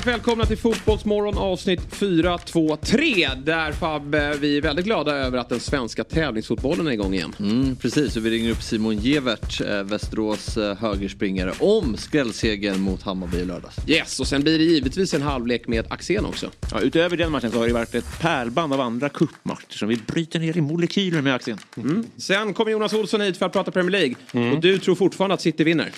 [0.00, 3.28] Varmt välkomna till Fotbollsmorgon avsnitt 4, 2, 3.
[3.44, 7.34] Där Fabbe, vi är väldigt glada över att den svenska tävlingsfotbollen är igång igen.
[7.40, 13.02] Mm, precis, och vi ringer upp Simon Gevert, eh, Västerås eh, högerspringare, om skrällsegern mot
[13.02, 13.76] Hammarby i lördags.
[13.88, 16.50] Yes, och sen blir det givetvis en halvlek med Axén också.
[16.72, 19.96] Ja, utöver den matchen så har det varit ett pärlband av andra cupmatcher som vi
[19.96, 21.58] bryter ner i molekyler med Axén.
[21.76, 22.06] Mm.
[22.16, 24.52] Sen kommer Jonas Olsson hit för att prata Premier League.
[24.52, 25.92] Och du tror fortfarande att City vinner?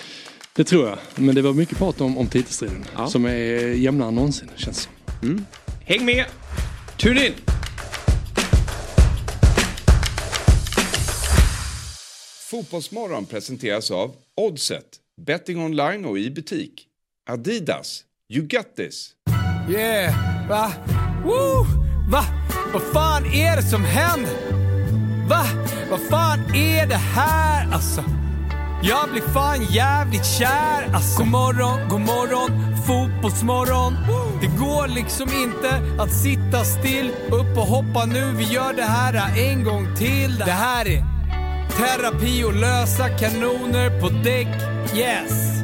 [0.55, 0.97] Det tror jag.
[1.15, 2.85] Men det var mycket prat om, om titelstriden.
[2.95, 3.07] Ja.
[3.07, 4.89] Som är jämnare än någonsin känns
[5.21, 5.45] som.
[5.85, 6.25] Häng med!
[6.97, 7.33] Tune in!
[12.49, 14.85] Fotbollsmorgon presenteras av Oddset,
[15.21, 16.87] betting online och i butik.
[17.29, 19.11] Adidas, you got this.
[19.69, 20.73] Yeah, va?
[21.23, 21.65] Woo!
[22.11, 22.25] Va?
[22.73, 24.33] Vad fan är det som händer?
[25.29, 25.45] Va?
[25.89, 28.03] Vad fan är det här alltså?
[28.85, 31.19] Jag blir fan jävligt kär alltså.
[31.19, 32.49] God morgon, god morgon,
[32.87, 33.93] fotbollsmorgon.
[34.41, 37.11] Det går liksom inte att sitta still.
[37.31, 40.37] Upp och hoppa nu, vi gör det här en gång till.
[40.37, 41.03] Det här är
[41.77, 44.47] terapi och lösa kanoner på däck.
[44.97, 45.63] Yes!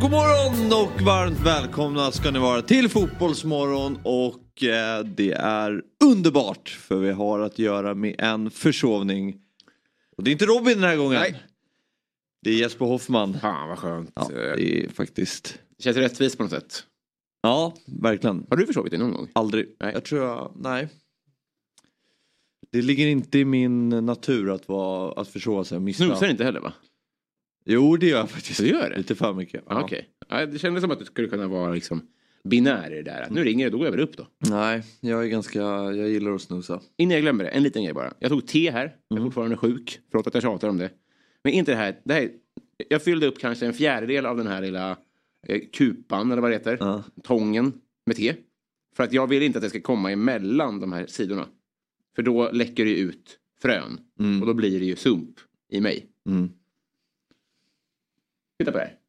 [0.00, 6.68] God morgon och varmt välkomna ska ni vara till Fotbollsmorgon och eh, det är underbart
[6.68, 9.34] för vi har att göra med en försovning.
[10.22, 11.20] Och det är inte Robin den här gången.
[11.20, 11.42] Nej.
[12.42, 13.38] Det är Jesper Hoffman.
[13.40, 14.12] Fan vad skönt.
[14.14, 15.58] Ja, det är faktiskt...
[15.76, 16.86] Det känns rättvist på något sätt.
[17.40, 18.46] Ja, verkligen.
[18.50, 19.28] Har du försovit dig någon gång?
[19.32, 19.76] Aldrig.
[19.80, 19.92] Nej.
[19.92, 20.88] Jag tror jag, nej.
[22.72, 26.04] Det ligger inte i min natur att, vara, att försova sig och missa.
[26.04, 26.72] Snusar inte heller va?
[27.64, 28.60] Jo det gör jag faktiskt.
[28.60, 28.96] Du gör det?
[28.96, 29.64] Lite för mycket.
[29.68, 29.82] Ja.
[29.82, 30.08] Okej.
[30.28, 32.08] Ja, det kändes som att du skulle kunna vara liksom
[32.48, 33.26] binär i det där.
[33.30, 34.26] Nu ringer det, då går jag väl upp då.
[34.38, 36.80] Nej, jag är ganska, jag gillar att snusa.
[36.96, 38.14] Innan jag glömmer det, en liten grej bara.
[38.18, 40.00] Jag tog te här, jag är fortfarande sjuk.
[40.10, 40.90] Förlåt att jag tjatar om det.
[41.44, 42.00] Men inte det här.
[42.04, 42.30] Det här
[42.88, 44.96] jag fyllde upp kanske en fjärdedel av den här lilla
[45.46, 46.76] eh, kupan, eller vad det heter.
[46.80, 47.04] Ja.
[47.22, 47.72] Tången
[48.06, 48.34] med te.
[48.96, 51.46] För att jag vill inte att det ska komma emellan de här sidorna.
[52.16, 54.00] För då läcker det ut frön.
[54.20, 54.40] Mm.
[54.40, 55.34] Och då blir det ju sump
[55.68, 56.06] i mig.
[56.26, 56.50] Mm.
[58.58, 59.01] Titta på det här.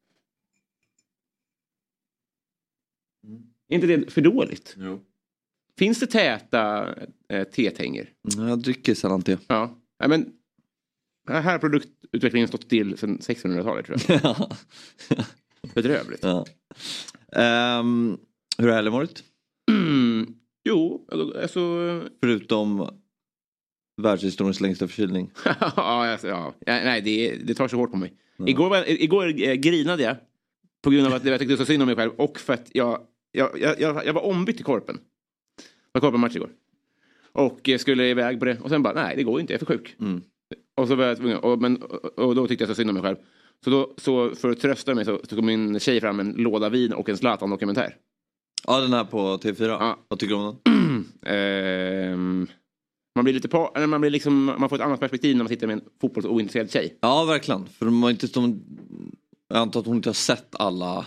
[3.68, 4.76] Är inte det för dåligt?
[4.78, 5.00] Jo.
[5.78, 6.94] Finns det täta
[7.28, 8.10] eh, tetänger?
[8.36, 9.36] Jag dricker sällan te.
[9.46, 9.78] Ja.
[9.98, 10.32] ja men,
[11.28, 14.20] här har produktutvecklingen stått still sedan 1600-talet tror jag.
[14.24, 14.48] ja.
[15.74, 16.22] Bedrövligt.
[16.22, 16.46] ja.
[17.32, 18.18] Ehm,
[18.58, 19.24] hur har helgen varit?
[19.70, 21.06] Mm, jo,
[21.42, 21.60] alltså...
[22.20, 22.88] Förutom
[24.02, 25.30] världshistoriens längsta förkylning.
[25.44, 26.54] ja, alltså, ja.
[26.58, 28.12] ja, nej, det, det tar så hårt på mig.
[28.46, 30.16] Igår, var, igår eh, grinade jag
[30.82, 33.06] på grund av att jag tyckte så synd om mig själv och för att jag,
[33.34, 34.96] jag, jag, jag, var ombytt i Korpen.
[34.96, 36.50] Det var Korpen-match igår.
[37.32, 39.66] Och eh, skulle iväg på det och sen bara, nej det går inte, jag är
[39.66, 39.96] för sjuk.
[40.00, 40.22] Mm.
[40.76, 41.82] Och, så var jag tvungen, och, men,
[42.16, 43.16] och, då tyckte jag så synd om mig själv.
[43.64, 46.92] Så, då, så för att trösta mig så tog min tjej fram en låda vin
[46.92, 47.96] och en Zlatan-dokumentär.
[48.66, 49.68] Ja den här på TV4.
[49.68, 49.98] Ja.
[50.08, 51.04] Vad tycker du om den?
[51.26, 52.46] Ehm,
[53.14, 55.48] man blir lite på, eller man blir liksom, man får ett annat perspektiv när man
[55.48, 56.98] sitter med en fotbollsointresserad tjej.
[57.00, 57.66] Ja verkligen.
[57.66, 58.62] För har inte, de,
[59.48, 61.06] jag antar att hon inte har sett alla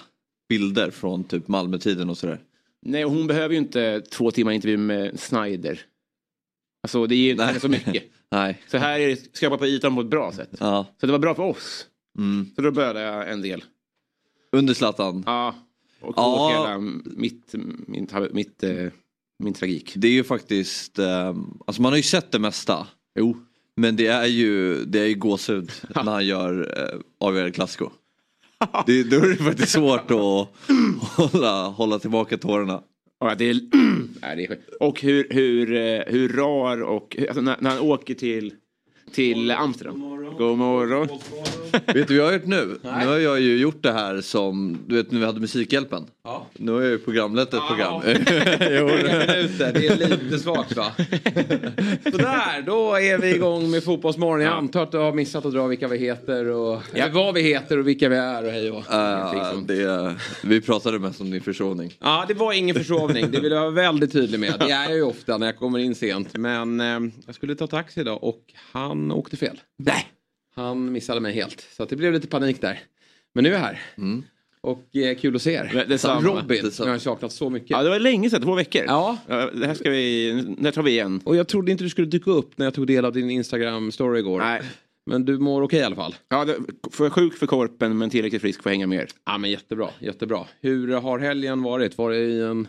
[0.50, 2.40] bilder från typ Malmötiden och sådär.
[2.82, 5.82] Nej, och hon behöver ju inte två timmar intervju med Snyder.
[6.84, 7.48] Alltså det ger inte Nej.
[7.48, 8.04] henne så mycket.
[8.32, 8.62] Nej.
[8.68, 10.50] Så här är det skrapa på ytan på ett bra sätt.
[10.60, 10.86] Ja.
[11.00, 11.86] Så det var bra för oss.
[12.18, 12.50] Mm.
[12.56, 13.64] Så då började jag en del.
[14.52, 15.24] Under Zlatan.
[15.26, 15.56] Ja.
[16.02, 16.50] Och Ja.
[16.52, 17.54] hela mitt,
[17.88, 18.92] mitt, mitt, eh,
[19.40, 19.94] min tragik.
[19.96, 22.88] Det är ju faktiskt, ehm, alltså man har ju sett det mesta.
[23.20, 23.38] Jo.
[23.76, 27.90] Men det är ju, det är ju gåshud när han gör eh, avgörande klassiko.
[28.86, 30.48] Det, då är det faktiskt svårt att
[31.18, 32.82] hålla, hålla tillbaka tårarna.
[33.20, 33.56] Ja, det är,
[34.22, 34.60] nej, det är.
[34.80, 38.54] Och hur, hur, eh, hur rar och alltså, när, när han åker till,
[39.14, 40.00] till Amsterdam.
[40.38, 41.08] God morgon.
[41.72, 42.78] Vet du vad jag har gjort nu?
[42.84, 46.06] Nu har jag ju gjort det här som, du vet när vi hade Musikhjälpen.
[46.54, 48.02] Nu har jag ju programlett ett program.
[48.06, 48.88] jo,
[49.58, 50.92] Det är lite svagt va?
[52.12, 54.42] Sådär, då är vi igång med Fotbollsmorgon.
[54.42, 57.42] Jag antar att du har missat att dra vilka vi heter och eller vad vi
[57.42, 61.42] heter och vilka vi är och hej och Äh, det, vi pratade mest om din
[61.42, 61.94] försovning.
[62.00, 63.32] Ja, det var ingen försovning.
[63.32, 64.54] Det vill jag vara väldigt tydlig med.
[64.60, 66.38] Det är jag ju ofta när jag kommer in sent.
[66.38, 68.42] Men eh, jag skulle ta taxi idag och
[68.72, 69.60] han åkte fel.
[69.78, 70.08] Nej.
[70.58, 71.68] Han missade mig helt.
[71.72, 72.80] Så det blev lite panik där.
[73.34, 73.82] Men nu är jag här.
[74.62, 75.86] Och eh, kul att se er.
[75.90, 76.22] Detsamma.
[76.22, 76.88] Robin, Detsamma.
[76.88, 77.70] jag har saknat så mycket.
[77.70, 78.84] Ja, det var länge sedan, två veckor.
[78.88, 79.18] Ja.
[79.28, 81.22] Det här ska vi, när tar vi igen?
[81.24, 84.18] Och jag trodde inte du skulle dyka upp när jag tog del av din Instagram-story
[84.18, 84.40] igår.
[84.40, 84.62] Nej.
[85.06, 86.16] Men du mår okej i alla fall?
[86.30, 86.58] Ja, det,
[86.92, 89.12] för sjuk för korpen men tillräckligt frisk för att hänga med.
[89.26, 90.46] Ja men jättebra, jättebra.
[90.62, 91.98] Hur har helgen varit?
[91.98, 92.68] Var det i en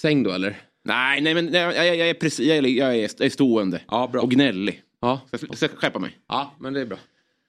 [0.00, 0.56] säng då eller?
[0.84, 3.80] Nej, nej men nej, jag, jag, jag, är precis, jag, är, jag är stående.
[3.88, 4.22] Ja, bra.
[4.22, 4.82] Och gnällig.
[5.00, 5.20] Ja.
[5.30, 6.18] Så jag ska skärpa mig.
[6.28, 6.98] Ja, men det är bra.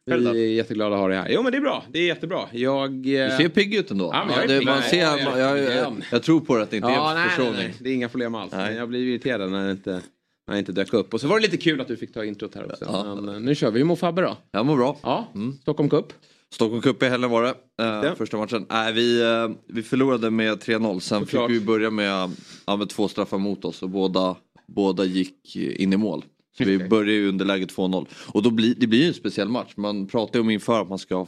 [0.05, 1.27] Vi är jätteglada att ha dig här.
[1.31, 2.47] Jo men det är bra, det är jättebra.
[2.51, 2.89] Jag...
[2.91, 4.09] eh, Du ser pigg ut ändå.
[4.13, 6.03] Ja, jag det, man Nej, ser, jag, ja, jag, igen.
[6.11, 8.35] jag tror på det att det inte Ja, är en nej, det är inga problem
[8.35, 8.51] alls.
[8.53, 8.75] Nej.
[8.75, 10.01] Jag blir irriterad när det inte,
[10.47, 11.13] när det inte dök upp.
[11.13, 12.85] Och så var det lite kul att du fick ta introt här också.
[12.87, 13.15] Ja.
[13.15, 13.79] Men eh, nu kör vi.
[13.79, 14.37] Hur mår Fabbe då?
[14.51, 14.97] Jag mår bra.
[15.03, 15.27] Ja,
[15.61, 16.13] Stockholm Cup.
[16.53, 18.07] Stockholm Cup i helgen var det.
[18.07, 18.15] eh.
[18.15, 18.65] Första matchen.
[18.69, 20.99] Nej, vi, eh, vi förlorade med 3-0.
[20.99, 21.49] Sen Såklart.
[21.51, 22.31] fick vi börja med,
[22.65, 24.35] ja, med två straffar mot oss och båda,
[24.67, 26.25] båda gick in i mål.
[26.59, 28.07] Vi började ju underläge 2-0.
[28.27, 29.73] Och då blir, det blir ju en speciell match.
[29.75, 31.27] Man pratar ju om inför att man ska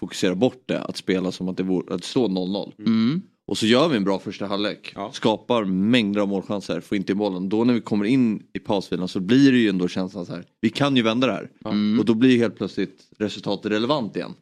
[0.00, 0.80] fokusera bort det.
[0.80, 2.72] Att spela som att det, vore, att det står 0-0.
[2.78, 3.22] Mm.
[3.46, 4.92] Och så gör vi en bra första halvlek.
[4.94, 5.10] Ja.
[5.12, 7.48] Skapar mängder av målchanser, får inte i bollen.
[7.48, 10.44] Då när vi kommer in i pausfilen så blir det ju ändå känslan så här.
[10.60, 11.50] Vi kan ju vända det här.
[11.64, 11.98] Mm.
[11.98, 14.34] Och då blir helt plötsligt resultatet relevant igen.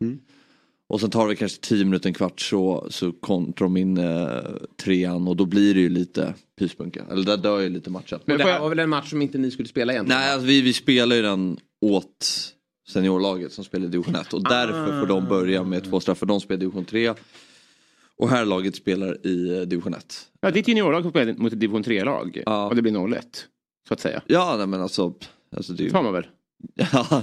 [0.88, 4.26] Och sen tar vi kanske 10 minuter, en kvart så, så kontrar de in eh,
[4.84, 7.04] trean och då blir det ju lite pyspunka.
[7.10, 8.20] Eller där dör ju lite matchen.
[8.25, 10.20] Men det här var väl en match som inte ni skulle spela egentligen?
[10.20, 12.54] Nej, alltså vi, vi spelar ju den åt
[12.88, 16.26] seniorlaget som spelar i division 1 och därför får de börja med två straffar.
[16.26, 17.14] De spelar i division 3
[18.16, 20.28] och här laget spelar i eh, division 1.
[20.40, 22.42] Ja, ditt juniorlag spelar mot ett division 3-lag.
[22.46, 22.69] Ja.
[22.69, 23.20] Och det blir 0-1.
[23.88, 24.22] Så att säga.
[24.26, 25.14] Ja, nej, men alltså.
[25.56, 25.90] alltså det är ju...
[25.90, 26.26] tar man väl.
[26.75, 27.22] Ja,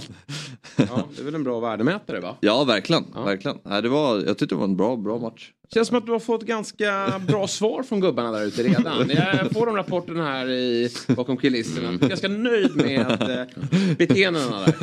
[0.76, 2.38] Ja, det är väl en bra värdemätare va?
[2.42, 3.06] ja, verkligen.
[3.26, 3.58] verkligen.
[3.64, 5.52] Nej, det var, jag tyckte det var en bra, bra match.
[5.74, 9.10] Känns som att du har fått ganska bra svar från gubbarna där ute redan.
[9.10, 11.90] Jag får de rapporterna här i, bakom kulisserna.
[11.90, 14.76] Är ganska nöjd med eh, beteendena där.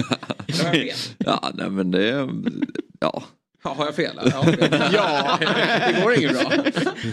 [1.19, 2.29] Ja, nej men det...
[3.01, 3.23] Ja.
[3.65, 4.21] Ja, har jag fel?
[4.25, 4.45] Ja,
[4.93, 5.39] ja.
[5.87, 6.53] det går inget bra.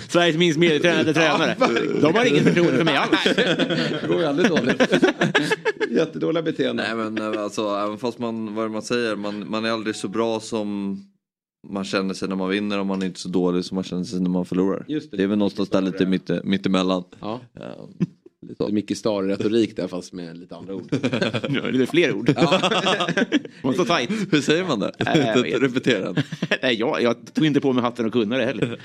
[0.09, 1.55] Sveriges minst medietränade tränare.
[2.01, 3.23] De har inget förtroende för mig alls.
[4.01, 4.81] Det går ju aldrig dåligt.
[5.91, 6.85] Jättedåliga beteenden.
[6.97, 10.07] Nej men eh, alltså även fast man, vad man säger, man, man är aldrig så
[10.07, 10.99] bra som
[11.67, 14.03] man känner sig när man vinner och man är inte så dålig som man känner
[14.03, 14.85] sig när man förlorar.
[14.87, 15.17] Just det.
[15.17, 17.03] det är väl någonstans där lite mitt, mittemellan.
[17.19, 17.39] Ja.
[18.47, 18.65] Ja.
[18.65, 20.89] Lite Micke Stare-retorik där fast med lite andra ord.
[21.49, 22.33] Ja, det är fler ord.
[23.63, 24.09] Man så tajt.
[24.31, 24.91] Hur säger man det?
[24.99, 25.61] Vet.
[25.61, 26.23] Repetera den.
[26.61, 28.79] Nej, jag, jag tog inte på mig hatten och kunde det heller.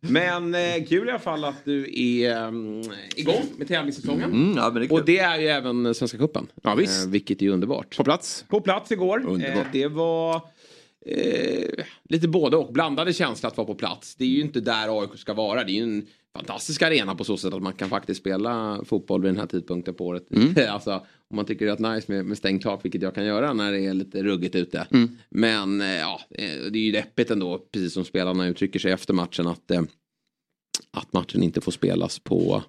[0.00, 2.82] Men eh, kul i alla fall att du är um,
[3.16, 4.32] igång med tävlingssäsongen.
[4.32, 4.90] Mm, ja, men det.
[4.90, 6.46] Och det är ju även Svenska cupen.
[6.62, 7.04] Ja, visst.
[7.04, 7.96] Eh, vilket är underbart.
[7.96, 8.44] På plats.
[8.48, 9.24] På plats igår.
[9.26, 9.66] Underbart.
[9.66, 10.42] Eh, det var
[11.06, 12.72] eh, lite både och.
[12.72, 14.14] Blandade känsla att vara på plats.
[14.14, 15.64] Det är ju inte där AIK ska vara.
[15.64, 16.06] Det är ju en
[16.36, 19.94] fantastisk arena på så sätt att man kan faktiskt spela fotboll vid den här tidpunkten
[19.94, 20.26] på året.
[20.68, 20.92] alltså,
[21.30, 23.72] om man tycker det är nice med, med stängt tak, vilket jag kan göra när
[23.72, 24.86] det är lite ruggigt ute.
[25.28, 29.14] Men eh, ja, eh, det är ju deppigt ändå, precis som spelarna uttrycker sig efter
[29.14, 29.82] matchen, att, eh,
[30.90, 32.62] att matchen inte får spelas på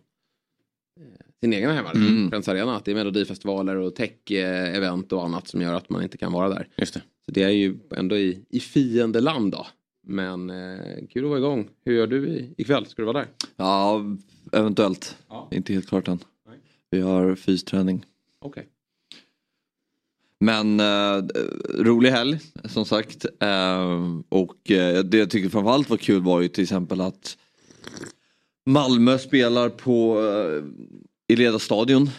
[1.44, 2.30] sin egen hemmaarena, Mm.
[2.30, 2.76] Friends Arena.
[2.76, 6.50] Att det är melodifestivaler och tech-event och annat som gör att man inte kan vara
[6.50, 6.68] där.
[6.78, 7.02] Just det.
[7.26, 9.68] Så det är ju ändå i, i fiendeland då.
[10.08, 11.70] Men eh, kul att vara igång.
[11.86, 12.86] Hur gör du i, ikväll?
[12.86, 13.28] Ska du vara där?
[13.56, 14.02] Ja,
[14.52, 15.18] eventuellt.
[15.30, 15.48] Ja.
[15.52, 16.20] Inte helt klart än.
[16.48, 16.58] Nej.
[16.90, 18.06] Vi har fysträning.
[18.40, 18.68] Okej.
[20.40, 21.24] Men eh,
[21.80, 23.26] rolig helg som sagt.
[23.40, 27.38] Eh, och eh, det jag tycker framförallt var kul var ju till exempel att
[28.66, 30.64] Malmö spelar på eh,
[31.32, 32.10] i Ledarstadion.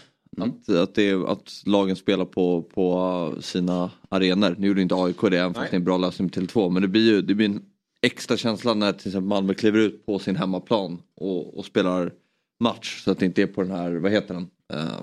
[0.40, 4.54] Att, att, det, att lagen spelar på, på sina arenor.
[4.58, 5.69] Nu gjorde inte AIK det även fast Nej.
[5.70, 6.70] det är en bra lösning med Tele2.
[6.70, 7.62] Men det blir ju det blir en
[8.02, 12.12] extra känsla när till exempel Malmö kliver ut på sin hemmaplan och, och spelar
[12.60, 13.02] match.
[13.04, 14.46] Så att det inte är på den här, vad heter den?
[14.72, 15.02] Eh,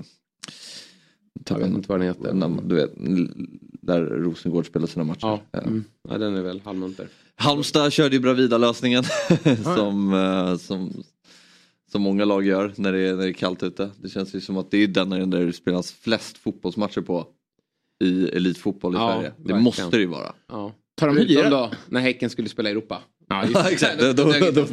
[1.50, 2.34] Jag vet inte vad den heter.
[2.34, 2.92] när- Du vet,
[3.82, 5.20] där Rosengård spelar sina matcher.
[5.22, 5.42] Ja.
[5.54, 5.84] Eh, Mm.
[6.10, 7.08] ja, den är väl halvmunter.
[7.36, 9.04] Halmstad körde ju Bravida-lösningen
[9.64, 11.04] som, eh, som,
[11.92, 13.90] som många lag gör när det, är, när det är kallt ute.
[14.02, 17.28] Det känns ju som att det är den arenan där det spelas flest fotbollsmatcher på
[18.04, 19.30] i elitfotboll i Ja, Sverige.
[19.30, 19.64] Det verkligen.
[19.64, 20.34] måste det ju vara.
[20.48, 20.74] Ja.
[20.96, 21.50] Tar de hyra?
[21.50, 23.02] då när Häcken skulle spela i Europa.
[23.30, 24.00] Ja, just Ja, exakt.
[24.00, 24.66] Då, Då- då,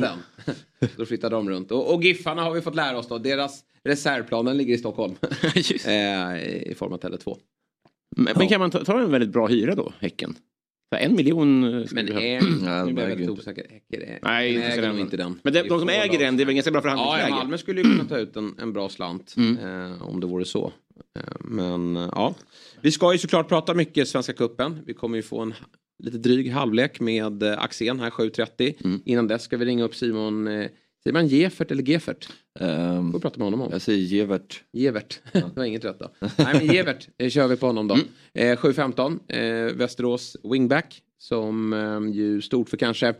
[0.96, 1.70] då- flyttar de runt.
[1.72, 3.18] Och, och Giffarna har vi fått lära oss då.
[3.18, 5.14] Deras reservplan den ligger i Stockholm.
[5.54, 5.86] Just.
[5.86, 5.92] eh,
[6.70, 7.36] I form av Tele2.
[8.16, 10.34] Men, men kan man ta, ta en väldigt bra hyra då, Häcken?
[10.90, 12.20] En miljon eh, Men ha.
[12.20, 13.66] nu blir jag äger väldigt osäker.
[14.22, 14.98] Nej, inte äger den.
[14.98, 15.40] inte den.
[15.42, 17.28] Men de, Det de som äger den, det är väl ganska bra Ja, förhandlingsläge?
[17.30, 19.58] ja, Malmö skulle ju kunna ta ut en, en bra slant Mm.
[19.92, 20.72] eh, om det vore så.
[21.18, 22.34] Eh, men eh, ja,
[22.80, 24.78] vi ska ju såklart prata mycket Svenska Kuppen.
[24.86, 25.54] Vi kommer ju få en
[26.02, 28.74] lite dryg halvlek med eh, Axén här 7.30.
[28.84, 29.00] Mm.
[29.04, 30.48] Innan dess ska vi ringa upp Simon,
[31.06, 32.28] säger man Gefert eller Gefert?
[32.60, 33.68] Ehm, Får prata med honom om.
[33.72, 34.62] jag säger Gevert.
[34.72, 36.10] Gevert, det var inget rätt då.
[36.20, 37.94] Nej men Gevert eh, kör vi på honom då.
[37.94, 38.06] Mm.
[38.34, 41.02] Eh, 7.15, eh, Västerås wingback.
[41.18, 43.14] som eh, ju stod för kanske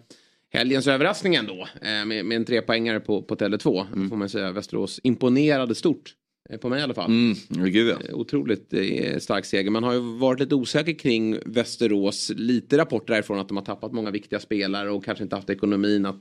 [0.53, 1.69] helgens överraskning ändå.
[1.83, 3.87] Eh, med, med en trepoängare på, på Tele2.
[3.93, 4.09] Mm.
[4.11, 4.53] Får man säga.
[4.53, 6.15] Västerås imponerade stort.
[6.51, 7.11] eh, På mig i alla fall.
[7.11, 7.35] Mm,
[7.73, 8.15] gud ja.
[8.15, 9.71] Otroligt eh, stark seger.
[9.71, 12.33] Man har ju varit lite osäker kring Västerås.
[12.37, 16.07] Lite rapporter därifrån att de har tappat många viktiga spelare och kanske inte haft ekonomin
[16.07, 16.19] att,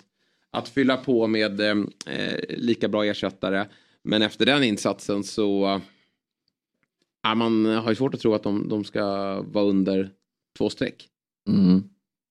[0.56, 3.66] att fylla på med eh, eh, lika bra ersättare.
[4.04, 5.82] Men efter den insatsen så
[7.24, 9.02] ja, man har ju svårt att tro att de, de ska
[9.42, 10.10] vara under
[10.58, 11.08] två streck.
[11.50, 11.84] Mm.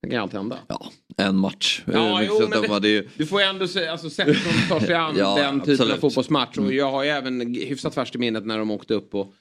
[0.02, 0.58] Det kan ju alltid hända.
[0.68, 1.82] Ja, en match.
[1.86, 4.68] Ja, Eh, jo, men de hade ju- Du får ju ändå se, alltså, sätt som
[4.68, 5.80] tar sig an Ja, den typen absolut.
[5.80, 5.92] Mm.
[5.92, 6.58] av fotbollsmatch.
[6.58, 9.34] Och jag har ju även hyfsat färskt i minnet när de åkte upp och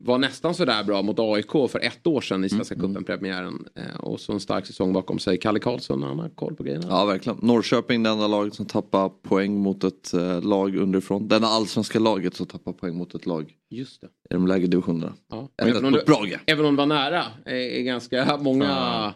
[0.00, 2.86] var nästan sådär bra mot AIK för ett år sedan i Svenska Mm.
[2.94, 3.68] cupen-premiären.
[3.76, 5.38] Eh, och så en stark säsong bakom sig.
[5.38, 6.86] Kalle Karlsson, han har koll på grejerna.
[6.90, 7.38] Ja, verkligen.
[7.42, 11.28] Norrköping, det enda laget som tappar poäng mot ett eh, lag underifrån.
[11.28, 14.06] Det enda allsvenska laget som tappar poäng mot ett lag Just det.
[14.06, 15.12] i de lägre divisionerna.
[15.30, 15.48] Ja.
[15.62, 16.38] Även om det, Brage.
[16.46, 19.12] även om det var nära eh, i ganska många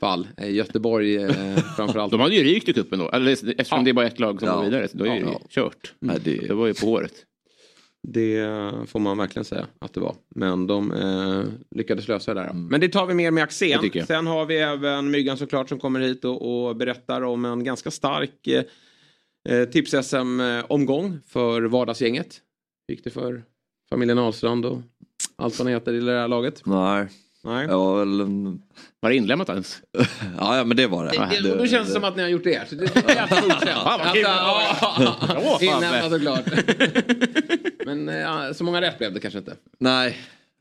[0.00, 0.28] fall.
[0.36, 2.10] Eh, Göteborg eh, framförallt.
[2.10, 3.10] De hade ju rykt i cupen då.
[3.10, 3.84] Eller, eftersom Ja.
[3.84, 4.56] det är bara ett lag som Ja.
[4.56, 4.88] går vidare.
[4.88, 5.40] Så då är det ju Ja.
[5.50, 5.94] kört.
[5.98, 6.36] Nej, det...
[6.48, 7.12] Det var ju på håret.
[8.02, 8.44] Det
[8.86, 10.16] får man verkligen säga att det var.
[10.34, 12.50] Men de eh, lyckades lösa det där.
[12.50, 12.66] Mm.
[12.66, 14.06] Men det tar vi mer med Axén.
[14.06, 17.90] Sen har vi även Myggan såklart som kommer hit och, och berättar om en ganska
[17.90, 18.64] stark eh,
[19.48, 22.40] eh, tips-SM-omgång för vardagsgänget.
[22.88, 23.42] Hur gick det för
[23.90, 24.78] familjen Ahlstrand och
[25.36, 26.66] allt vad ni heter i det här laget?
[26.66, 27.08] Nej,
[27.44, 27.66] Nej.
[27.66, 28.26] jag var väl...
[29.00, 29.82] Var det inlämnat ens?
[30.38, 31.10] Ja, ja, men det var det.
[31.10, 32.68] Det, det, då känns det som att ni har gjort det.
[32.68, 33.60] Så det är godkänt.
[33.84, 34.22] Fan, vad kul.
[34.22, 34.76] Ja,
[35.28, 36.44] Ja, Inlämnat såklart.
[37.86, 39.56] Men eh, så många rätt blev det kanske inte.
[39.78, 40.18] Nej.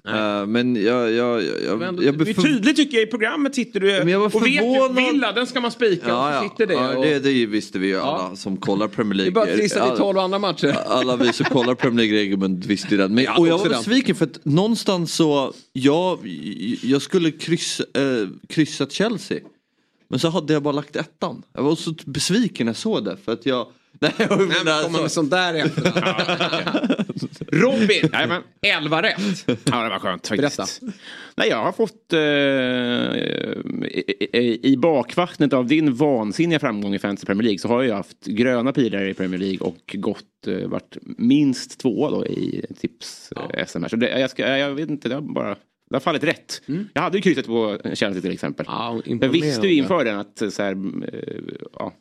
[0.08, 1.12] Eh, men jag...
[1.12, 4.20] jag, jag, jag, jag det är tydligt tycker jag i programmet sitter du Men jag
[4.20, 4.94] var och vet ju.
[5.12, 6.50] Villa den ska man spika Ja, ja.
[6.50, 6.74] sitter det.
[6.74, 9.32] ja och, det, det visste vi ju alla som kollar Premier det League.
[9.32, 10.68] är bara att Alla- i 12 andra matcher.
[10.88, 13.16] Alla vi som kollar Premier League regelbundet visste ju den.
[13.16, 16.20] Men, och jag var besviken för att någonstans så, jag,
[16.84, 19.40] jag skulle kryssa, äh, kryssat Chelsea.
[20.10, 21.44] Men så hade jag bara lagt ettan.
[21.54, 23.18] Jag var så besviken när jag såg det.
[23.26, 23.68] För att jag...
[24.01, 26.96] Nej, jag Nej, men kommer med sånt där i efterhand.
[27.51, 28.42] Robin, Jajamän.
[28.62, 29.46] 11 rätt.
[29.48, 30.58] Ja, det var skönt faktiskt.
[30.82, 30.98] Berätta.
[31.38, 32.20] Nej, jag har fått eh,
[34.39, 38.25] i, i, bakvattnet av din vansinniga framgång i Fantasy Premier League så har jag haft
[38.25, 43.66] gröna pilar i Premier League och gått, eh, varit minst två då i tips eh,
[43.66, 43.86] SM.
[43.89, 45.56] Så det, jag, ska, jag vet inte, det har bara
[45.89, 46.62] det har fallit rätt.
[46.94, 48.66] Jag hade ju kryssat på Chelsea till exempel.
[48.70, 51.42] Ja, jag visste ju inför den att eh, så här, eh,
[51.74, 51.94] ja,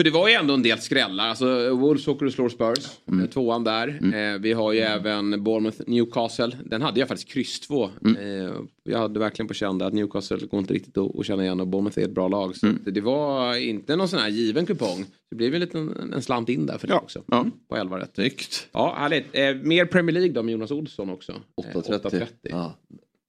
[0.00, 1.28] För det var ju ändå en del skrällar.
[1.28, 2.86] Alltså Wolves åker och slår Spurs.
[3.08, 3.20] Mm.
[3.24, 3.88] eh, Tvåan där.
[4.14, 6.56] Eh, vi har ju även Bournemouth Newcastle.
[6.64, 7.90] Den hade jag faktiskt kryss två.
[8.04, 8.46] Mm.
[8.46, 8.52] Eh,
[8.84, 11.66] jag hade verkligen på känn att Newcastle går inte riktigt att, att känna igen och
[11.68, 12.56] Bournemouth är ett bra lag.
[12.56, 12.82] Så Mm.
[12.86, 15.04] det var inte någon sån här given kupong.
[15.30, 17.22] Det blev en liten en slant in där för det Ja, också.
[17.26, 17.46] ja.
[17.68, 18.14] På 11 rätt.
[18.14, 18.68] Snyggt.
[18.72, 19.26] Ja, härligt.
[19.32, 21.32] Eh, mer Premier League då med Jonas Olsson också.
[21.32, 22.26] Eh, 8.30.
[22.42, 22.74] Ja.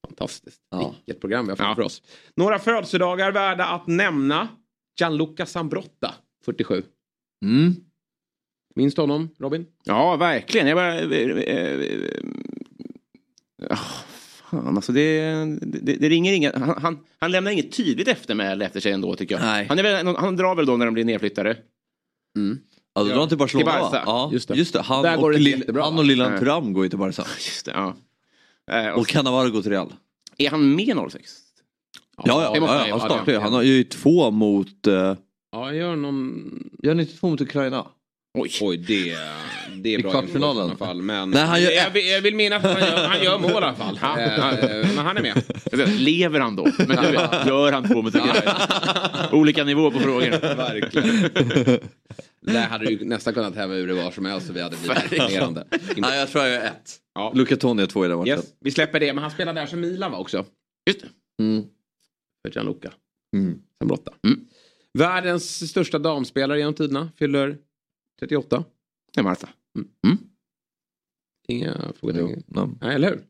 [0.08, 0.62] Fantastiskt.
[0.72, 0.96] Ja.
[1.06, 2.02] Vilket program vi har fått för oss.
[2.36, 4.48] Några födelsedagar värda att nämna.
[5.00, 6.14] Gianluca Zambrotta,
[6.46, 6.84] 47.
[7.46, 7.76] Mm.
[8.76, 9.66] Minns du honom, Robin?
[9.84, 10.68] ja verkligen.
[10.68, 10.94] Jag bara...
[13.70, 13.76] Ah,
[14.50, 15.22] fan, alltså det,
[15.62, 19.36] det, det ringer inga, han, han, han lämnar inget tydligt eftermäle efter sig ändå tycker
[19.36, 19.42] jag.
[19.42, 19.66] Nej.
[19.70, 21.58] Han, är väl, han drar väl då när de blir nedflyttade.
[22.94, 24.04] Ja, då drar han till Barcelona Till Barca.
[24.06, 24.80] Ja, Just just det.
[24.80, 24.84] det.
[24.84, 26.40] Han, Där går och det Lil- jättebra, han och Lillan Nej.
[26.40, 27.26] Thuram går ju till Barca.
[27.38, 27.96] Just det, ja.
[28.94, 29.94] Och, Och Cannavaro går till Real.
[30.38, 31.32] är han med 06?
[32.18, 33.38] Ja, ja, det ja, ja, han startar ju.
[33.38, 33.44] det.
[33.44, 34.88] Han har ju två mot...
[34.88, 35.16] Uh,
[35.52, 36.70] Ja, jag gör någon...
[36.84, 37.88] gör ni inte två mot Ukraina?
[38.38, 38.52] Oj.
[38.62, 39.18] Oj, det,
[39.76, 40.58] det är I bra kvartsfinalen.
[40.58, 41.02] i alla fall.
[41.02, 43.52] Men Nej, han gör jag, vill, jag vill minnas att han gör, han gör mål
[43.52, 44.00] i alla fall.
[44.02, 44.20] Ja.
[44.20, 45.44] Eh, Men han är med.
[46.02, 46.68] Lever han då?
[46.78, 47.14] Men nu,
[47.48, 48.16] gör han två mot
[49.32, 50.56] Olika nivåer på frågor.
[50.56, 51.80] Verkligen.
[52.42, 55.12] Där hade du nästan kunnat häva ur det var som helst så vi hade blivit
[55.12, 55.68] imponerande.
[55.98, 56.98] Nej, jag tror jag gör ett.
[57.16, 57.32] Ja.
[57.36, 58.28] Luca Toni har två i den matchen.
[58.38, 60.46] Yes, vi släpper det, men han spelar där som Milan va också?
[60.88, 61.44] Just det.
[61.44, 61.64] Mm.
[62.54, 62.92] Gianluca.
[63.36, 63.60] Mm.
[63.80, 64.12] Zambrotta.
[64.28, 64.40] Mm.
[64.94, 67.58] Världens största damspelare genom tiderna fyller
[68.20, 68.64] 38.
[69.14, 69.50] Det är Marta.
[71.48, 72.44] Inga Jo, frågetecken.
[72.48, 72.70] ja.
[72.82, 73.24] Nej, eller hur?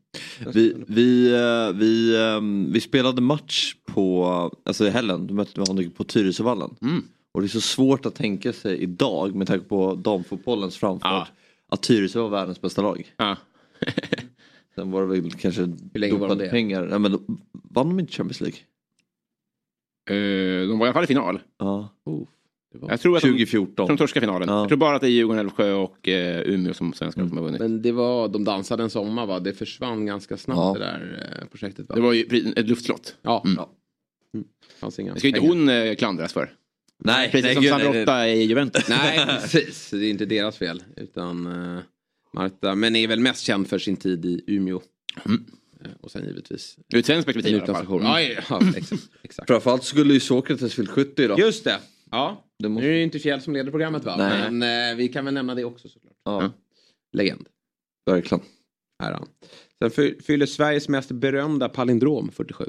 [0.52, 4.24] Vi, vi, eh, vi, ehm, vi spelade match på,
[4.64, 6.74] alltså i helgen, då mötte vi honom på Tyresövallen.
[6.82, 7.02] Mm.
[7.32, 11.10] Och det är så svårt att tänka sig idag med tanke på damfotbollens framfart.
[11.12, 11.26] Ja.
[11.68, 13.12] Att Tyresö var världens bästa lag.
[13.16, 13.36] Ja.
[14.74, 15.66] Sen var det väl kanske
[16.10, 16.86] dopade pengar.
[16.86, 17.12] Nej, men
[17.52, 18.58] vann de inte Champions League?
[20.10, 21.40] Eh, de var i alla fall i final.
[21.58, 21.88] Ja.
[22.88, 23.86] Jag tror att de, 2014.
[23.88, 24.48] de torskade finalen.
[24.48, 24.60] Ja.
[24.60, 27.44] Jag tror bara att det är Djurgården, Älvsjö och eh, Umeå som svenskar som har
[27.44, 27.60] vunnit.
[27.60, 29.40] Men det var, de dansade en sommar va?
[29.40, 30.72] Det försvann ganska snabbt Ja.
[30.72, 31.94] det där eh, projektet va?
[31.94, 33.16] Det var ju ett luftslott.
[33.22, 33.42] Ja.
[33.44, 33.56] Mm.
[33.56, 33.70] ja.
[34.34, 34.46] Mm.
[34.80, 36.52] Fanns inga Det ska ju inte hon eh, klandras för.
[37.04, 38.88] Nej, Precis nej, som Sandrotta i Juventus.
[38.88, 39.90] Nej, precis.
[39.90, 40.82] Det är inte deras fel.
[40.96, 41.80] Utan uh,
[42.32, 44.80] Marta, men är väl mest känd för sin tid i Umeå.
[45.24, 45.44] Mm.
[46.00, 48.02] Och sen givetvis Ur ett svenskt perspektiv i alla fall.
[48.02, 49.02] Ja, ja, ja, exakt.
[49.22, 49.48] exakt.
[49.50, 51.38] Framförallt skulle ju Sokrates fyllt 70 idag.
[51.38, 51.80] Just det.
[52.10, 52.44] Ja.
[52.58, 54.14] Det måste- Nu är det inte Fjäll som leder programmet va?
[54.18, 54.50] Nej.
[54.50, 56.16] Men eh, vi kan väl nämna det också såklart.
[56.24, 56.50] Ja,
[57.12, 57.48] Legend.
[58.10, 58.44] verkligen.
[59.02, 59.28] Här är han.
[59.78, 62.64] Sen fy- fyller Sveriges mest berömda palindrom 47.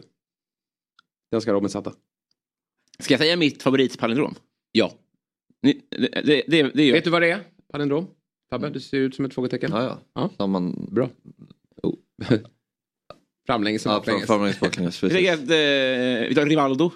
[1.32, 1.94] Den ska Robin sätta.
[3.00, 4.36] Ska jag säga mitt favoritpalindrom?
[4.72, 4.94] Ja.
[5.62, 6.92] Ni- Det, det, det, det är ju...
[6.92, 7.44] Vet du vad det är?
[7.72, 8.08] Palindrom?
[8.50, 9.72] Fabbe, det ser ut som ett frågetecken.
[9.74, 10.00] Ja, ja.
[10.14, 10.30] Ja.
[10.38, 10.88] Samman...
[10.92, 11.10] Bra.
[11.84, 11.96] Oh.
[13.48, 14.28] Framlänges och Ja, baklänges.
[14.28, 15.04] fram- framlänges, baklänges.
[15.34, 16.92] Att eh, vi tar Rivaldo,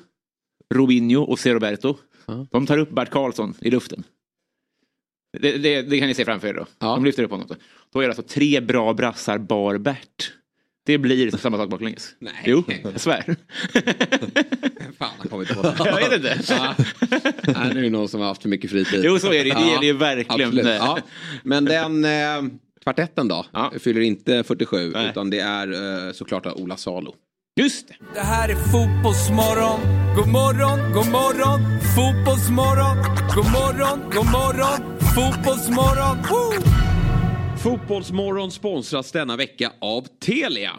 [0.74, 1.54] Robinho och C.
[1.54, 1.98] Roberto.
[2.26, 2.48] Ja.
[2.52, 4.04] De tar upp Bert Karlsson i luften.
[5.40, 6.66] Det, det, det kan ni se framför er då.
[6.80, 6.88] Ja.
[6.88, 7.48] De lyfter upp honom.
[7.50, 7.56] Då.
[7.94, 10.32] då är det alltså tre bra brassar bar Bert.
[10.86, 12.16] Det blir samma sak baklänges.
[12.20, 12.34] Nej.
[12.46, 13.24] Jo, jag svär.
[14.98, 15.76] Fan, han kommer inte på det.
[15.86, 16.40] jag vet inte.
[16.50, 16.76] Ja.
[17.48, 19.02] Nej, nu är det någon som har haft för mycket fritid.
[19.04, 19.54] Jo, så är det.
[19.54, 20.58] Det gäller ju verkligen.
[20.68, 21.00] Ja.
[21.44, 22.52] Men den eh,
[22.88, 23.72] kvartetten då Ja.
[23.80, 25.10] fyller inte 47 Nej.
[25.10, 25.68] utan det är
[26.08, 27.16] eh, såklart Ola Salo.
[27.60, 27.96] Just det.
[28.14, 29.80] Det här är fotbollsmorgon.
[30.16, 31.60] God morgon, god morgon.
[31.96, 32.98] Fotbollsmorgon.
[33.36, 35.00] God morgon, god morgon.
[35.16, 36.18] Fotbollsmorgon.
[36.30, 36.62] Woo!
[37.58, 40.72] Fotbollsmorgon sponsras denna vecka av Telia.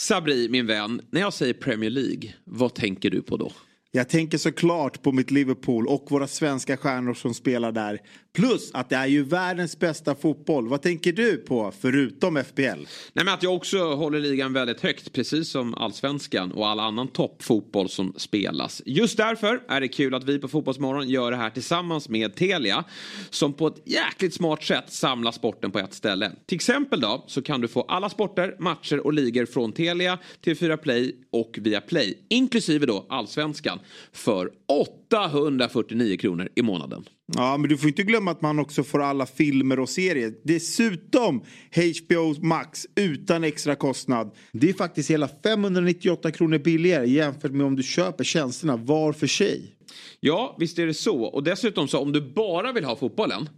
[0.00, 3.52] Sabri, min vän, när jag säger Premier League, vad tänker du på då?
[3.96, 8.00] Jag tänker såklart på mitt Liverpool och våra svenska stjärnor som spelar där.
[8.32, 10.68] Plus att det är ju världens bästa fotboll.
[10.68, 12.62] Vad tänker du på förutom FPL?
[12.62, 17.08] Nej, men att jag också håller ligan väldigt högt, precis som allsvenskan och all annan
[17.08, 18.82] toppfotboll som spelas.
[18.86, 22.84] Just därför är det kul att vi på Fotbollsmorgon gör det här tillsammans med Telia,
[23.30, 26.32] som på ett jäkligt smart sätt samlar sporten på ett ställe.
[26.46, 30.76] Till exempel då så kan du få alla sporter, matcher och ligor från Telia, TV4
[30.76, 33.78] Play och via Play, inklusive då allsvenskan,
[34.12, 37.04] för 849 kronor i månaden.
[37.26, 40.34] Ja, men du får inte glömma att man också får alla filmer och serier.
[40.44, 44.30] Dessutom HBO Max utan extra kostnad.
[44.52, 49.26] Det är faktiskt hela 598 kronor billigare jämfört med om du köper tjänsterna var för
[49.26, 49.74] sig.
[50.20, 51.22] Ja, visst är det så.
[51.22, 53.48] Och dessutom så om du bara vill ha fotbollen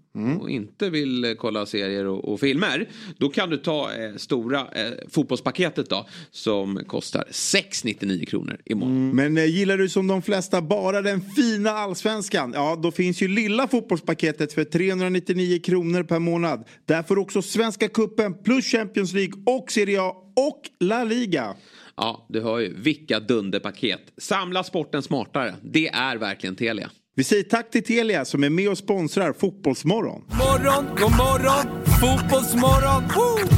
[0.40, 2.88] och inte vill eh, kolla serier och, och filmer.
[3.18, 9.16] Då kan du ta eh, stora eh, fotbollspaketet då som kostar 699 kronor i månaden.
[9.16, 12.52] Men eh, gillar du som de flesta bara den fina allsvenskan?
[12.54, 16.64] Ja, då finns ju lilla fotbollspaketet för 399 kronor per månad.
[16.84, 21.54] Där får du också Svenska Cupen plus Champions League och Serie A och La Liga.
[21.96, 22.74] Ja, du hör ju.
[22.76, 24.00] Vilka dunderpaket.
[24.18, 25.54] Samla sporten smartare.
[25.62, 26.90] Det är verkligen Telia.
[27.14, 30.24] Vi säger tack till Telia som är med och sponsrar Fotbollsmorgon.
[30.28, 31.84] Morgon, god morgon.
[32.00, 33.02] Fotbollsmorgon.
[33.02, 33.48] Woo!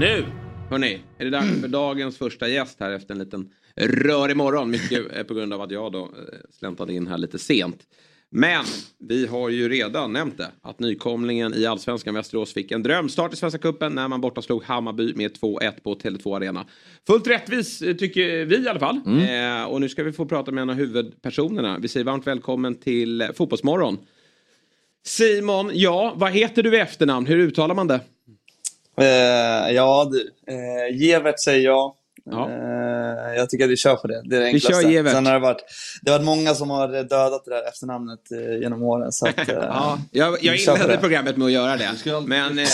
[0.00, 0.24] Nu,
[0.70, 4.70] hörni, är det dags för dagens första gäst här efter en liten rörig morgon.
[4.70, 6.08] Mycket på grund av att jag då eh,
[6.58, 7.78] släntade in här lite sent.
[8.30, 8.64] Men
[9.08, 10.50] vi har ju redan nämnt det.
[10.62, 14.64] Att nykomlingen i Allsvenskan Västerås fick en drömstart i Svenska Cupen när man borta slog
[14.64, 16.66] Hammarby med 2-1 på Tele2 Arena.
[17.06, 19.00] Fullt rättvis eh, tycker vi i alla fall.
[19.06, 21.78] Eh, och nu ska vi få prata med en av huvudpersonerna.
[21.78, 23.98] Vi säger varmt välkommen till eh, Fotbollsmorgon.
[25.06, 27.26] Simon, ja, vad heter du i efternamn?
[27.26, 28.00] Hur uttalar man det?
[29.00, 31.94] Eh, ja du, eh, Gevert säger jag.
[32.30, 32.50] Ja.
[32.50, 34.22] Eh, jag tycker att vi kör på det.
[34.24, 34.82] Det är det Vi enklaste.
[34.82, 35.12] kör Gevert.
[35.12, 35.64] Sen har det varit,
[36.02, 39.12] det har varit många som har dödat det där efternamnet eh, genom åren.
[39.12, 40.96] Så att, eh, Ja, jag, jag vi inledde det.
[40.98, 41.90] programmet med att göra det.
[42.26, 42.64] Men eh,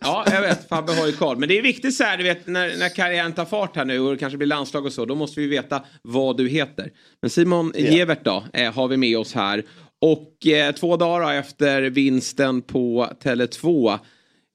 [0.00, 1.36] ja, jag vet, Fabbe har ju koll.
[1.38, 4.00] Men det är viktigt så här, du vet, när, när karriären tar fart här nu
[4.00, 6.90] och det kanske blir landslag och så, då måste vi veta vad du heter.
[7.22, 7.80] Men Simon Ja.
[7.90, 9.64] Gevert då, eh, har vi med oss här.
[10.00, 13.98] Och eh, två dagar efter vinsten på Tele2,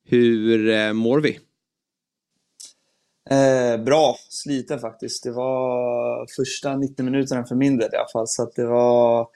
[0.09, 1.39] hur eh, mår vi?
[3.29, 5.23] Eh, bra, sliten faktiskt.
[5.23, 8.27] Det var första 90 minuterna för min del i alla fall.
[8.27, 9.27] Så att det var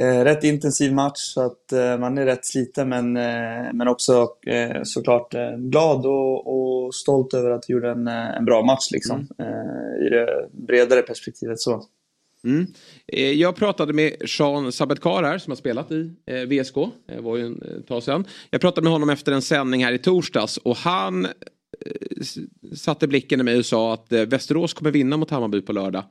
[0.00, 1.18] eh, rätt intensiv match.
[1.18, 6.06] Så att eh, man är rätt sliten men, eh, men också eh, såklart eh, glad
[6.06, 9.28] och, och stolt över att vi gjorde en, en bra match liksom.
[9.38, 11.84] Eh, I det bredare perspektivet så.
[12.44, 12.66] Mm.
[13.36, 16.14] Jag pratade med Sean Sabetkar här som har spelat i
[16.48, 16.74] VSK.
[17.06, 18.24] Det var ju en tag sedan.
[18.50, 21.26] Jag pratade med honom efter en sändning här i torsdags och han
[21.86, 25.72] Eh, satte blicken i mig och sa att eh, Västerås kommer vinna mot Hammarby på
[25.72, 26.04] lördag.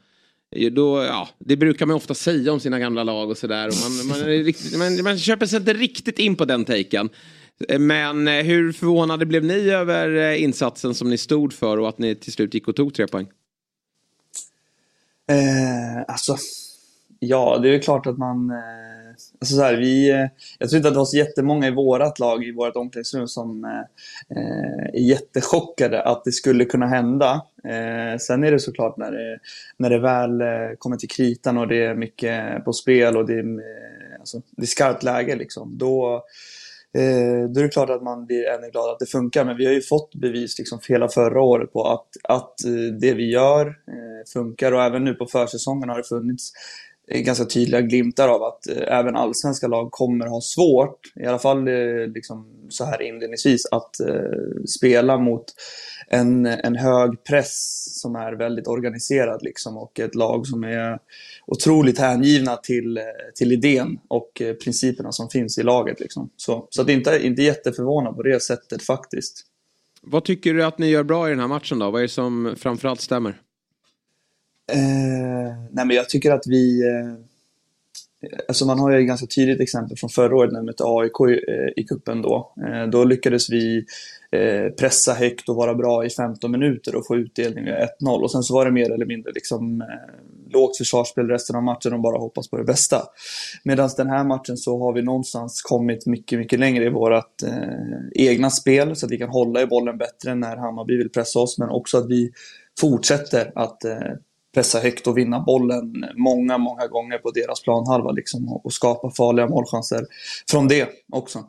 [0.55, 3.71] Eh, då, ja, det brukar man ofta säga om sina gamla lag och sådär.
[3.83, 7.09] Man, man, riktigt- man, man köper sig inte riktigt in på den taken.
[7.79, 12.33] Men hur förvånade blev ni över insatsen som ni stod för och att ni till
[12.33, 13.27] slut gick och tog tre poäng?
[15.29, 16.37] Eh, alltså,
[17.19, 18.49] ja, det är ju klart att man...
[18.49, 18.88] Eh,
[19.41, 20.27] alltså så här, vi, eh,
[20.59, 23.65] jag tror inte att det var så jättemånga i vårt lag, i vårt omklädningsrum, som
[23.65, 27.41] eh, eh, är jättechockade att det skulle kunna hända.
[27.63, 29.39] Eh, sen är det såklart när det,
[29.77, 33.33] när det väl eh, kommer till kritan och det är mycket på spel och det
[33.33, 33.45] är,
[34.19, 36.23] alltså, det är skarpt läge, liksom, då,
[36.93, 39.45] Eh, då är det klart att man blir ännu gladare att det funkar.
[39.45, 42.53] Men vi har ju fått bevis liksom hela förra året på att, att
[43.01, 44.71] det vi gör eh, funkar.
[44.71, 46.51] Och även nu på försäsongen har det funnits
[47.09, 51.39] Eh, ganska tydliga glimtar av att eh, även allsvenska lag kommer ha svårt, i alla
[51.39, 55.45] fall eh, liksom så här inledningsvis, att eh, spela mot
[56.07, 60.99] en, en hög press som är väldigt organiserad liksom och ett lag som är
[61.47, 63.03] otroligt hängivna till, eh,
[63.35, 65.99] till idén och eh, principerna som finns i laget.
[65.99, 66.29] Liksom.
[66.35, 69.45] Så, så att inte, inte jätteförvånad på det sättet faktiskt.
[70.01, 71.91] Vad tycker du att ni gör bra i den här matchen då?
[71.91, 73.41] Vad är det som framförallt stämmer?
[74.73, 76.87] Eh, nej men jag tycker att vi...
[76.87, 77.13] Eh,
[78.47, 81.19] alltså man har ju ett ganska tydligt exempel från förra året när vi mötte AIK
[81.29, 82.53] i, eh, i kuppen då.
[82.67, 83.85] Eh, då lyckades vi
[84.31, 88.21] eh, pressa högt och vara bra i 15 minuter och få utdelning med 1-0.
[88.21, 91.93] Och sen så var det mer eller mindre liksom, eh, lågt försvarsspel resten av matchen
[91.93, 93.01] och bara hoppas på det bästa.
[93.63, 98.23] Medan den här matchen så har vi någonstans kommit mycket, mycket längre i vårt eh,
[98.25, 101.57] egna spel så att vi kan hålla i bollen bättre när Hammarby vill pressa oss
[101.57, 102.31] men också att vi
[102.79, 103.97] fortsätter att eh,
[104.53, 109.47] pressa högt och vinna bollen många, många gånger på deras planhalva liksom, och, skapa farliga
[109.47, 110.05] målchanser
[110.51, 111.43] från det också.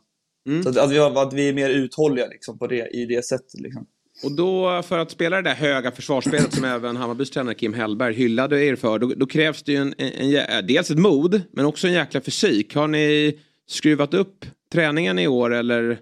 [0.62, 3.60] Så att, att, vi, att vi är mer uthålliga liksom, på det, i det sättet.
[3.60, 3.86] Liksom.
[4.24, 8.14] Och då för att spela det där höga försvarsspelet som även Hammarbys tränare Kim Hellberg
[8.14, 8.98] hyllade er för.
[8.98, 11.92] Då, då krävs det ju en, en, en, jä- dels ett mod men också en
[11.92, 12.74] jäkla fysik.
[12.74, 15.98] Har ni skruvat upp träningen i år eller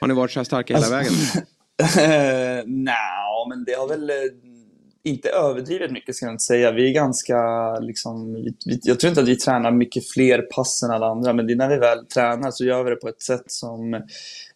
[0.00, 1.46] har ni varit så här starka hela Alltså- vägen?
[2.84, 4.16] Nej, men det har väl eh,
[5.04, 6.72] inte överdrivet mycket ska jag inte säga.
[6.72, 7.38] Vi är ganska,
[7.78, 8.34] liksom,
[8.66, 11.52] vi, jag tror inte att vi tränar mycket fler pass än alla andra, men det
[11.52, 13.94] är när vi väl tränar så gör vi det på ett sätt som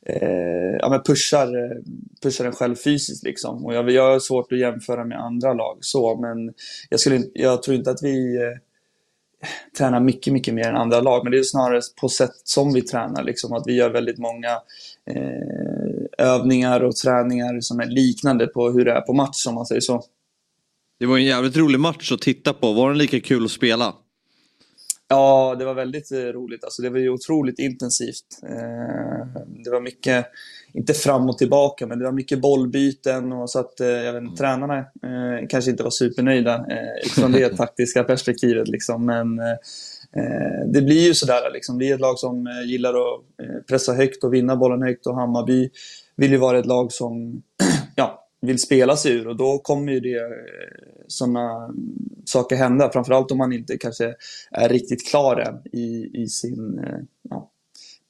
[0.07, 1.77] eh, ja, men pushar, eh,
[2.23, 3.25] pushar en själv fysiskt.
[3.25, 3.67] Liksom.
[3.67, 6.55] Och jag, jag har svårt att jämföra med andra lag så, men
[6.91, 8.59] jag, skulle, jag tror inte att vi eh,
[9.79, 11.25] tränar mycket, mycket mer än andra lag.
[11.25, 13.23] Men det är snarare på sätt som vi tränar.
[13.23, 14.51] Liksom, att vi gör väldigt många
[15.11, 19.67] eh, övningar och träningar som är liknande på hur det är på match om man
[19.67, 20.03] säger så.
[20.99, 22.73] Det var en jävligt rolig match att titta på.
[22.73, 23.95] Var den lika kul att spela?
[25.09, 26.65] Ja, det var väldigt eh, roligt.
[26.65, 28.41] Alltså, det var ju otroligt intensivt.
[28.43, 30.27] Eh, det var mycket,
[30.73, 34.23] inte fram och tillbaka, men det var mycket bollbyten och så att eh, jag vet,
[34.23, 36.67] inte, tränarna eh, kanske inte var supernöjda
[37.05, 38.69] utifrån det taktiska perspektivet.
[38.69, 39.07] Liksom.
[39.07, 39.37] Men
[40.73, 41.51] det blir ju sådär.
[41.53, 41.79] Liksom.
[41.79, 43.21] Vi är ett lag som gillar att
[43.69, 45.71] pressa högt och vinna bollen högt och Hammarby
[46.17, 47.43] vill ju vara ett lag som
[47.97, 50.23] ja, vill spela sig ur och då kommer ju det
[51.09, 51.75] sådana
[52.25, 52.91] saker hända.
[52.93, 54.15] Framförallt om man inte kanske
[54.51, 56.99] är riktigt klar än i, i sin eh,
[57.31, 57.51] ja,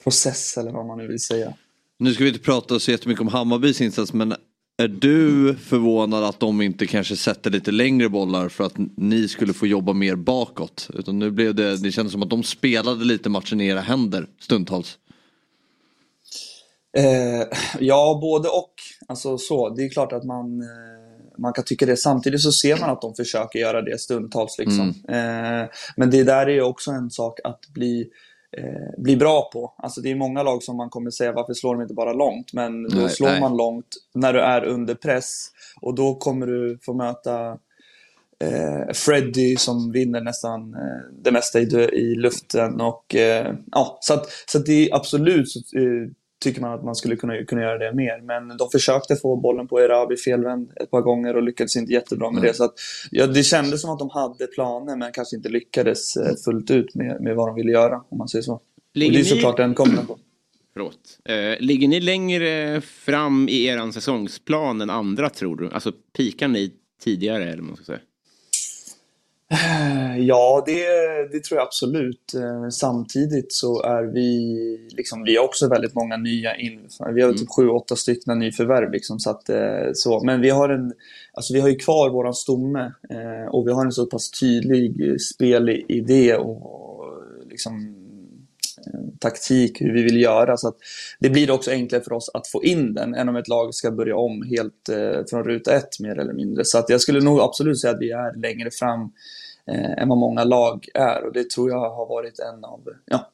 [0.04, 1.52] process eller vad man nu vill säga.
[1.98, 4.34] Nu ska vi inte prata så jättemycket om Hammarbys insats men
[4.78, 9.52] är du förvånad att de inte kanske sätter lite längre bollar för att ni skulle
[9.52, 10.90] få jobba mer bakåt?
[10.94, 14.26] Utan nu blev det, det kändes som att de spelade lite matchen i era händer
[14.40, 14.98] stundtals.
[16.96, 18.74] Eh, ja, både och.
[19.08, 19.68] Alltså så.
[19.68, 21.96] Det är klart att man, eh, man kan tycka det.
[21.96, 24.58] Samtidigt så ser man att de försöker göra det stundtals.
[24.58, 24.88] Liksom.
[25.08, 28.08] Eh, men det där är också en sak att bli,
[28.58, 29.74] eh, bli bra på.
[29.78, 32.52] Alltså det är många lag som man kommer säga varför slår de inte bara långt?
[32.52, 33.40] Men då Nej, slår nej.
[33.40, 35.48] man långt när du är under press.
[35.80, 37.58] Och då kommer du få möta
[38.44, 42.80] eh, Freddy som vinner nästan eh, det mesta i, i luften.
[42.80, 45.60] Och, eh, ja, så att, så att det är absolut så,
[46.44, 48.20] tycker man att man skulle kunna, kunna göra det mer.
[48.22, 52.30] Men de försökte få bollen på Erabi felvänd ett par gånger och lyckades inte jättebra
[52.30, 52.50] med Nej.
[52.50, 52.56] det.
[52.56, 52.74] Så att,
[53.10, 56.94] ja, det kändes som att de hade planer men kanske inte lyckades eh, fullt ut
[56.94, 58.60] med, med vad de ville göra om man säger så.
[58.94, 60.18] Ligger och det är ni- såklart en kombination.
[60.72, 61.18] Förlåt.
[61.24, 65.70] Eh, ligger ni längre fram i er säsongsplan än andra tror du?
[65.70, 66.72] Alltså pikar ni
[67.02, 67.98] tidigare eller vad man ska säga?
[70.18, 70.82] Ja, det,
[71.32, 72.34] det tror jag absolut.
[72.34, 77.32] Eh, Samtidigt så är vi, liksom, vi har också väldigt många nya in, Vi har
[77.32, 78.92] typ sju, åtta stycken nyförvärv.
[78.92, 80.24] Liksom, så att, eh, så.
[80.24, 80.92] Men vi har, en,
[81.32, 85.20] alltså, vi har ju kvar våran stomme eh, och vi har en så pass tydlig
[85.20, 87.04] spelidé och
[87.50, 87.95] liksom,
[89.18, 90.56] taktik hur vi vill göra.
[90.56, 90.76] Så att
[91.18, 93.90] det blir också enklare för oss att få in den än om ett lag ska
[93.90, 96.64] börja om helt eh, från ruta ett mer eller mindre.
[96.64, 99.00] Så att jag skulle nog absolut säga att vi är längre fram
[99.66, 103.30] eh, än vad många lag är och det tror jag har varit en av, ja,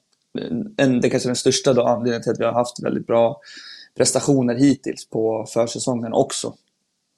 [0.76, 3.40] en, det kanske den största då, anledningen till att vi har haft väldigt bra
[3.96, 6.54] prestationer hittills på försäsongen också.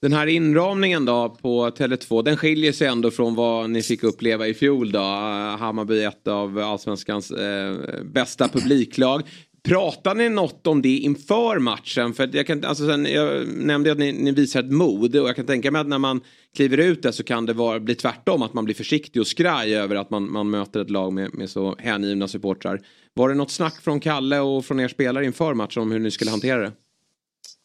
[0.04, 4.46] Den här inramningen då på Tele2 den skiljer sig ändå från vad ni fick uppleva
[4.46, 4.98] i fjol då.
[4.98, 9.22] Eh, Hammarby Hammarby ett av allsvenskans eh, bästa publiklag.
[9.62, 12.14] Pratar ni något om det inför matchen?
[12.14, 15.36] För jag, kan, alltså sen, jag nämnde att ni, ni visar ett mod och jag
[15.36, 16.20] kan tänka mig att när man
[16.56, 18.42] kliver ut där så kan det vara, bli tvärtom.
[18.42, 21.50] Att man blir försiktig och skraj över att man, man möter ett lag med, med
[21.50, 22.80] så hängivna supportrar.
[23.14, 26.10] Var det något snack från Kalle och från er spelare inför matchen om hur ni
[26.10, 26.72] skulle hantera det?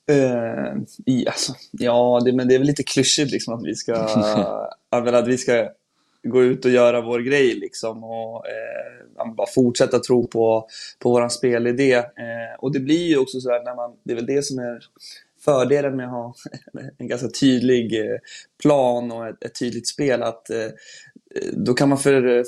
[0.09, 3.93] Eh, i, alltså, ja, det, men det är väl lite klyschigt liksom att vi ska,
[4.89, 5.69] att vi ska
[6.23, 10.67] gå ut och göra vår grej liksom och eh, bara fortsätta tro på,
[10.99, 11.93] på våran spelidé.
[11.93, 14.59] Eh, och det blir ju också så här när man, det är väl det som
[14.59, 14.79] är
[15.45, 16.33] fördelen med att ha
[16.97, 18.17] en ganska tydlig eh,
[18.61, 20.67] plan och ett, ett tydligt spel att eh,
[21.53, 21.97] då kan man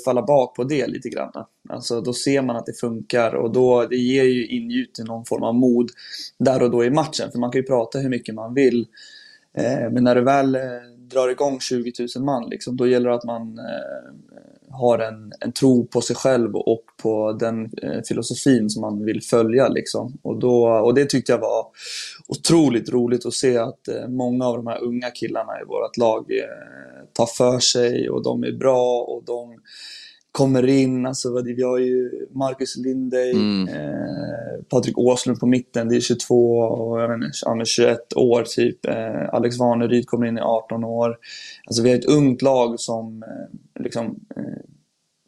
[0.04, 1.32] falla bak på det lite grann.
[1.68, 5.42] Alltså, då ser man att det funkar och då, det ger ju ingjuter någon form
[5.42, 5.90] av mod
[6.38, 7.30] där och då i matchen.
[7.32, 8.86] För man kan ju prata hur mycket man vill.
[9.54, 10.60] Eh, men när du väl eh,
[10.98, 15.52] drar igång 20 000 man, liksom, då gäller det att man eh, har en, en
[15.52, 19.68] tro på sig själv och på den eh, filosofin som man vill följa.
[19.68, 20.18] Liksom.
[20.22, 21.66] Och, då, och det tyckte jag var
[22.28, 26.30] otroligt roligt att se att eh, många av de här unga killarna i vårt lag
[26.30, 29.58] eh, tar för sig och de är bra och de
[30.32, 31.06] kommer in.
[31.06, 33.68] Alltså, vi har ju Marcus Lindey, mm.
[33.68, 38.42] eh, Patrik Åslund på mitten, det är 22 och jag vet inte, ja, 21 år
[38.42, 38.86] typ.
[38.86, 41.18] Eh, Alex Vaneryd kommer in i 18 år.
[41.66, 44.42] Alltså vi har ett ungt lag som eh, liksom, eh,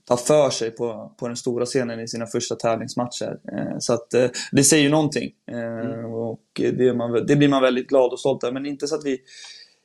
[0.08, 3.38] tar för sig på, på den stora scenen i sina första tävlingsmatcher.
[3.52, 5.30] Eh, så att eh, det säger ju någonting.
[5.46, 6.04] Mm.
[6.04, 8.54] Och det, man, det, blir man väldigt glad och stolt över.
[8.54, 9.20] Men inte så att vi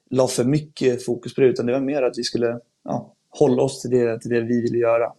[0.10, 3.62] la för mycket fokus på det, utan det var mer att vi skulle ja, hålla
[3.62, 5.12] oss till det, till det vi ville göra.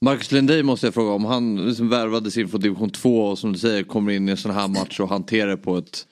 [0.00, 1.24] Marcus Lindey måste jag fråga om.
[1.24, 4.36] Han liksom värvades in från division 2 och som du säger kommer in i en
[4.36, 6.06] sån här match och hanterar det på ett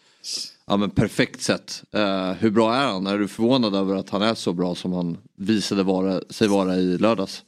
[0.67, 1.83] ja, men perfekt sätt.
[1.97, 3.07] Uh, hur bra är han?
[3.07, 6.75] Är du förvånad över att han är så bra som han visade vara, sig vara
[6.75, 7.43] i lördags?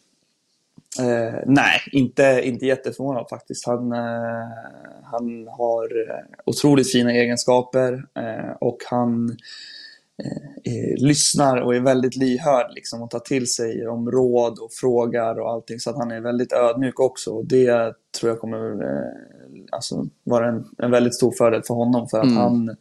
[1.01, 3.67] Uh, nej, inte, inte jätteförvånad faktiskt.
[3.67, 3.99] Han, uh,
[5.05, 5.89] han har
[6.45, 8.05] otroligt fina egenskaper
[8.61, 9.37] och han
[10.25, 14.73] Eh, eh, lyssnar och är väldigt lyhörd liksom, och tar till sig om råd och
[14.73, 15.79] frågar och allting.
[15.81, 17.31] Så att han är väldigt ödmjuk också.
[17.31, 19.13] Och det tror jag kommer eh,
[19.73, 22.09] alltså, vara en, en väldigt stor fördel för honom.
[22.09, 22.37] För att mm.
[22.37, 22.77] han,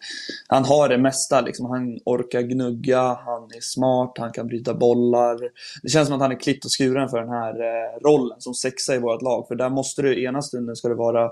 [0.48, 1.42] han har det mesta.
[1.42, 1.66] Liksom.
[1.66, 5.38] Han orkar gnugga, han är smart, han kan bryta bollar.
[5.84, 8.54] Det känns som att han är klippt och skuren för den här eh, rollen som
[8.54, 9.48] sexa i vårt lag.
[9.48, 11.32] För där måste du, ena stunden ska det vara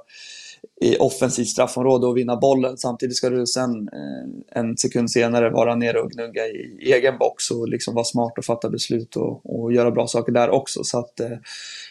[0.81, 2.77] i offensivt straffområde och vinna bollen.
[2.77, 7.51] Samtidigt ska du sen eh, en sekund senare vara nere och gnugga i egen box
[7.51, 10.83] och liksom vara smart och fatta beslut och, och göra bra saker där också.
[10.83, 11.37] Så att eh,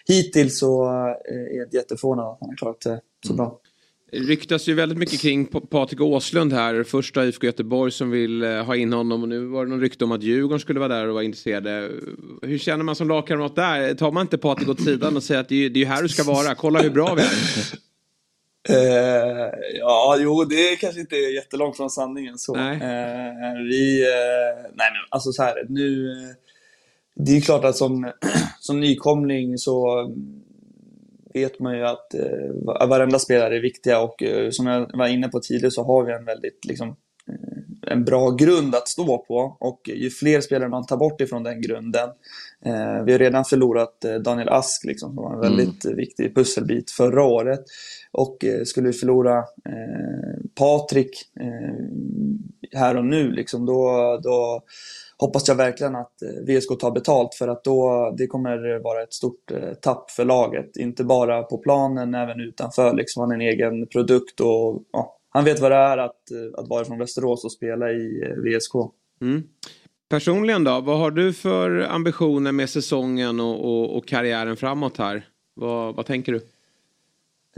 [0.07, 3.61] hittills så eh, är jag jätteförvånad att han har klarat det så bra.
[4.11, 6.83] Det ryktas ju väldigt mycket kring Patrik Åslund här.
[6.83, 10.13] Första IFK Göteborg som vill ha in honom och nu var det någon rykte om
[10.13, 11.91] att Djurgården skulle vara där och vara intresserade.
[12.43, 13.95] Hur känner man som lagkamrat där?
[13.95, 16.09] Tar man inte Patrik åt sidan och säger att det är, det är här du
[16.09, 17.29] ska vara, kolla hur bra vi är?
[18.71, 22.39] Uh, ja, jo, det kanske inte är jättelångt från sanningen.
[22.39, 22.55] Så.
[22.55, 22.75] Nej.
[22.75, 26.09] Uh, vi, uh, nej, men alltså så här, nu...
[27.21, 28.13] Det är klart att som,
[28.61, 30.09] som nykomling så
[31.35, 35.41] vet man ju att uh, varenda spelare är viktiga och som jag var inne på
[35.41, 36.97] tidigare så har vi en väldigt liksom,
[37.87, 41.61] en bra grund att stå på och ju fler spelare man tar bort ifrån den
[41.61, 42.09] grunden.
[42.65, 45.97] Eh, vi har redan förlorat eh, Daniel Ask liksom, som var en väldigt mm.
[45.97, 47.61] viktig pusselbit förra året.
[48.19, 54.63] Och eh, skulle vi förlora eh, Patrik eh, här och nu, liksom, då, då
[55.19, 59.13] hoppas jag verkligen att eh, VSK tar betalt för att då, det kommer vara ett
[59.13, 60.77] stort eh, tapp för laget.
[60.77, 62.95] Inte bara på planen, även utanför.
[62.95, 66.23] Liksom, han är en egen produkt och ja, han vet vad det är att,
[66.57, 68.75] att vara från Västerås och spela i VSK.
[69.21, 69.43] Mm.
[70.09, 75.27] Personligen då, vad har du för ambitioner med säsongen och, och, och karriären framåt här?
[75.55, 76.41] Vad, vad tänker du?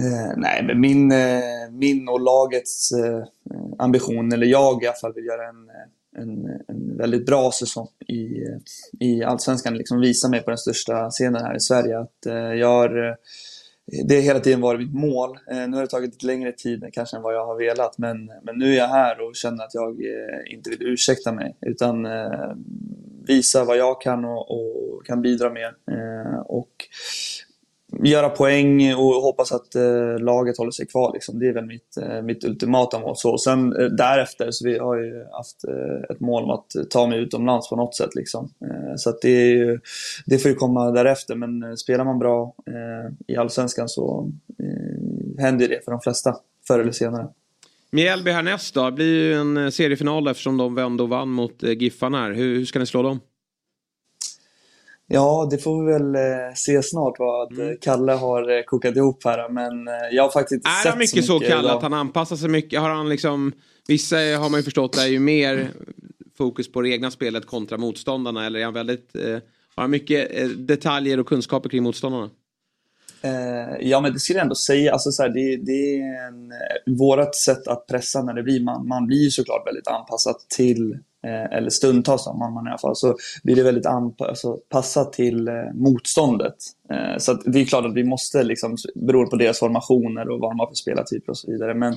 [0.01, 3.25] Eh, nej, men min, eh, min och lagets eh,
[3.79, 7.89] ambition, eller jag i alla fall, vill göra en, eh, en, en väldigt bra säsong
[8.09, 8.59] i, eh,
[9.01, 9.75] i Allsvenskan.
[9.75, 11.99] Liksom visa mig på den största scenen här i Sverige.
[11.99, 13.15] Att, eh, jag har, eh,
[14.09, 15.39] det har hela tiden varit mitt mål.
[15.51, 18.27] Eh, nu har det tagit lite längre tid kanske än vad jag har velat, men,
[18.43, 22.07] men nu är jag här och känner att jag eh, inte vill ursäkta mig, utan
[22.07, 22.55] eh,
[23.27, 25.75] visa vad jag kan och, och kan bidra med.
[26.47, 26.71] och
[27.99, 31.13] göra poäng och hoppas att eh, laget håller sig kvar.
[31.13, 31.39] Liksom.
[31.39, 33.17] Det är väl mitt, eh, mitt ultimata mål.
[33.17, 36.83] Så, sen eh, därefter, så vi har ju haft eh, ett mål om att eh,
[36.83, 38.15] ta mig utomlands på något sätt.
[38.15, 38.51] Liksom.
[38.65, 39.81] Eh, så att det, är ju,
[40.27, 41.35] det får ju komma därefter.
[41.35, 46.37] Men eh, spelar man bra eh, i Allsvenskan så eh, händer det för de flesta,
[46.67, 47.29] förr eller senare.
[47.93, 52.19] Mjällby härnäst då, det blir ju en seriefinal eftersom de vände och vann mot Giffarna
[52.19, 52.33] här.
[52.33, 53.21] Hur, hur ska ni slå dem?
[55.13, 57.69] Ja, det får vi väl eh, se snart vad Mm.
[57.69, 59.49] eh, Kalle har eh, kokat ihop här.
[59.49, 61.77] Men jag har faktiskt inte Är sett han mycket så, Kalle, idag.
[61.77, 62.81] att han anpassar sig mycket?
[62.81, 63.53] Har han liksom,
[63.89, 65.71] vissa har man ju förstått är ju mer
[66.39, 68.47] fokus på det egna spelet kontra motståndarna.
[68.47, 69.23] Eller är han väldigt, eh,
[69.75, 70.29] har han mycket
[70.69, 72.31] detaljer och kunskaper kring motståndarna?
[73.23, 74.93] Eh, ja, men det skulle jag ändå säga.
[74.93, 78.65] Alltså, så här, det, det är en, eh, vårat sätt att pressa när det blir
[78.65, 78.89] man.
[78.89, 80.93] Man blir ju såklart väldigt anpassat till,
[81.25, 85.05] eh, eller stundtals om man, man i alla fall, så blir det väldigt anpassat alltså,
[85.05, 86.57] till eh, motståndet.
[86.91, 90.41] Eh, så att det är klart att vi måste, liksom, beroende på deras formationer och
[90.41, 91.75] vad de har för spelartyper och så vidare.
[91.75, 91.97] Men,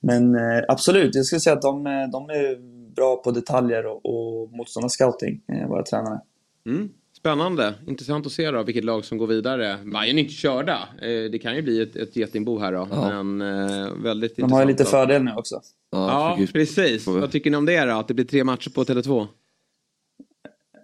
[0.00, 4.52] men eh, absolut, jag skulle säga att de, de är bra på detaljer och, och
[4.52, 6.20] motståndarscouting, eh, våra tränare.
[6.66, 6.88] Mm.
[7.24, 9.78] Spännande, intressant att se då vilket lag som går vidare.
[9.84, 10.88] Bayern är inte körda.
[11.02, 12.88] Eh, det kan ju bli ett, ett getingbo här då.
[12.90, 13.22] Ja.
[13.22, 15.60] Men eh, väldigt De har ju intressant lite fördel nu också.
[15.90, 17.06] Ja, precis.
[17.06, 17.92] Vad tycker ni om det då?
[17.92, 19.26] Att det blir tre matcher på Tele2?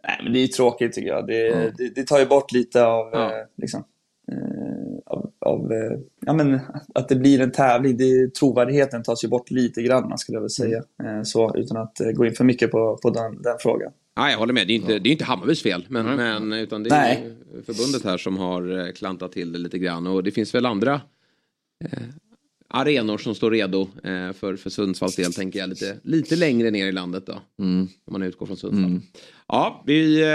[0.05, 1.26] Nej, men det är tråkigt tycker jag.
[1.26, 3.24] Det, det, det tar ju bort lite av, Ja.
[3.24, 3.85] eh, liksom,
[4.33, 6.61] eh, av, av eh, ja, men,
[6.94, 7.96] att det blir en tävling.
[7.96, 10.79] Det, trovärdigheten tas ju bort lite grann, skulle jag väl säga.
[10.79, 13.92] Eh, så, utan att eh, gå in för mycket på, på den, den frågan.
[14.16, 14.66] Ja, jag håller med.
[14.66, 15.87] Det är inte, det är inte Hammarbys fel.
[15.88, 17.37] Men, men, utan det är Nej.
[17.66, 20.07] förbundet här som har eh, klantat till det lite grann.
[20.07, 21.01] Och det finns väl andra
[21.85, 22.03] eh,
[22.68, 25.68] arenor som står redo eh, för, för Sundsvalls del, tänker jag.
[25.68, 27.40] Lite, lite längre ner i landet då.
[27.59, 29.01] Om man utgår från Sundsvall.
[29.49, 30.27] Ja, vi, eh,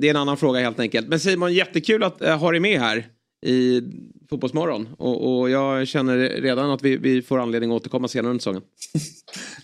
[0.00, 1.08] det är en annan fråga helt enkelt.
[1.08, 3.06] Men Simon, jättekul att eh, ha dig med här
[3.46, 3.82] i
[4.30, 4.88] Fotbollsmorgon.
[4.98, 8.62] Och, och jag känner redan att vi, vi får anledning att återkomma senare under säsongen.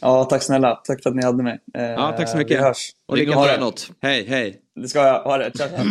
[0.01, 0.75] Ja, tack snälla.
[0.85, 1.59] Tack för att ni hade mig.
[1.75, 2.59] Eh, Ja, tack så mycket.
[2.59, 2.91] Vi hörs.
[3.07, 3.95] Och lycka Ha till.
[4.01, 4.09] det.
[4.09, 4.61] Hej, hej.
[4.81, 5.23] Det ska jag.
[5.23, 5.51] Ha det.
[5.59, 5.85] Tja, tja.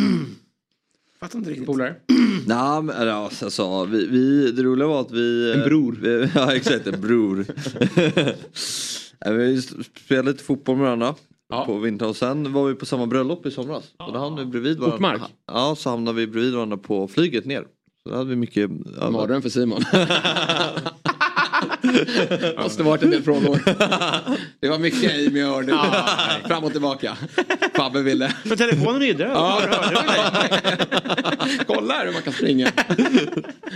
[1.19, 1.65] Fattar inte riktigt.
[1.65, 1.96] Polare.
[2.48, 5.54] Nej, men alltså, vi, vi, det roliga var att vi...
[5.54, 5.98] En bror.
[6.02, 6.88] Vi, ja, exakt.
[6.88, 7.46] En bror.
[9.38, 9.62] Vi
[10.06, 11.15] spelade lite fotboll med varandra
[11.65, 13.83] på vintern och sen var vi på samma bröllop i somras.
[13.97, 14.95] Och då hamnade vi bredvid varandra.
[14.95, 15.21] Uppmark.
[15.47, 17.63] Ja, så hamnade vi bredvid varandra på flyget ner.
[18.03, 18.69] Så då hade vi mycket...
[18.99, 19.83] Ja, Mardröm för Simon.
[22.63, 23.59] Måste varit en del frågor.
[24.59, 25.77] Det var mycket i mig hörde.
[26.47, 27.17] Fram och tillbaka.
[27.75, 28.29] Fabbe ville.
[28.29, 29.31] För telefonen är ju död.
[29.33, 29.61] Ja.
[31.67, 32.71] Kolla här hur man kan springa.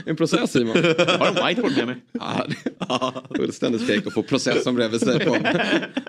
[0.06, 0.78] En process Simon.
[0.98, 1.96] Jag har en whiteboard med mig.
[2.12, 5.38] Ja, det- ja, fullständigt skräck att få processorn bredvid sig på,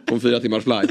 [0.07, 0.91] på en fyra timmars flight.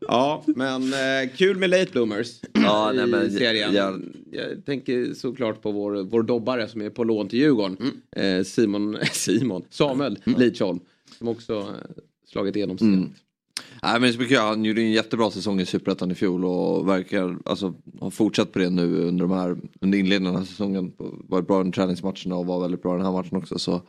[0.00, 3.74] Ja, men eh, kul med late bloomers Ja, i nej, men serien.
[3.74, 4.00] jag-
[4.32, 7.76] Jag tänker såklart på vår, vår dobbare som är på lån till Djurgården.
[8.16, 10.80] Eh, Simon, Simon, Samuel Lidsholm.
[11.18, 11.64] Som också eh,
[12.26, 12.94] slagit igenom sent.
[12.94, 13.10] Mm.
[13.82, 17.36] Nej, men så mycket, han gjorde en jättebra säsong i Superettan i fjol och verkar
[17.44, 20.92] alltså, ha fortsatt på det nu under, de här, under inledningen av säsongen.
[21.28, 23.58] Varit bra under träningsmatcherna och var väldigt bra den här matchen också.
[23.58, 23.82] Så,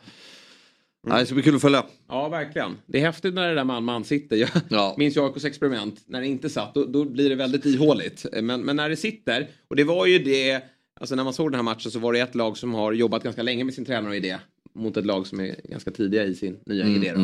[1.07, 1.85] nej, det ska bli kul att följa.
[2.09, 2.77] Ja, verkligen.
[2.85, 4.35] Det är häftigt när det där man-man sitter.
[4.35, 4.95] Jag Ja.
[4.97, 6.01] minns ju AIKs experiment.
[6.05, 8.25] När det inte satt, då, då blir det väldigt ihåligt.
[8.41, 10.61] Men, men när det sitter, och det var ju det,
[10.99, 13.23] alltså när man såg den här matchen så var det ett lag som har jobbat
[13.23, 14.37] ganska länge med sin tränare och idé.
[14.75, 17.13] Mot ett lag som är ganska tidiga i sin nya idé.
[17.15, 17.19] Då.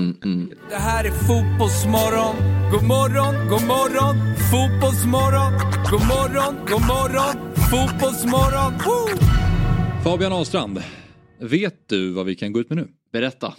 [0.69, 2.35] Det här är fotbollsmorgon.
[2.71, 4.15] God morgon, god morgon.
[4.51, 5.51] Fotbollsmorgon.
[5.91, 7.53] God morgon, god morgon.
[7.71, 8.73] Fotbollsmorgon.
[8.85, 9.17] Woo!
[10.03, 10.83] Fabian Ahlstrand,
[11.39, 12.87] vet du vad vi kan gå ut med nu?
[13.11, 13.53] Berätta.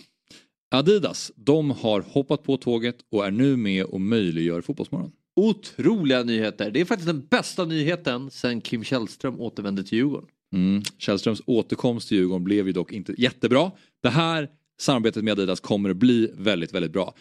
[0.70, 5.12] Adidas, de har hoppat på tåget och är nu med och möjliggör Fotbollsmorgon.
[5.36, 6.70] Otroliga nyheter.
[6.70, 10.28] Det är faktiskt den bästa nyheten sen Kim Källström återvände till Djurgården.
[10.54, 10.82] Mm.
[10.98, 13.70] Källströms återkomst till Djurgården blev ju dock inte jättebra.
[14.02, 14.48] Det här
[14.80, 17.14] samarbetet med Adidas kommer att bli väldigt, väldigt bra.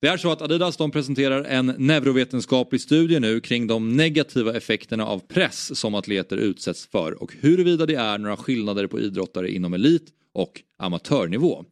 [0.00, 5.06] Det är så att Adidas de presenterar en neurovetenskaplig studie nu kring de negativa effekterna
[5.06, 9.74] av press som atleter utsätts för och huruvida det är några skillnader på idrottare inom
[9.74, 11.64] elit och amatörnivå.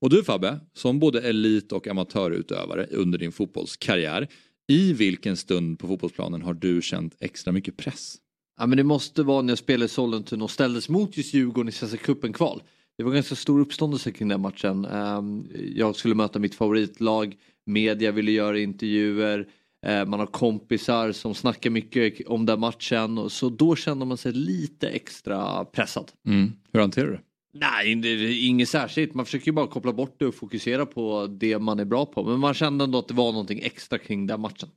[0.00, 4.28] Och du Fabbe, som både elit och amatörutövare under din fotbollskarriär,
[4.68, 8.16] i vilken stund på fotbollsplanen har du känt extra mycket press?
[8.58, 11.68] Ja, men det måste vara när jag spelade i Sollentuna och ställdes mot just Djurgården
[11.68, 12.62] i Svenska cupen-kval.
[12.98, 14.84] Det var ganska stor uppståndelse kring den matchen.
[14.84, 19.48] Ehm, Jag skulle möta mitt favoritlag, media ville göra intervjuer,
[19.86, 23.30] eh, man har kompisar som snackar mycket om den matchen.
[23.30, 26.12] Så då kände man sig lite extra pressad.
[26.26, 26.52] Mm.
[26.72, 27.20] Hur hanterar du det?
[27.60, 29.14] Nej, det är inget särskilt.
[29.14, 32.24] Man försöker ju bara koppla bort det och fokusera på det man är bra på.
[32.24, 34.68] Men man kände ändå att det var någonting extra kring den matchen.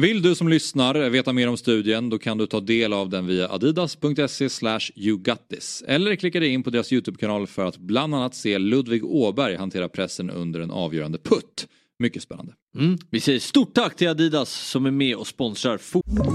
[0.00, 3.26] Vill du som lyssnar veta mer om studien då kan du ta del av den
[3.26, 4.48] via adidas.se
[4.94, 9.56] yougotthis eller klicka dig in på deras YouTube-kanal för att bland annat se Ludvig Åberg
[9.56, 11.68] hantera pressen under en avgörande putt.
[11.98, 12.52] Mycket spännande.
[12.78, 12.98] Mm.
[13.10, 16.34] Vi säger stort tack till Adidas som är med och sponsrar fotboll.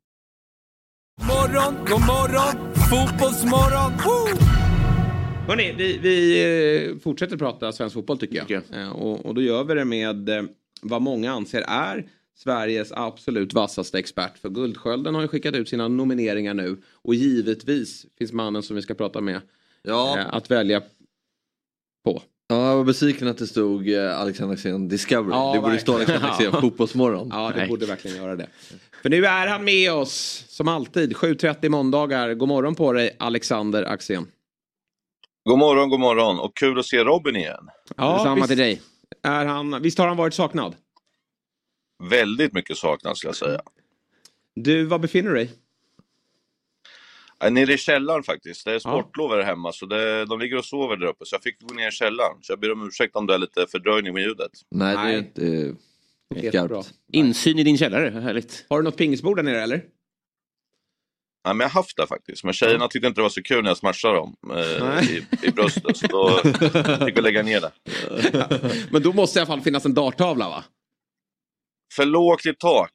[1.27, 3.91] Morgon, god morgon, fotbollsmorgon.
[3.91, 4.45] Woo!
[5.47, 6.43] Hörrni, vi, vi
[6.91, 8.81] eh, fortsätter prata svensk fotboll tycker jag.
[8.81, 10.43] Eh, Och, och då gör vi det med eh,
[10.81, 12.07] vad många anser är
[12.37, 14.37] Sveriges absolut vassaste expert.
[14.37, 16.77] För Guldskölden har ju skickat ut sina nomineringar nu.
[16.93, 19.35] Och givetvis finns mannen som vi ska prata med
[20.17, 20.81] eh, att välja
[22.05, 22.21] på.
[22.51, 25.35] Ja, jag var besviken att det stod eh, Alexander Axén Discovery.
[25.35, 26.21] Ja, det borde stå verkligen.
[26.23, 27.29] Alexander Axén Fotbollsmorgon.
[27.31, 28.47] Ja, det borde verkligen göra det.
[29.01, 31.13] För nu är han med oss som alltid.
[31.13, 32.33] 7.30 måndagar.
[32.33, 34.27] God morgon på dig Alexander Axén.
[35.49, 37.69] God morgon, god morgon och kul att se Robin igen.
[37.97, 38.51] Ja, visst,
[39.23, 40.75] Är han, visst har han varit saknad?
[42.09, 43.61] Väldigt mycket saknad ska jag säga.
[44.55, 45.51] Du, var befinner du dig?
[47.41, 48.65] Jag är nere i källaren faktiskt.
[48.65, 51.43] Det är sportlov här hemma så det, de ligger och sover där uppe så jag
[51.43, 52.37] fick gå ner i källaren.
[52.41, 54.51] Så jag ber om ursäkt om det är lite fördröjning med ljudet.
[54.71, 55.45] Nej, det är inte
[56.35, 56.83] eh, Jättebra.
[57.13, 58.65] Insyn i din källare, härligt.
[58.69, 59.83] Har du något pingisbord där nere eller?
[61.43, 63.63] Ja, men jag har haft det faktiskt, men tjejerna tyckte inte det var så kul
[63.63, 65.25] när jag smashade dem eh, Nej.
[65.41, 65.97] i, i bröstet.
[65.97, 66.37] Så då
[67.05, 67.71] fick vi lägga ner det.
[68.91, 70.63] Men då måste i alla fall finnas en darttavla va?
[71.95, 72.93] För lågt i tak.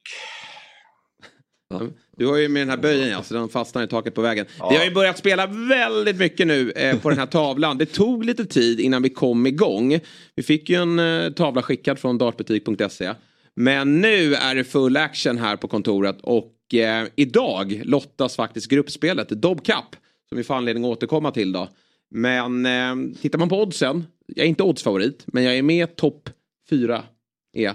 [2.17, 4.45] Du har ju med den här böjen ja, så den fastnar i taket på vägen.
[4.59, 4.69] Ja.
[4.69, 7.77] Vi har ju börjat spela väldigt mycket nu eh, på den här tavlan.
[7.77, 9.99] Det tog lite tid innan vi kom igång.
[10.35, 13.13] Vi fick ju en eh, tavla skickad från dartbutik.se.
[13.55, 19.29] Men nu är det full action här på kontoret och eh, idag lottas faktiskt gruppspelet
[19.29, 19.95] Dobb Cup.
[20.29, 21.69] Som vi får anledning att återkomma till då.
[22.11, 26.29] Men eh, tittar man på oddsen, jag är inte oddsfavorit, men jag är med topp
[26.69, 27.03] fyra.
[27.53, 27.73] Är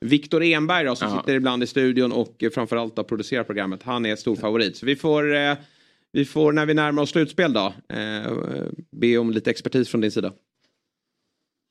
[0.00, 1.20] Viktor Enberg då, som Ja.
[1.20, 3.82] sitter ibland i studion och eh, framförallt då producerar programmet.
[3.82, 4.76] Han är stor favorit.
[4.76, 5.54] Så vi får, eh,
[6.12, 8.32] vi får när vi närmar oss slutspel då, eh,
[8.90, 10.32] be om lite expertis från din sida.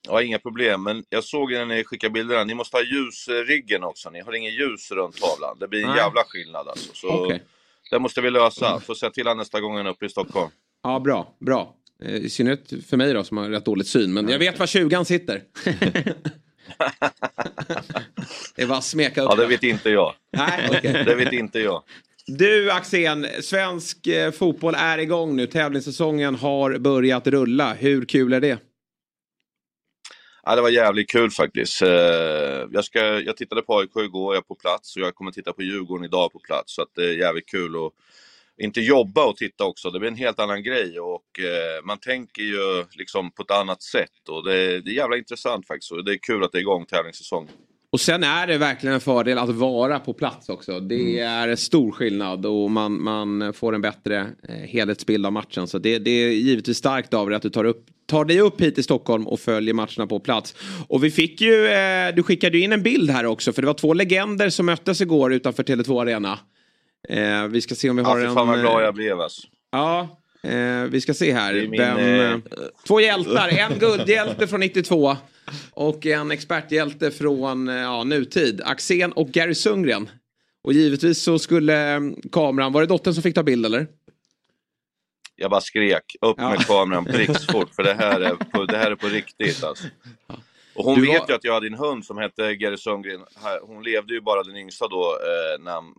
[0.07, 0.83] Ja, inga problem.
[0.83, 4.09] Men jag såg när ni skickade bilderna, ni måste ha ljusriggen också.
[4.09, 5.57] Ni har ingen ljus runt tavlan.
[5.59, 5.97] Det blir en Nej.
[5.97, 6.89] jävla skillnad alltså.
[6.93, 7.43] Så Okej.
[7.91, 8.79] det måste vi lösa.
[8.79, 10.49] Får säga till han nästa gång han är uppe i Stockholm.
[10.83, 11.35] Ja, bra.
[11.39, 11.75] bra.
[12.03, 14.13] Eh, I synnerhet för mig då som har rätt dåligt syn.
[14.13, 15.43] Men jag vet var 20 sitter.
[18.55, 20.13] det är bara att smeka upp Ja, det vet inte jag.
[20.37, 21.03] Nej, okej.
[21.05, 21.83] Det vet inte jag.
[22.27, 25.47] Du Axén, svensk eh, fotboll är igång nu.
[25.47, 27.73] Tävlingssäsongen har börjat rulla.
[27.73, 28.59] Hur kul är det?
[30.43, 31.81] Ja, det var jävligt kul faktiskt.
[31.81, 31.89] Eh,
[32.71, 35.53] Jag, ska, jag tittade på AIK igår, jag är på plats och jag kommer titta
[35.53, 36.75] på Djurgården idag på plats.
[36.75, 37.93] Så att det är jävligt kul att
[38.57, 39.89] inte jobba och titta också.
[39.89, 43.81] Det blir en helt annan grej och eh, man tänker ju liksom på ett annat
[43.81, 44.29] sätt.
[44.29, 46.85] Och det, det är jävla intressant faktiskt och det är kul att det är igång
[46.85, 47.47] tävlingssäsong.
[47.89, 50.79] Och sen är det verkligen en fördel att vara på plats också.
[50.79, 55.67] Det är stor skillnad och man, man får en bättre eh, helhetsbild av matchen.
[55.67, 58.61] Så det, det är givetvis starkt av dig att du tar, upp, tar dig upp
[58.61, 60.55] hit till Stockholm och följer matcherna på plats.
[60.87, 63.65] Och vi fick ju, eh, du skickade ju in en bild här också för det
[63.65, 66.39] var två legender som möttes igår utanför Tele2 Arena.
[67.09, 68.33] Eh, vi ska se om vi Ja, har fy en...
[68.33, 69.47] fan vad glad eh, jag blev alltså.
[69.71, 71.53] Ja, eh, vi ska se här.
[71.53, 72.37] Min, Vem, eh, eh,
[72.87, 75.17] två hjältar, en guldhjälte från 92
[75.71, 78.61] och en experthjälte från eh, ja, nutid.
[78.65, 80.09] Axén och Gary Sundgren.
[80.63, 81.99] Och givetvis så skulle
[82.31, 83.87] kameran, var det dottern som fick ta bild eller?
[85.35, 88.95] Jag bara skrek, upp med kameran blixtfort för det här är på, det här är
[88.95, 89.87] på riktigt alltså.
[90.77, 93.21] Och hon Du vet var- ju att jag hade en hund som hette Gary Sundgren.
[93.61, 95.93] Hon levde ju bara den yngsta då eh, han-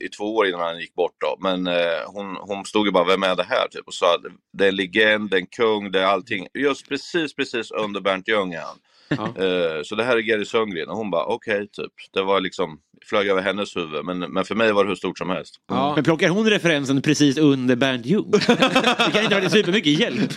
[0.00, 1.36] i, i två år innan han gick bort då.
[1.40, 3.68] Men eh, hon, hon stod ju bara, vem är det här?
[3.70, 4.16] Typ, och sa,
[4.52, 6.46] det är en legend, det är en kung, det är allting.
[6.54, 8.78] Just precis, precis under Bernt Ljung är han.
[9.18, 11.92] Eh, så det här är Gary Sundgren och hon bara okej typ.
[12.12, 14.04] Det var liksom, flög över hennes huvud.
[14.04, 15.54] Men, men för mig var det hur stort som helst.
[15.94, 18.30] Men plockar hon referensen precis under Bernt Ljung?
[18.46, 20.32] det kan inte vara supermycket hjälp.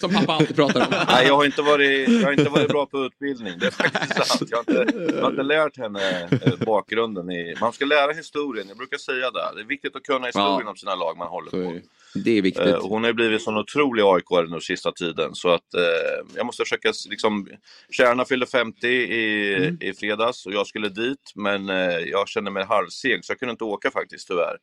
[0.00, 0.86] Som pappa alltid pratar om.
[1.08, 3.52] Nej, jag har, inte varit, jag har inte varit bra på utbildning.
[3.60, 4.50] Det är faktiskt sant.
[4.50, 7.30] Jag har inte, jag har inte lärt henne eh, bakgrunden.
[7.30, 8.68] I, man ska lära historien.
[8.68, 9.52] Jag brukar säga det.
[9.54, 10.70] Det är viktigt att kunna historien Ja.
[10.70, 11.80] om sina lag man håller på.
[12.14, 12.66] Det är viktigt.
[12.66, 15.34] Eh, hon har ju blivit sån otrolig aik nu sista tiden.
[15.34, 17.48] Så att eh, jag måste försöka liksom...
[17.90, 19.78] Kärna fyllde 50 i, Mm.
[19.80, 21.32] i fredags och jag skulle dit.
[21.34, 24.56] Men eh, jag kände mig halvseg så jag kunde inte åka faktiskt tyvärr.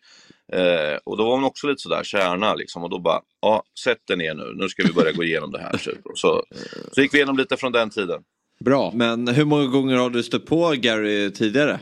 [0.54, 2.84] Eh, och då var hon också lite sådär, Kärna liksom.
[2.84, 4.54] Och då bara, ja, sätt dig ner nu.
[4.56, 5.78] Nu ska vi börja gå igenom det här.
[5.78, 6.00] Typ.
[6.16, 6.44] Så,
[6.92, 8.22] så gick vi igenom lite från den tiden.
[8.60, 8.92] Bra.
[8.96, 11.80] Men hur många gånger har du stött på Gary tidigare?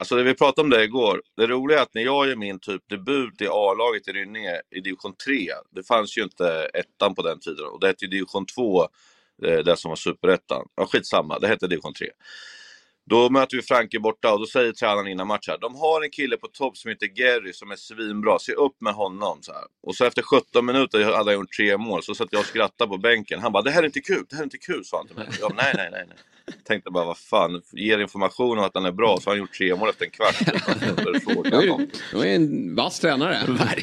[0.00, 1.22] Alltså det vi pratade om det igår.
[1.36, 4.80] Det roliga är att när jag gör min typ debut i A-laget i Rynninge i
[4.80, 5.48] division 3.
[5.70, 8.82] Det fanns ju inte ettan på den tiden och det hette ju division 2.
[8.82, 10.66] Eh, det som var superettan.
[10.76, 12.08] Ja skitsamma, det hette division 3.
[13.06, 16.36] Då möter vi Franke borta och då säger tränaren innan match de har en kille
[16.36, 19.38] på topp som heter Gary som är svinbra, se upp med honom.
[19.42, 19.64] Så här.
[19.82, 22.90] Och så efter 17 minuter hade han gjort tre mål, så satt jag och skrattade
[22.90, 23.40] på bänken.
[23.40, 25.16] Han bara, det här är inte kul, det här är inte kul, sa han till
[25.16, 25.28] mig.
[25.40, 26.04] Jag nej, nej, nej.
[26.08, 26.16] nej.
[26.64, 29.52] Tänkte bara, vad fan, ger information om att han är bra så har han gjort
[29.52, 30.36] tre mål efter en kvart.
[32.12, 33.38] Du är, en vass tränare.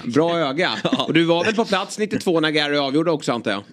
[0.06, 0.72] Bra öga.
[1.08, 3.64] Och du var väl på plats 92 när Gary avgjorde också antar jag?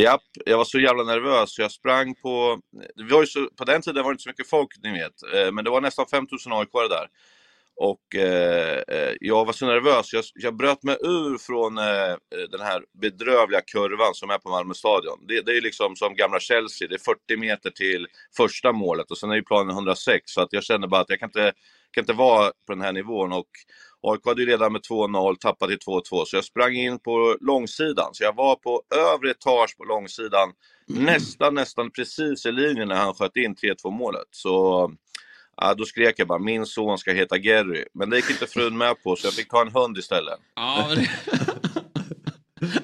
[0.00, 2.60] Japp, jag var så jävla nervös så jag sprang på...
[2.96, 5.22] Det var ju så, på den tiden var det inte så mycket folk, ni vet.
[5.34, 7.08] Eh, Men det var nästan 5000 aik där.
[7.76, 12.16] Och eh, eh, jag var så nervös, jag, jag bröt mig ur från eh,
[12.50, 15.18] den här bedrövliga kurvan som är på Malmö stadion.
[15.28, 18.06] Det, det är liksom som gamla Chelsea, det är 40 meter till
[18.36, 20.32] första målet och sen är ju planen 106.
[20.32, 21.52] Så att jag kände bara att jag kan inte,
[21.90, 23.32] kan inte vara på den här nivån.
[23.32, 23.50] Och
[24.02, 28.10] AIK hade ju redan med 2-0, tappade till 2-2, så jag sprang in på långsidan.
[28.12, 30.52] Så jag var på övre etage på långsidan,
[30.86, 34.28] nästan, nästan precis i linjen när han sköt in 3-2 målet.
[34.30, 34.90] Så
[35.56, 37.84] ja, då skrek jag bara, min son ska heta Gary.
[37.94, 40.38] Men det gick inte frun med på, så jag fick ta en hund istället.
[40.56, 41.06] Ja, men...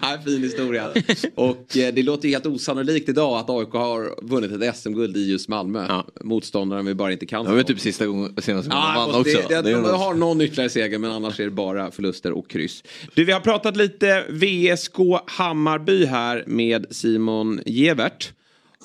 [0.00, 0.88] Ja, fin historia.
[1.34, 5.30] Och eh, det låter ju helt osannolikt idag att AIK har vunnit ett SM-guld i
[5.30, 6.02] just Malmö.
[6.20, 7.44] Motståndaren vi bara inte kan.
[7.44, 9.38] Det var typ sista gången, senaste gången Ja, de vann också.
[9.48, 12.50] det, det, Det de har någon ytterligare seger men annars är det bara förluster och
[12.50, 12.84] kryss.
[13.14, 14.96] Du, vi har pratat lite VSK
[15.26, 18.32] Hammarby här med Simon Gevert.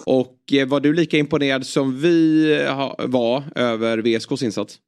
[0.04, 4.80] Och eh, var du lika imponerad som vi eh, var över VSKs insats?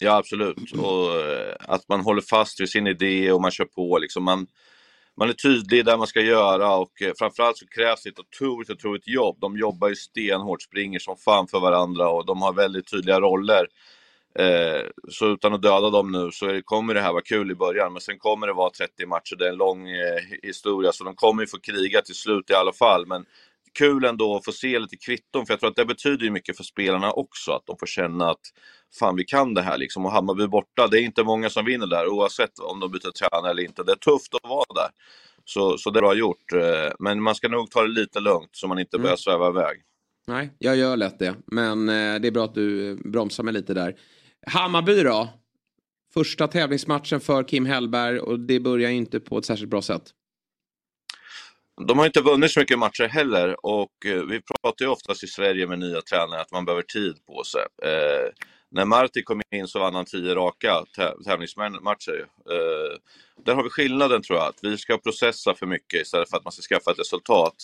[0.00, 0.72] Ja, absolut.
[0.72, 3.98] Och eh, att man håller fast vid sin idé och man kör på.
[3.98, 4.24] Liksom.
[4.24, 4.46] Man,
[5.16, 9.08] man är tydlig där man ska göra och framförallt så krävs det ett otroligt, otroligt
[9.08, 9.36] jobb.
[9.40, 13.66] De jobbar ju stenhårt, springer som fan för varandra och de har väldigt tydliga roller.
[15.10, 18.00] Så utan att döda dem nu så kommer det här vara kul i början, men
[18.00, 19.36] sen kommer det vara 30 matcher.
[19.36, 19.86] Det är en lång
[20.42, 23.06] historia, så de kommer ju få kriga till slut i alla fall.
[23.06, 23.26] Men
[23.74, 26.64] kul ändå att få se lite kvitton, för jag tror att det betyder mycket för
[26.64, 28.40] spelarna också, att de får känna att
[28.98, 30.06] fan vi kan det här liksom.
[30.06, 33.50] Och Hammarby borta, det är inte många som vinner där oavsett om de byter tränare
[33.50, 33.82] eller inte.
[33.82, 34.90] Det är tufft att vara där.
[35.44, 36.52] Så, så det är bra gjort.
[36.52, 39.82] Eh, Men man ska nog ta det lite lugnt så man inte börjar sväva iväg.
[40.26, 41.34] Nej, jag gör lätt det.
[41.46, 43.94] Men eh, det är bra att du eh, bromsar mig lite där.
[44.46, 45.28] Hammarby då?
[46.14, 50.02] Första tävlingsmatchen för Kim Hellberg och det börjar inte på ett särskilt bra sätt.
[51.80, 55.26] De har inte vunnit så mycket matcher heller och eh, vi pratar ju oftast i
[55.26, 57.62] Sverige med nya tränare att man behöver tid på sig.
[57.82, 58.28] Eh,
[58.70, 60.84] när Marti kom in så vann han tio raka
[61.26, 62.26] tävlingsmatcher.
[62.50, 62.96] Eh,
[63.44, 66.44] där har vi skillnaden tror jag, att vi ska processa för mycket istället för att
[66.44, 67.54] man ska skaffa ett resultat.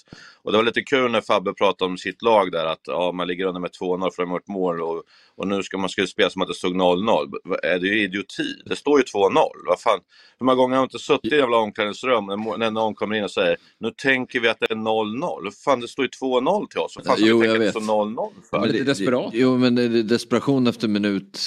[0.43, 3.27] Och det var lite kul när Fabbe pratade om sitt lag där, att ja, man
[3.29, 5.03] ligger under med 2-0 för att de har gjort mål och,
[5.37, 7.33] och nu ska man ska spela som att det stod 0-0.
[7.45, 8.55] Va- Är det ju idioti?
[8.65, 9.35] Det står ju 2-0.
[9.67, 10.01] Vad fan?
[10.39, 12.27] Hur många gånger har jag inte suttit i jävla omklädningsrum
[12.59, 15.43] när någon kommer in och säger nu tänker vi att det är 0-0.
[15.45, 16.97] Hur Fan, det står ju 2-0 till oss.
[16.97, 17.69] Vad fan ska Jo, vi jag tänka vet.
[17.77, 18.59] att det står 0-0 för?
[18.61, 18.85] Men det-
[19.33, 21.39] Jo, men det är desperation efter minut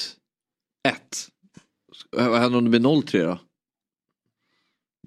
[0.88, 1.27] ett.
[2.11, 3.38] Vad händer om det blir 0-3 då?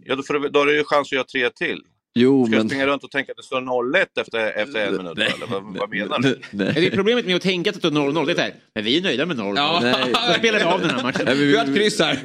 [0.04, 1.82] Ja, då, får då har du ju chans att göra tre till.
[2.18, 2.68] Jo, Ska jag men...
[2.68, 5.18] springa runt och tänka att det står 0-1 efter, efter en minut?
[5.18, 6.40] eller vad, vad menar du?
[6.50, 8.26] Det är problemet med att tänka att det står 0-0.
[8.26, 9.56] Det är så här, men vi är nöjda med 0-0.
[9.56, 9.80] Ja.
[9.82, 10.12] Nej.
[10.12, 11.22] Då spelar vi av den här matchen.
[11.24, 12.22] Nej, men Vi har ett kryss här.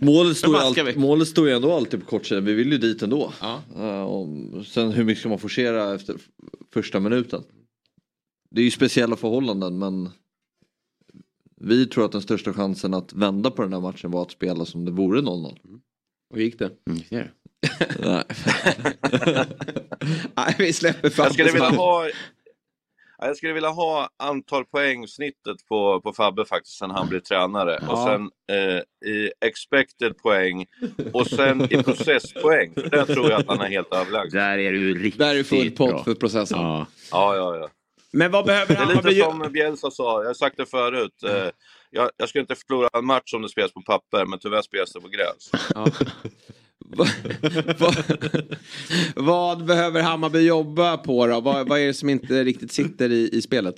[0.04, 2.44] Målet står, ju Då baskar allt, målet står ju ändå alltid på kortsidan.
[2.44, 3.32] Vi vill ju dit ändå.
[3.40, 4.28] Ja, och
[4.66, 6.16] sen hur mycket ska man forcera efter
[6.74, 7.42] första minuten?
[8.50, 10.10] Det är ju speciella förhållanden men
[11.60, 14.64] vi tror att den största chansen att vända på den här matchen var att spela
[14.64, 15.58] som det vore 0-0.
[16.34, 16.70] Hur gick det?
[16.90, 17.30] Mm, Nej.
[20.36, 22.08] Nej, vi släpper Jag skulle vilja ha...
[23.18, 27.78] Ja, Jag skulle vilja ha antal poängsnittet på, på Fabbe faktiskt sen han blev tränare.
[27.82, 27.92] Ja.
[27.92, 30.66] Och sen eh, i expected poäng
[31.12, 32.74] och sen i processpoäng.
[32.74, 34.40] För där tror jag att han är helt överlägsen.
[34.40, 36.58] Där är du riktigt Där är full pott för processen.
[36.58, 36.86] Ja.
[37.12, 37.68] Ja, ja, ja.
[38.12, 41.22] Men vad behöver Det är lite som Bielsa sa, jag har sagt det förut.
[41.22, 41.48] Eh,
[41.90, 44.92] jag, jag skulle inte förlora en match om det spelas på papper, men tyvärr spelas
[44.92, 45.50] det på gräs.
[49.14, 51.40] Vad behöver Hammarby jobba på då?
[51.40, 53.74] Vad, vad är det som inte riktigt sitter i, i spelet?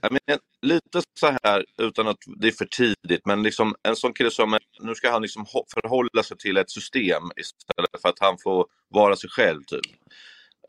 [0.00, 4.12] Jag menar, lite så här, utan att det är för tidigt, men liksom en sån
[4.12, 8.38] kille som, nu ska han liksom förhålla sig till ett system istället för att han
[8.38, 9.86] får vara sig själv typ.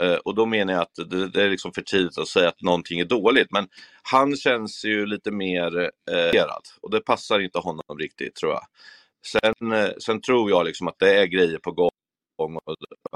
[0.01, 2.61] Eh, och då menar jag att det, det är liksom för tidigt att säga att
[2.61, 3.67] någonting är dåligt, men
[4.03, 5.77] han känns ju lite mer
[6.11, 6.45] eh,
[6.81, 8.63] och det passar inte honom riktigt tror jag.
[9.25, 11.89] Sen, eh, sen tror jag liksom att det är grejer på gång
[12.37, 12.51] och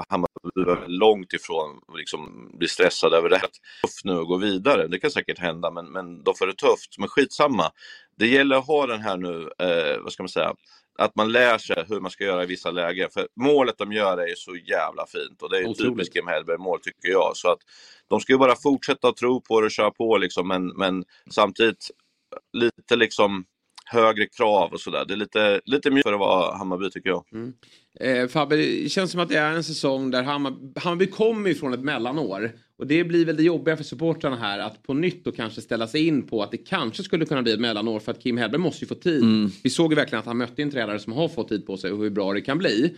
[0.08, 3.40] Hammarby är långt ifrån liksom bli stressad över det.
[3.82, 6.98] Tufft nu att gå vidare, det kan säkert hända, men, men då får det tufft.
[6.98, 7.70] Men skitsamma.
[8.16, 10.54] Det gäller att ha den här nu, eh, vad ska man säga,
[10.98, 13.10] att man lär sig hur man ska göra i vissa lägen.
[13.10, 16.80] För målet de gör är så jävla fint och det är ju typiskt Kim Hellberg-mål
[16.80, 17.36] tycker jag.
[17.36, 17.58] Så att
[18.08, 21.90] de ska ju bara fortsätta tro på det och köra på liksom, men, men samtidigt
[22.52, 23.44] lite liksom
[23.90, 25.04] högre krav och sådär.
[25.08, 27.24] Det är lite, lite mjukt för att vara Hammarby tycker jag.
[28.00, 31.74] Eh, Fabbe, det känns som att det är en säsong där Hammarby, Hammarby kommer ifrån
[31.74, 32.52] ett mellanår.
[32.78, 35.86] Och det blir väl det jobbiga för supportrarna här att på nytt då kanske ställa
[35.86, 38.60] sig in på att det kanske skulle kunna bli ett mellanår för att Kim Hellberg
[38.60, 39.22] måste ju få tid.
[39.22, 39.50] Mm.
[39.62, 41.92] Vi såg ju verkligen att han mötte en tränare som har fått tid på sig
[41.92, 42.94] och hur bra det kan bli.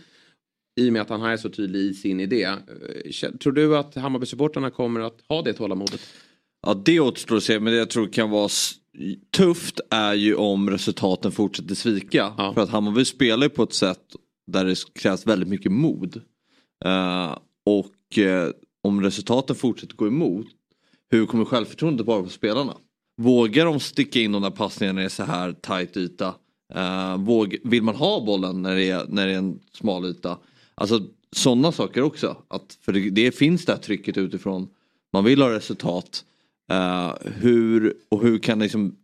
[0.75, 2.43] I och med att han är så tydlig i sin idé.
[2.43, 6.01] Eh, Tror du att Hammarby-supportrarna kommer att ha det tålamodet?
[6.67, 8.49] Ja det återstår att se men det jag tror kan vara
[9.37, 12.33] tufft är ju om resultaten fortsätter svika.
[12.53, 14.15] För att Hammarby spelar ju på ett sätt
[14.47, 16.21] där det krävs väldigt mycket mod.
[16.85, 18.49] Eh, och eh,
[18.83, 20.47] om resultaten fortsätter gå emot,
[21.11, 22.77] hur kommer självförtroendet vara på spelarna?
[23.17, 26.35] Vågar de sticka in de där passningarna när det är så här tajt yta?
[26.73, 30.37] Eh, våg, vill man ha bollen när det är, när det är en smal yta?
[30.75, 31.01] Alltså
[31.31, 32.37] sådana saker också.
[32.47, 34.67] Att, för det, det finns det här trycket utifrån.
[35.13, 36.25] Man vill ha resultat.
[36.71, 38.95] Eh, hur, och hur kan liksom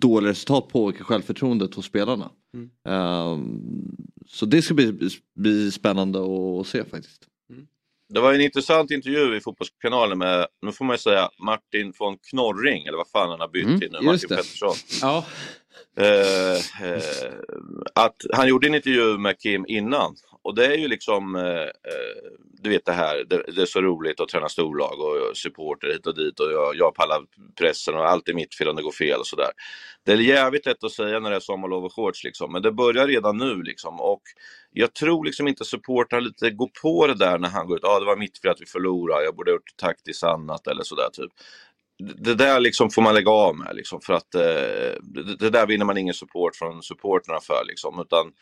[0.00, 2.30] dåliga resultat påverka självförtroendet hos spelarna?
[2.54, 2.70] Mm.
[2.88, 3.38] Eh,
[4.26, 6.18] så det ska bli, bli spännande
[6.60, 7.26] att se faktiskt.
[8.08, 12.18] Det var en intressant intervju i Fotbollskanalen med, nu får man ju säga, Martin von
[12.30, 14.36] Knorring, eller vad fan han har bytt Mm, till nu, Martin det.
[14.36, 14.74] Pettersson.
[15.02, 15.24] Ja.
[15.98, 17.02] Eh, eh,
[17.94, 20.16] att han gjorde en intervju med Kim innan
[20.46, 22.30] och det är ju liksom, eh, eh,
[22.62, 26.06] du vet det här, det, det är så roligt att träna storlag och supporter hit
[26.06, 27.22] och dit och jag, jag pallar
[27.58, 29.50] pressen och allt är mitt fel om det går fel och sådär.
[30.04, 32.72] Det är jävligt lätt att säga när det är sommarlov och shorts liksom, men det
[32.72, 34.22] börjar redan nu liksom och
[34.72, 37.96] jag tror liksom inte supportrar lite går på det där när han går ut, ja
[37.96, 40.82] ah, det var mitt fel att vi förlorade, jag borde ha gjort taktiskt annat eller
[40.82, 41.32] sådär typ
[41.98, 45.66] det där liksom får man lägga av med liksom, för att eh, det, det där
[45.66, 48.32] vinner man ingen support från supporterna för liksom, utan eh,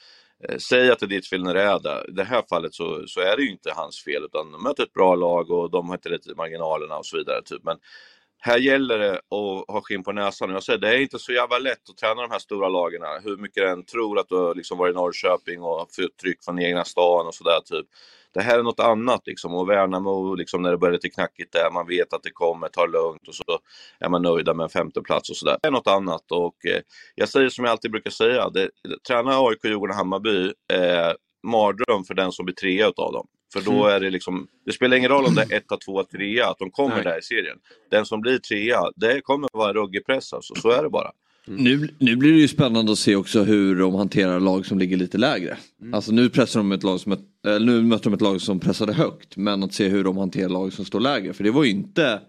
[0.48, 2.04] Eh, säg att det är ditt fel när det är det.
[2.08, 4.82] I det här fallet så, så är det ju inte hans fel utan de möter
[4.82, 7.42] ett bra lag och de har inte lite i marginalerna och så vidare.
[7.42, 7.64] Typ.
[7.64, 7.76] Men
[8.38, 10.50] här gäller det att ha skinn på näsan.
[10.50, 13.02] Jag säger, det är inte så jävla lätt att träna de här stora lagen.
[13.22, 16.58] Hur mycket den tror att du har liksom varit i Norrköping och fått tryck från
[16.58, 17.60] egna stan och sådär.
[17.64, 17.86] Typ.
[18.34, 19.54] Det här är något annat liksom.
[19.54, 22.88] Och Värnamo, liksom, när det börjar lite knackigt där, man vet att det kommer, tar
[22.88, 23.58] lugnt och så
[24.00, 25.58] är man nöjda med en femteplats och sådär.
[25.62, 26.80] Det är något annat och eh,
[27.14, 28.70] jag säger som jag alltid brukar säga, det,
[29.08, 31.16] träna AIK, Djurgården och Hammarby är
[31.46, 33.26] mardröm för den som blir trea utav dem.
[33.52, 33.86] För då Mm.
[33.86, 36.70] är det liksom, det spelar ingen roll om det är etta, tvåa, trea, att de
[36.70, 37.04] kommer Nej.
[37.04, 37.58] där i serien.
[37.90, 41.10] Den som blir trea, det kommer vara ruggig press alltså, så är det bara.
[41.46, 44.96] Nu, nu blir det ju spännande att se också hur de hanterar lag som ligger
[44.96, 45.56] lite lägre.
[45.92, 48.60] Alltså nu pressar de ett lag som ett, eh, nu möter de ett lag som
[48.60, 49.36] pressade högt.
[49.36, 51.32] Men att se hur de hanterar lag som står lägre.
[51.32, 52.20] För det var ju inte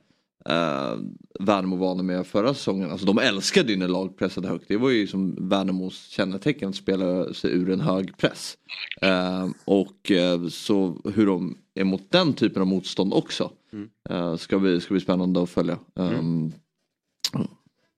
[0.49, 0.93] eh,
[1.39, 2.91] Värnamo vana med förra säsongen.
[2.91, 4.65] Alltså de älskade ju när lag pressade högt.
[4.67, 8.57] Det var ju som Värnamos kännetecken att spela sig ur en hög press.
[9.01, 13.51] Eh, och eh, så hur de är mot den typen av motstånd också.
[13.73, 13.89] Mm.
[14.09, 15.79] Eh, ska, bli, ska bli spännande att följa.
[15.95, 16.53] Um,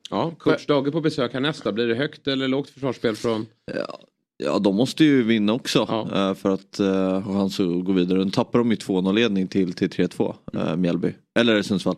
[0.09, 1.71] Ja, coach Dage på besök här nästa.
[1.71, 3.45] Blir det högt eller lågt försvarsspel från?
[3.73, 3.99] Ja,
[4.37, 8.25] ja de måste ju vinna också eh, för att uh, ha chans att gå vidare.
[8.25, 11.13] Nu tappar de ju 2-0 ledning till, till 3-2 uh, Mjällby.
[11.39, 11.95] Eller Sundsvall.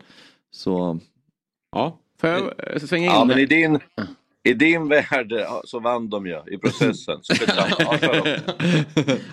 [0.52, 1.00] Så...
[1.76, 3.12] Ja, får jag eh, svänga in?
[3.12, 3.80] Ja, men i din,
[4.50, 5.34] i din värld
[5.64, 7.20] så vann de ju i processen.
[7.22, 7.34] Så.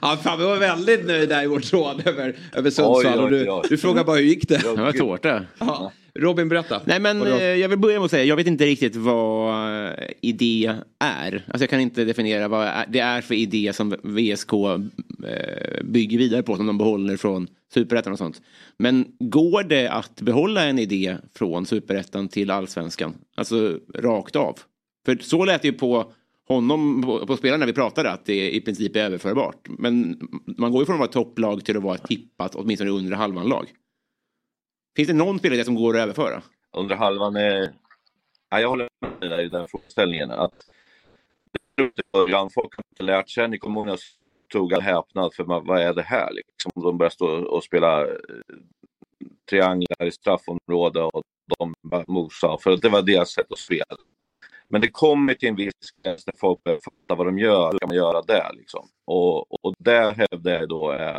[0.02, 3.06] Ja, fan, vi var väldigt nöjda i vår tråd över, över Sundsvall.
[3.06, 3.62] Oj, oj, och du, oj.
[3.70, 4.58] du frågar bara hur gick det?
[4.58, 5.44] Det var tårta.
[5.58, 5.92] Ja.
[6.18, 6.80] Robin, berätta.
[6.84, 9.94] Nej men eh, jag vill börja med att säga, jag vet inte riktigt vad eh,
[10.20, 11.44] idé är.
[11.46, 16.42] Alltså jag kan inte definiera vad det är för idé som VSK eh, bygger vidare
[16.42, 18.42] på, som de behåller från superettan och sånt.
[18.78, 23.14] Men går det att behålla en idé från superettan till allsvenskan?
[23.36, 24.58] Alltså rakt av?
[25.07, 26.12] För så lät det ju på
[26.48, 29.68] honom, på, på spelarna vi pratade, att det i princip är överförbart.
[29.78, 30.20] Men
[30.59, 33.48] man går ju från att vara ett topplag till att vara tippat, åtminstone under halvan
[33.48, 33.72] lag.
[34.96, 36.42] Finns det någon spelare som går att överföra?
[36.76, 37.72] Under halvan är...
[38.50, 38.88] Ja, jag håller
[39.20, 40.30] med dig i den frågeställningen.
[40.30, 40.54] Att
[42.54, 43.48] folk har inte lärt sig.
[43.48, 44.00] Ni kommer ihåg när jag
[44.52, 46.32] tog all häpnad för vad vad är det här?
[46.32, 48.16] Liksom, de börjar stå och spela eh,
[49.50, 51.22] trianglar i straffområdet och
[51.59, 52.59] de bara mosa.
[52.61, 53.96] För det var deras sätt att spela.
[54.68, 57.72] Men det kommer till en viss gräns när folk börjar fatta vad de gör.
[57.72, 58.50] Hur kan man göra det?
[58.54, 58.88] Liksom?
[59.04, 61.16] Och, och där hävdar jag då är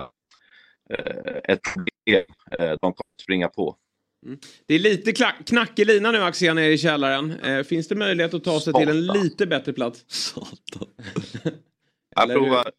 [0.89, 2.25] eh, ett problem
[2.59, 3.75] eh, de kommer att springa på.
[4.65, 7.31] Det är lite kla- knackig lina nu Axel nere i källaren.
[7.31, 9.23] Eh, finns det möjlighet att ta sig till en Satan.
[9.23, 10.33] lite bättre plats?
[12.15, 12.41] Jag Eller hur?
[12.43, 12.71] provar.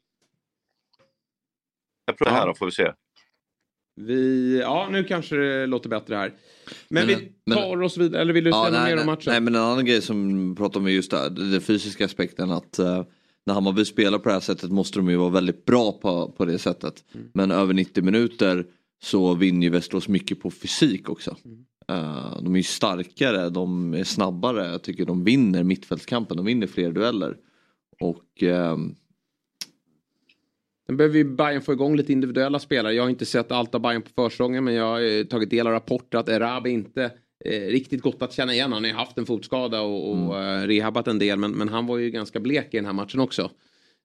[2.04, 2.38] Jag provar Ja.
[2.38, 2.92] här då får vi se.
[3.98, 6.32] Vi, ja, nu kanske det låter bättre här.
[6.88, 9.00] Men, Men- vi men- tar oss vidare, eller vill du säga Ja, något nej, mer
[9.00, 9.30] om matchen?
[9.32, 12.50] Nej men en annan grej som vi pratar om är just det den fysiska aspekten
[12.50, 13.04] att eh,
[13.46, 16.44] när Hammarby spelar på det här sättet måste de ju vara väldigt bra på, på
[16.44, 17.04] det sättet.
[17.34, 18.66] Men över 90 minuter
[19.02, 21.36] så vinner ju Västerås mycket på fysik också.
[21.88, 26.66] Eh, de är ju starkare, de är snabbare, jag tycker de vinner mittfältskampen, de vinner
[26.66, 27.36] fler dueller.
[28.00, 28.94] Och ehm,
[30.88, 32.94] Sen behöver ju Bayern få igång lite individuella spelare.
[32.94, 35.66] Jag har inte sett allt av Bayern på försäsongen men jag har eh, tagit del
[35.66, 37.10] av rapporter att Erabi inte
[37.44, 38.72] eh, riktigt gått att känna igen.
[38.72, 41.86] Han har ju haft en fotskada och, och eh, rehabbat en del men, men han
[41.86, 43.50] var ju ganska blek i den här matchen också.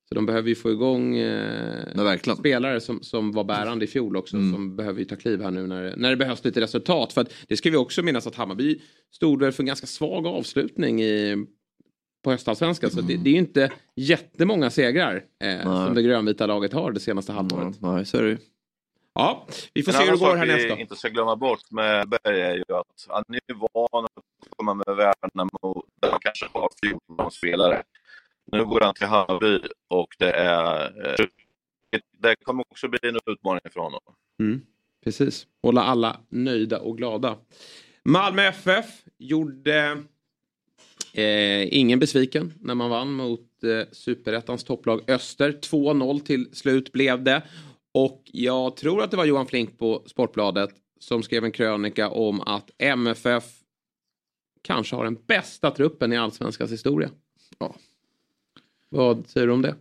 [0.09, 4.37] Så de behöver ju få igång eh, spelare som, som var bärande i fjol också.
[4.37, 7.13] Som behöver ju ta kliv här nu när, när det behövs lite resultat.
[7.13, 8.81] För att det ska vi också minnas att Hammarby
[9.11, 11.45] stod väl för en ganska svag avslutning i,
[12.23, 12.91] på höstallsvenskan.
[12.91, 16.99] Så det, det är ju inte jättemånga segrar eh, som det grönvita laget har det
[16.99, 17.81] senaste halvåret.
[17.81, 18.37] Nej, så är det ju.
[19.15, 20.75] Ja, vi får En se hur det går sak härnäst då.
[20.75, 24.49] vi inte ska glömma bort med Berg är ju att han är ju van att
[24.57, 26.69] komma med Värnamo där han kanske har
[27.17, 27.83] 14 spelare.
[28.51, 30.85] Nu går han till Hammarby och det är...
[31.19, 31.25] eh,
[32.21, 33.99] Det kommer också bli en utmaning för honom.
[34.39, 34.61] Mm,
[35.03, 37.37] precis, hålla alla nöjda och glada.
[38.05, 38.85] Malmö FF
[39.17, 40.03] gjorde
[41.13, 45.51] eh, ingen besviken när man vann mot eh, superettans topplag Öster.
[45.51, 47.41] 2-0 till slut blev det.
[47.93, 52.41] Och jag tror att det var Johan Flink på Sportbladet som skrev en krönika om
[52.41, 53.43] att MFF
[54.61, 57.09] kanske har den bästa truppen i allsvenskans historia.
[57.59, 57.75] Ja.
[58.89, 59.75] Vad säger du om det?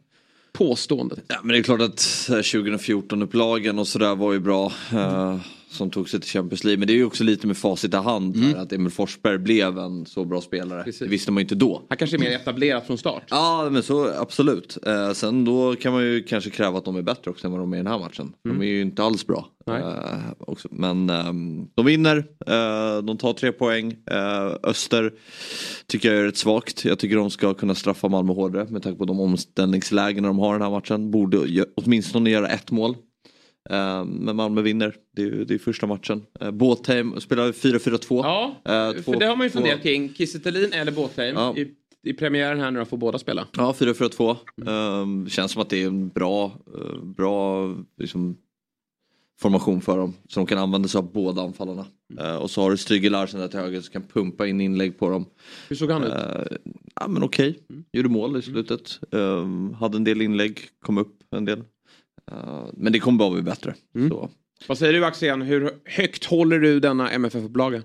[0.52, 1.24] Påståendet.
[1.28, 4.72] Ja, men det är klart att 2014-upplagen och sådär var ju bra.
[4.92, 5.40] eh,
[5.72, 6.78] som tog sig till Champions League.
[6.78, 8.36] Men det är ju också lite med facit i hand.
[8.36, 8.58] Mm.
[8.60, 10.84] Att Emil Forsberg blev en så bra spelare.
[10.98, 11.82] Det visste man ju inte då.
[11.88, 13.22] Han kanske är mer etablerat från start.
[13.30, 14.78] Ja men så absolut.
[14.86, 17.60] Eh, sen då kan man ju kanske kräva att de är bättre också än vad
[17.60, 18.32] de är i den här matchen.
[18.44, 18.58] Mm.
[18.58, 19.48] De är ju inte alls bra.
[19.66, 19.82] Nej.
[19.82, 20.54] Eh.
[20.70, 22.16] Men ehm, de vinner,
[22.46, 23.96] eh, de tar tre poäng.
[24.10, 25.12] Eh, Öster
[25.86, 26.84] tycker jag är rätt svagt.
[26.84, 30.54] Jag tycker de ska kunna straffa Malmö hårdare med tanke på de omställningslägen de har
[30.54, 31.10] i den här matchen.
[31.10, 32.96] Borde åtminstone göra ett mål.
[33.70, 36.22] Eh, men Malmö vinner, det är, ju- det är första matchen.
[36.42, 38.20] Uh, Båtheim spelar 4-4-2.
[38.24, 40.14] Ja, Eh, två- för det har man ju funderat kring.
[40.14, 40.38] Kiese
[40.72, 41.34] eller Båtheim.
[41.36, 41.56] Ja.
[41.56, 41.68] I,
[42.02, 43.46] I premiären här nu då får båda spela.
[43.56, 44.36] Ja, 4-4-2.
[45.02, 46.44] Um, känns som att det är en bra,
[46.74, 48.36] eh, bra liksom,
[49.40, 50.14] formation för dem.
[50.28, 51.86] Så de kan använda sig av båda anfallarna.
[52.20, 54.98] Eh, och så har du Stryger Larsen där till höger som kan pumpa in inlägg
[54.98, 55.24] på dem.
[55.68, 56.12] Hur såg han ut?
[56.12, 56.56] Eh,
[57.00, 57.58] ja men okej,
[57.92, 59.00] gjorde mål i slutet.
[59.10, 61.62] Um, hade en del inlägg, kom upp en del.
[62.32, 63.74] Eh, men det kommer bara bli bättre.
[64.08, 64.30] Så.
[64.66, 65.42] Vad säger du Axén?
[65.42, 67.82] Hur högt håller du denna MFF-upplaga?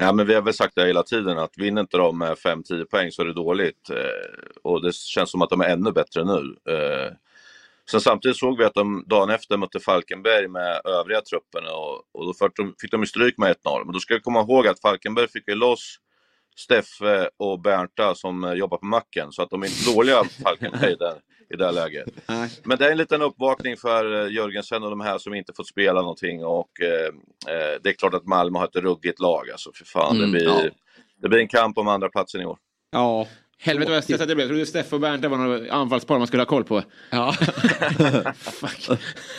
[0.00, 2.84] Ja, men vi har väl sagt det hela tiden att vinner inte de med 5-10
[2.84, 3.90] poäng så är det dåligt.
[3.90, 6.56] Eh, och det känns som att de är ännu bättre nu.
[6.72, 7.12] Eh,
[7.90, 12.26] sen samtidigt såg vi att de dagen efter mötte Falkenberg med övriga truppen och, och
[12.26, 13.84] då fick de, fick de ju stryk med 1-0.
[13.84, 15.98] Men då ska vi komma ihåg att Falkenberg fick ju loss
[16.56, 20.96] Steffe och Bernta som eh, jobbar på macken så att de är inte dåliga Falkenberg
[20.96, 21.14] där,
[21.54, 22.08] i det här läget.
[22.64, 25.68] Men det är en liten uppvakning för eh, Jörgensen och de här som inte fått
[25.68, 29.70] spela någonting och eh, eh, det är klart att Malmö har ett ruggigt lag alltså.
[29.74, 30.62] För fan, Mm, det, blir, ja.
[31.22, 32.58] det blir en kamp om andra platsen i år.
[32.90, 33.26] Ja.
[33.60, 34.46] Helvete vad stressat jag blev.
[34.46, 36.82] Jag trodde Steffe och Bernt var några anfallspar man skulle ha koll på.
[37.10, 37.34] Ja.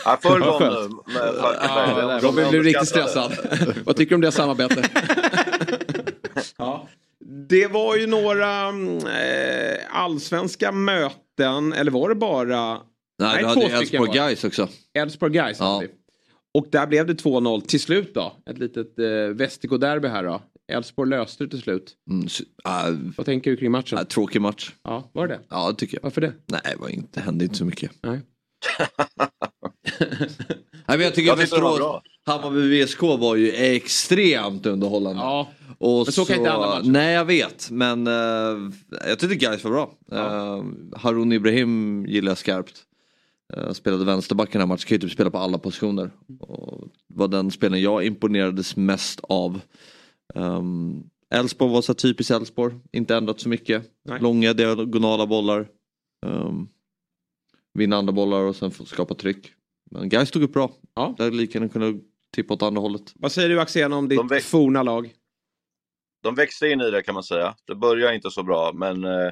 [0.05, 0.91] Ja, gång skönt.
[1.07, 1.95] nu Falkenberg.
[1.97, 3.37] Ja, Robin är blev riktigt stressad.
[3.85, 4.91] Vad tycker du om det samarbetet?
[6.57, 6.87] ja.
[7.49, 12.81] Det var ju några eh, allsvenska möten, eller var det bara?
[13.19, 14.67] Nej, du hade Elfsborg Gais också.
[14.93, 15.83] Elfsborg Gais Ja.
[16.53, 18.33] Och där blev det 2-0 till slut då.
[18.49, 20.41] Ett litet eh, Västergå-derby här då.
[20.71, 21.95] Elfsborg löste det till slut.
[22.11, 22.27] Mm,
[22.65, 23.97] äh, Vad tänker du kring matchen?
[23.97, 24.71] äh, tråkig match.
[24.83, 25.39] Ja, var det det?
[25.49, 26.03] Ja, det tycker jag.
[26.03, 26.33] Varför det?
[26.45, 27.91] Nej, det var inte, hände inte så mycket.
[28.01, 28.19] Nej.
[29.99, 32.01] Nej, men jag tycker Jag det var Västerås.
[32.25, 35.21] Hammarby VSK var ju extremt underhållande.
[35.21, 35.47] Ja,
[35.79, 36.89] men så kan inte alla matcher.
[36.89, 37.71] Nej, jag vet.
[37.71, 38.71] Men uh,
[39.07, 39.91] jag tyckte Gais var bra.
[40.13, 40.65] Uh,
[40.95, 42.85] Harun Ibrahim gillar jag skarpt.
[43.57, 46.11] Uh, spelade vänsterback i den här matchen, kan ju typ spela på alla positioner.
[46.39, 49.61] Och var den spelaren jag imponerades mest av.
[50.35, 51.03] Um,
[51.35, 53.91] Elfsborg var så typiskt Elfsborg, inte ändrat så mycket.
[54.05, 54.21] Nej.
[54.21, 55.67] Långa diagonala bollar.
[56.25, 56.69] Um,
[57.73, 59.51] vinna andra bollar och sen skapa tryck.
[59.91, 60.71] Men Gais stod upp bra.
[60.95, 61.15] Ja.
[61.17, 61.99] Där lika gärna kunna
[62.35, 63.13] tippa åt andra hållet.
[63.15, 65.13] Vad säger du Axén om ditt De forna lag?
[66.23, 67.55] De växte in i det kan man säga.
[67.67, 69.29] Det började inte så bra men, eh,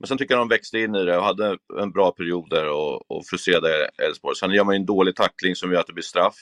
[0.00, 2.68] men sen tycker jag de växte in i det och hade en bra period där
[2.68, 4.36] och, och frustrerade Elfsborg.
[4.36, 6.34] Sen gör man ju en dålig tackling som gör att det blir straff.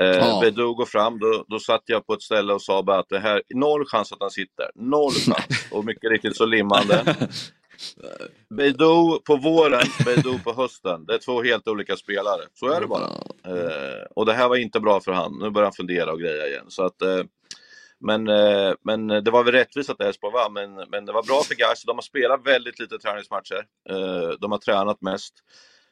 [0.00, 0.38] Eh, Ja.
[0.40, 3.18] Beidou går fram, då, då satt jag på ett ställe och sa bara att det
[3.18, 4.70] här, noll chans att han sitter.
[4.74, 5.68] Noll chans.
[5.72, 7.16] och mycket riktigt så limmande.
[8.56, 11.06] Beidou på våren, Beidou på hösten.
[11.06, 12.42] Det är två helt olika spelare.
[12.54, 13.04] Så är det bara.
[13.46, 15.38] Eh, och det här var inte bra för han.
[15.42, 16.64] Nu börjar han fundera och greja igen.
[16.68, 17.22] Så att, eh,
[18.00, 21.40] Men, eh, men det var väl rättvist att Elfsborg vann, men, men det var bra
[21.42, 21.82] för Gais.
[21.84, 23.64] De har spelat väldigt lite träningsmatcher.
[23.90, 25.34] Eh, de har tränat mest.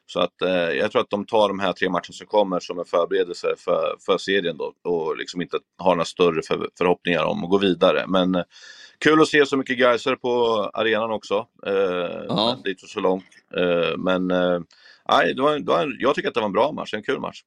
[0.07, 2.79] Så att, eh, jag tror att de tar de här tre matcherna som kommer som
[2.79, 7.43] en förberedelse för, för serien då, och liksom inte har några större för, förhoppningar om
[7.43, 8.05] att gå vidare.
[8.07, 8.43] Men
[8.99, 10.29] kul att se så mycket Gaiser på
[10.73, 11.47] arenan också.
[11.65, 12.25] Eh,
[12.83, 13.25] och så långt.
[13.97, 14.27] Men
[15.09, 17.03] nej, det var, det var, en- jag tycker att det var en bra match, en
[17.03, 17.41] kul match.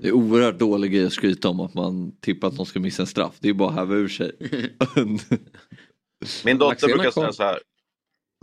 [0.00, 3.02] Det är oerhört dålig grej att skryta om att man tippar att de ska missa
[3.02, 3.34] en straff.
[3.38, 4.32] Det är bara att häva ur sig.
[6.44, 7.58] Min dotter brukar säga så här.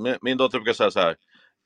[0.04, 1.16] Min, min dotter brukar säga så här.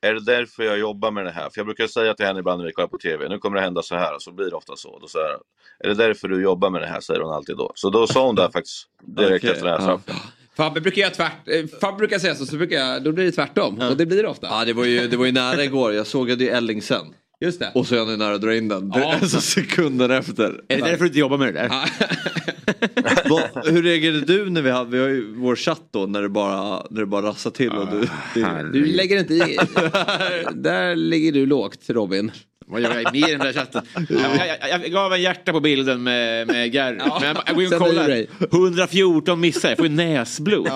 [0.00, 1.42] Är det därför jag jobbar med det här?
[1.42, 3.28] För jag brukar säga till henne ibland när vi kollar på TV.
[3.28, 4.98] Nu kommer det hända så här och så blir det ofta så.
[4.98, 5.40] Då säger jag,
[5.84, 7.00] är det därför du jobbar med det här?
[7.00, 7.72] Säger hon alltid då.
[7.74, 9.82] Så då sa hon det faktiskt direkt Okej, efter det här ja.
[9.82, 10.14] straffen.
[10.56, 13.32] Fabbe brukar, göra tvärt, eh, Fabbe brukar säga så, så brukar jag, då blir det
[13.32, 13.80] tvärtom.
[13.90, 14.46] Och det blir det ofta.
[14.46, 15.92] Ja, det var ju, det var ju nära igår.
[15.92, 17.14] Jag sågade ju Ellingsen.
[17.40, 17.72] Just det.
[17.74, 18.92] Och så är han ju nära att dra in den.
[18.94, 19.14] Ja.
[19.14, 20.60] Alltså sekunden efter.
[20.68, 21.68] Är det därför du inte jobbar med det där?
[23.28, 26.28] Vad- Hur reagerade du när vi hade, vi har ju vår chatt då när det
[26.28, 28.00] bara, när det bara rassade till och du...
[28.34, 29.58] Det, Du lägger inte i.
[30.54, 32.30] Där ligger du lågt Robin.
[32.70, 33.82] Vad gör jag med i den där chatten?
[34.08, 34.36] Jag,
[34.70, 36.96] jag, jag, gav en hjärta på bilden med, med Gary.
[36.96, 38.08] Men jag, går in och kollar.
[38.08, 38.28] dig.
[38.52, 40.68] 114 missar, jag får ju näsblod.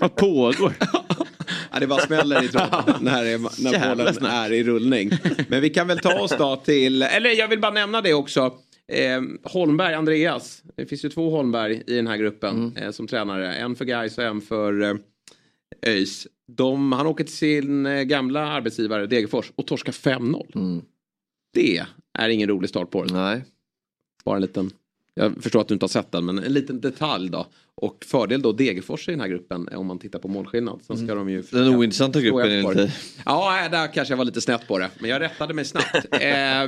[0.00, 0.72] Vad pågår?
[1.72, 5.10] Ja, det bara smäller i tråden när, när bollen är i rullning.
[5.48, 8.52] Men vi kan väl ta oss då till, eller jag vill bara nämna det också.
[8.92, 10.62] Eh, Holmberg, Andreas.
[10.76, 13.54] Det finns ju två Holmberg i den här gruppen eh, som tränare.
[13.54, 14.94] En för Gais och en för eh,
[15.86, 16.26] ÖIS.
[16.56, 20.82] De, han åker till sin eh, gamla arbetsgivare Degerfors och torskar 5-0.
[21.52, 21.84] Det
[22.18, 23.14] är ingen rolig start på det.
[23.14, 23.44] Nej.
[24.24, 24.70] Bara en liten,
[25.14, 27.46] jag förstår att du inte har sett den, men en liten detalj då.
[27.74, 30.80] Och fördel då Degerfors i den här gruppen eh, om man tittar på målskillnad.
[30.86, 32.74] Sen ska de ju Den ointressanta gruppen inte...
[32.74, 32.90] par.
[33.24, 34.90] Ja, där kanske jag var lite snett på det.
[34.98, 35.94] Men jag rättade mig snabbt.
[36.10, 36.20] eh,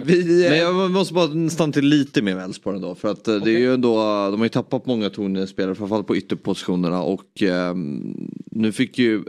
[0.05, 2.95] vi, Men jag måste bara stanna till lite mer med Elfsborg ändå.
[2.95, 3.97] För att eh, det är ju ändå,
[4.31, 7.03] de har ju tappat många tonspelare, framförallt på ytterpositionerna.
[7.03, 9.25] Och ehm, nu fick ju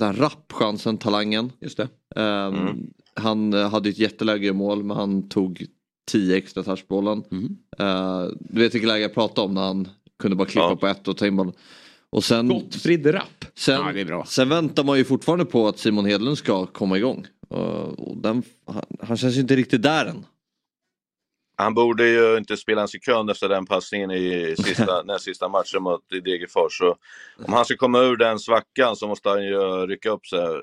[0.00, 1.52] Rapp chansen, talangen.
[1.60, 1.88] Just det.
[2.16, 5.66] Ehm, Han eh, hade ett jätteläge i mål, men han tog
[6.10, 7.18] 10 extra touchbollen.
[7.78, 9.88] Eh, du vet vilket läge jag pratade om när han
[10.18, 11.52] kunde bara klippa på ett och ta in bollen.
[12.10, 13.44] Och sen, Gottfrid Rapp.
[13.54, 14.24] Sen, Ja, det är bra.
[14.28, 17.26] sen väntar man ju fortfarande på att Simon Hedlund ska komma igång.
[17.50, 20.24] Eh, och den, han, han känns ju inte riktigt där än.
[21.58, 25.82] Han borde ju inte spela en sekund efter den passningen i sista, näst sista matchen
[25.82, 26.78] mot Degerfors.
[26.78, 26.96] Så
[27.46, 30.60] om han ska komma ur den svackan så måste han ju rycka upp sig eh,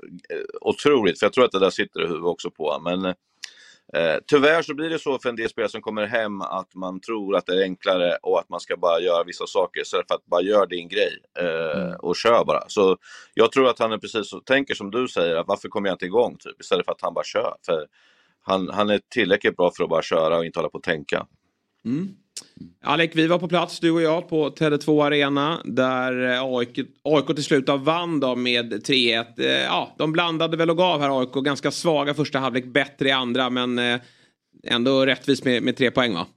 [0.62, 1.20] otroligt.
[1.20, 2.84] För jag tror att det där sitter i huvudet också på honom.
[2.84, 3.06] Men
[3.94, 7.00] eh, tyvärr så blir det så för en del spelare som kommer hem att man
[7.00, 10.16] tror att det är enklare och att man ska bara göra vissa saker istället för
[10.16, 12.64] att bara göra din grej eh, och kör bara.
[12.68, 12.98] Så
[13.34, 15.96] jag tror att han är precis så, tänker som du säger, att varför kommer jag
[15.96, 16.38] inte igång?
[16.40, 17.56] Typ, istället för att han bara kör.
[17.66, 17.88] För
[18.44, 21.26] han, han är tillräckligt bra för att bara köra och inte hålla på att tänka.
[21.86, 22.10] Mm.
[22.84, 25.62] Alec, vi var på plats, du och jag, på Tele2 Arena.
[25.66, 29.26] Där eh, AIK, AIK till slut vann då med 3-1.
[29.38, 31.34] Eh, Ja, de blandade väl och gav här AIK.
[31.34, 33.50] Ganska svaga första halvlek, bättre i andra.
[33.50, 34.00] Men eh,
[34.64, 36.28] ändå rättvist med, med tre poäng va?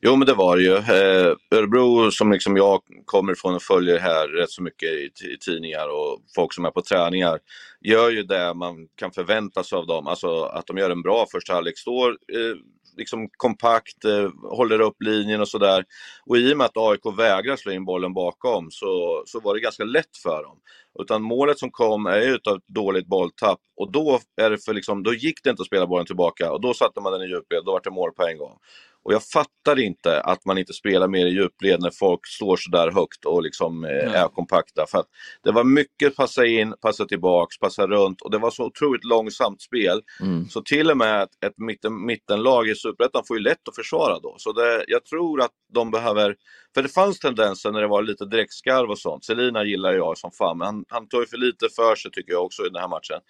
[0.00, 0.76] Jo, men det var det ju.
[0.76, 5.38] Eh, Örebro, som liksom jag kommer ifrån och följer här rätt så mycket i, i
[5.46, 7.38] tidningar och folk som är på träningar,
[7.80, 10.06] gör ju det man kan förvänta sig av dem.
[10.06, 12.56] Alltså att de gör en bra första halvlek, står eh,
[12.96, 15.84] liksom kompakt, eh, håller upp linjen och sådär.
[16.26, 19.60] Och i och med att AIK vägrar slå in bollen bakom så, så var det
[19.60, 20.58] ganska lätt för dem.
[21.00, 24.74] Utan målet som kom är ju utav ett dåligt bolltapp och då, är det för
[24.74, 27.26] liksom, då gick det inte att spela bollen tillbaka och då satte man den i
[27.26, 28.58] djupled, då var det mål på en gång.
[29.06, 32.70] Och jag fattar inte att man inte spelar mer i djupled när folk står så
[32.70, 34.86] där högt och liksom eh, är kompakta.
[34.86, 35.06] För att
[35.42, 39.62] det var mycket passa in, passa tillbaks, passa runt och det var så otroligt långsamt
[39.62, 40.02] spel.
[40.50, 44.18] Så till och med ett, ett mitten, mittenlag i Superettan får ju lätt att försvara
[44.18, 44.34] då.
[44.38, 46.36] Så det, jag tror att de behöver,
[46.74, 49.24] för det fanns tendenser när det var lite direktskarv och sånt.
[49.24, 52.32] Selina gillar jag som fan, men han, han tar ju för lite för sig tycker
[52.32, 53.20] jag också i den här matchen.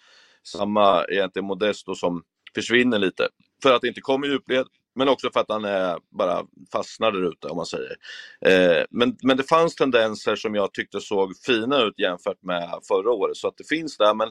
[0.43, 2.23] Samma egentligen Modesto som
[2.55, 3.27] försvinner lite.
[3.63, 4.65] För att det inte kommer i djupled,
[4.97, 7.95] men också för att han är bara fastnar där ute om man säger.
[8.45, 13.11] Eh, men, men det fanns tendenser som jag tyckte såg fina ut jämfört med förra
[13.11, 13.37] året.
[13.37, 14.29] Så att det finns där, men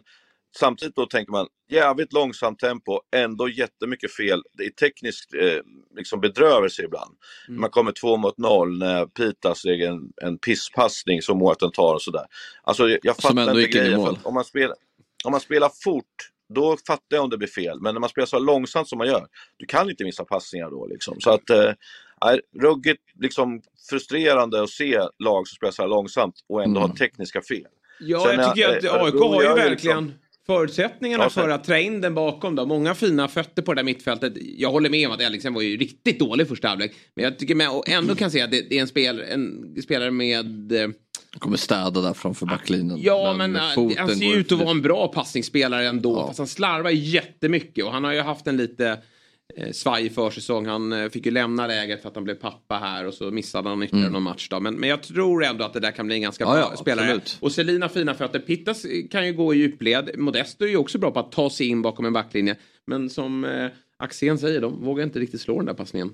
[0.58, 4.42] samtidigt då tänker man jävligt långsamt tempo, ändå jättemycket fel.
[4.52, 5.60] Det är tekniskt eh,
[5.96, 7.16] liksom bedrövelse ibland.
[7.48, 12.02] Man kommer två mot noll när Pitas lägger en, en pisspassning som målvakten tar och
[12.02, 12.26] sådär.
[12.62, 14.16] Alltså jag, jag Som ändå inte grejen.
[14.22, 14.76] om, man spelar,
[15.24, 17.80] om man spelar fort, då fattar jag om det blir fel.
[17.80, 19.26] Men när man spelar så långsamt som man gör,
[19.56, 20.86] du kan inte missa passningar då.
[20.86, 21.20] Liksom.
[21.20, 21.72] Så att, eh,
[22.60, 26.90] ruggigt liksom, frustrerande att se lag som spelar så här långsamt och ändå Mm.
[26.90, 27.66] har tekniska fel.
[28.00, 30.04] Ja, Sen jag tycker att eh, AIK Örebro har ju verkligen...
[30.04, 30.12] liksom-
[30.46, 32.66] Förutsättningarna Ja, för att trä in den bakom då.
[32.66, 34.32] Många fina fötter på det där mittfältet.
[34.36, 36.92] Jag håller med om att Eriksen var ju riktigt dålig första halvlek.
[37.14, 39.82] Men jag tycker med, och ändå kan se att det, det är en, spel, en
[39.82, 40.72] spelare med...
[41.38, 42.98] Kommer städa där framför backlinjen.
[43.02, 43.62] Ja, men, äh,
[43.98, 46.26] han ser ut att vara en bra passningsspelare ändå.
[46.26, 48.98] Fast han slarvar jättemycket och han har ju haft en lite
[49.56, 50.66] eh, svajig försäsong.
[50.66, 53.68] Han eh, fick ju lämna läget för att han blev pappa här och så missade
[53.68, 54.12] han ytterligare Mm.
[54.12, 54.60] någon match då.
[54.60, 56.76] Men, men jag tror ändå att det där kan bli en ganska Ja, bra ja,
[56.76, 57.04] spelare.
[57.06, 57.38] absolut.
[57.40, 58.38] Och Selina fina fötter.
[58.38, 60.10] Pittas eh, kan ju gå i djupled.
[60.18, 62.56] Modesto är ju också bra på att ta sig in bakom en backlinje.
[62.86, 63.66] Men som eh,
[63.98, 66.10] Axén säger, de vågar inte riktigt slå den där passningen.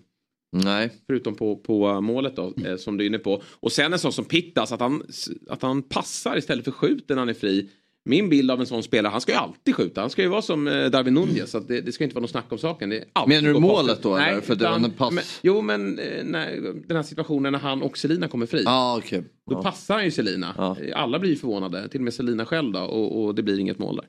[0.52, 0.90] Nej.
[1.06, 3.42] Förutom på, på målet då, eh, som du är inne på.
[3.60, 5.02] Och sen en sån som Pittas, att han,
[5.48, 7.70] att han passar istället för skjuter när han är fri.
[8.04, 10.00] Min bild av en sån spelare, han ska ju alltid skjuta.
[10.00, 11.50] Han ska ju vara som eh, Darwin Nunez.
[11.50, 12.88] Så att det, det ska inte vara något snack om saken.
[12.90, 14.40] Det Menar du målet då, eller?
[14.40, 15.12] För en pass?
[15.12, 16.50] Men, jo, men eh, när,
[16.86, 18.64] den här situationen när han och Selina kommer fri.
[18.66, 19.22] Ah, okay.
[19.50, 19.62] Då Ja.
[19.62, 20.76] passar han ju Selina.
[20.94, 22.80] Alla blir ju förvånade, till och med Selina själv då.
[22.80, 24.06] Och, och det blir inget mål där.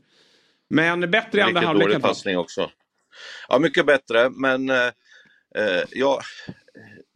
[0.69, 2.69] Men bättre i andra Mycket halvlek i dålig passning också.
[3.49, 4.69] Ja, mycket bättre, men
[5.57, 6.19] eh, ja,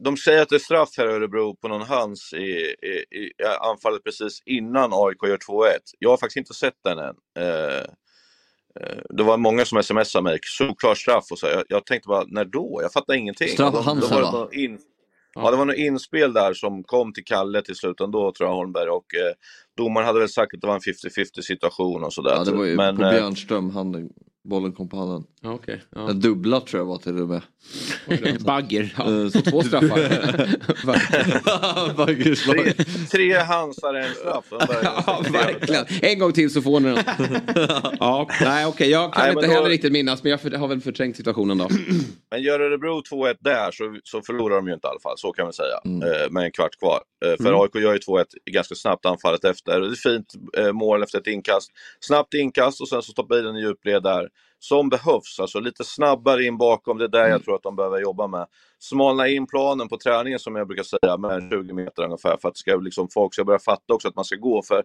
[0.03, 3.31] de säger att det är straff här i Örebro på någon hands i, i, i
[3.61, 5.67] anfallet precis innan AIK gör 2-1.
[5.99, 7.15] Jag har faktiskt inte sett den än.
[7.39, 7.77] Eh,
[8.79, 11.47] eh, det var många som smsade mig, solklar straff och så.
[11.47, 12.79] Jag, jag tänkte bara, när då?
[12.81, 13.49] Jag fattar ingenting.
[13.49, 14.49] Straff då- Hansen, va?
[14.51, 14.79] in,
[15.39, 18.55] Ja, det var något inspel där som kom till Kalle till slut ändå, tror jag,
[18.55, 18.89] Holmberg.
[18.89, 19.33] Och eh,
[19.77, 22.35] domaren hade väl sagt att det var en 50-50 situation och sådär.
[22.35, 24.09] Ja, det var ju Men, på eh, Björnström, han,
[24.47, 25.23] bollen kom på handen.
[25.41, 26.01] Ja, okay, ja.
[26.01, 27.41] Den dubbla tror jag var till och med.
[28.45, 29.29] Bagger, ja.
[29.29, 29.97] Så två straffar.
[32.35, 32.73] tre,
[33.11, 34.45] tre hansar är en straff.
[35.07, 35.85] ja, verkligen.
[36.01, 37.03] En gång till så får ni den.
[37.99, 38.89] ja, nej, okej.
[38.89, 41.57] Jag kan Nej, inte då- heller riktigt minnas, men jag för- har väl förträngt situationen
[41.57, 41.67] då.
[42.31, 45.31] Men gör Örebro 2-1 där så, så förlorar de ju inte i alla fall, så
[45.31, 45.75] kan man säga.
[45.85, 46.99] Eh, med en kvart kvar.
[47.25, 47.59] Eh, för Mm.
[47.61, 49.79] AIK gör ju 2-1 ganska snabbt anfallet efter.
[49.81, 51.71] Det är fint eh, mål efter ett inkast.
[51.99, 54.27] Snabbt inkast och sen så stoppar i den i djupled där.
[54.59, 56.97] Som behövs, alltså lite snabbare in bakom.
[56.97, 58.47] Det är där jag tror att de behöver jobba med.
[58.79, 62.57] Smalna in planen på träningen som jag brukar säga med 20 meter ungefär för att
[62.57, 64.61] ska, liksom, folk ska börja fatta också att man ska gå.
[64.63, 64.83] För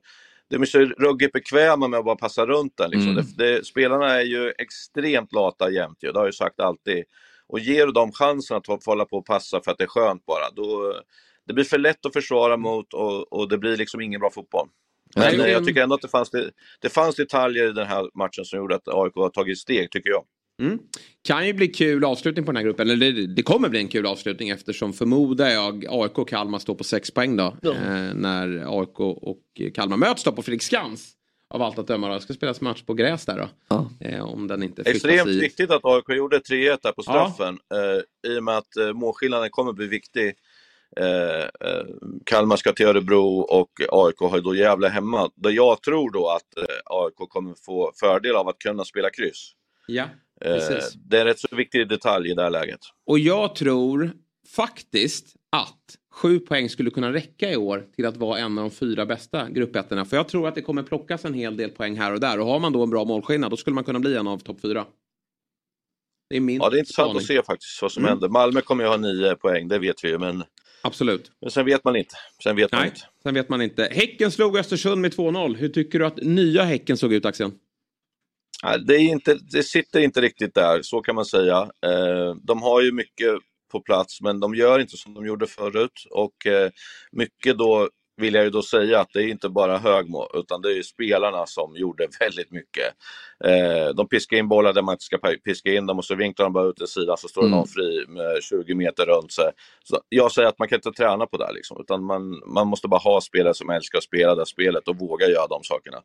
[0.50, 2.90] de är så ruggigt bekväma med att bara passa runt den.
[2.90, 3.10] Liksom.
[3.10, 3.24] Mm.
[3.36, 5.98] Det, det, spelarna är ju extremt lata jämt.
[6.00, 7.04] Det har jag ju sagt alltid.
[7.46, 9.84] Och ger du dem chansen att få få hålla på och passa för att det
[9.84, 10.94] är skönt bara, då
[11.46, 14.68] det blir för lätt att försvara mot och, och det blir liksom ingen bra fotboll.
[15.14, 16.30] Men Nej, jag tycker ändå att det fanns,
[16.80, 20.10] det, fanns detaljer i den här matchen som gjorde att AIK har tagit steg, tycker
[20.10, 20.24] jag.
[20.60, 20.78] Mm.
[21.24, 22.90] Kan ju bli kul avslutning på den här gruppen.
[22.90, 26.74] Eller det, det kommer bli en kul avslutning eftersom förmodar jag AIK och Kalmar står
[26.74, 27.56] på sex poäng då.
[27.64, 29.42] Eh, när AIK och
[29.74, 31.16] Kalmar möts då på Fredriksskans.
[31.48, 32.14] Av allt att döma då.
[32.14, 33.86] Det ska spelas match på gräs där då.
[34.00, 35.40] Eh, om den inte Extremt i...
[35.40, 37.58] viktigt att AIK gjorde 3-1 där på straffen.
[37.74, 40.34] Eh, I och med att eh, målskillnaden kommer bli viktig.
[40.96, 41.84] Eh, eh,
[42.26, 45.30] Kalmar ska till Örebro och AIK har då Gävle hemma.
[45.34, 49.52] Där jag tror då att eh, AIK kommer få fördel av att kunna spela kryss.
[49.86, 50.04] Ja,
[50.44, 50.92] Eh, precis.
[50.94, 52.80] det är en rätt så viktig detalj i det här läget.
[53.06, 54.10] Och jag tror
[54.56, 58.70] faktiskt att sju poäng skulle kunna räcka i år till att vara en av de
[58.70, 60.04] fyra bästa gruppettorna.
[60.04, 62.40] För jag tror att det kommer plockas en hel del poäng här och där.
[62.40, 64.60] Och har man då en bra målskillnad då skulle man kunna bli en av topp
[64.62, 64.86] fyra.
[66.30, 67.16] Det är min Ja, det är intressant spaning.
[67.16, 68.10] att se faktiskt vad som Mm.
[68.10, 68.28] händer.
[68.28, 70.18] Malmö kommer ju ha nio poäng, det vet vi ju.
[70.18, 70.44] Men,
[70.82, 71.32] Absolut.
[71.40, 72.14] men sen vet man inte.
[72.42, 73.00] Sen vet man Nej, inte.
[73.22, 73.88] sen vet man inte.
[73.92, 75.56] Häcken slog Östersund med 2-0.
[75.56, 77.24] Hur tycker du att nya Häcken såg ut?
[78.64, 81.70] Nej, det, är inte, det sitter inte riktigt där, så kan man säga.
[81.86, 83.38] Eh, de har ju mycket
[83.72, 86.06] på plats, men de gör inte som de gjorde förut.
[86.10, 86.70] Och eh,
[87.12, 87.88] mycket då
[88.22, 91.46] vill jag ju då säga att det är inte bara Högmo, utan det är spelarna
[91.46, 92.86] som gjorde väldigt mycket.
[93.44, 96.46] Eh, de piskar in bollar där man inte ska piska in dem och så vinklar
[96.46, 97.50] de bara ut till sidan så står Mm.
[97.50, 99.50] någon fri med 20 meter runt sig.
[99.84, 102.88] Så jag säger att man kan inte träna på det liksom, utan man, man måste
[102.88, 105.98] bara ha spelare som älskar att spela det spelet och våga göra de sakerna.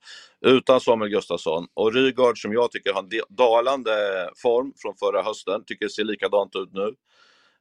[0.45, 3.91] Utan Samuel Gustafsson och Rygaard som jag tycker har en de- dalande
[4.43, 6.93] form från förra hösten, tycker det ser likadant ut nu.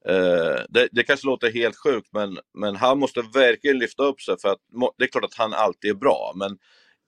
[0.09, 4.37] Eh, det, det kanske låter helt sjukt, men, men han måste verkligen lyfta upp sig
[4.43, 4.59] för att
[4.99, 6.59] det är klart att han alltid är bra, men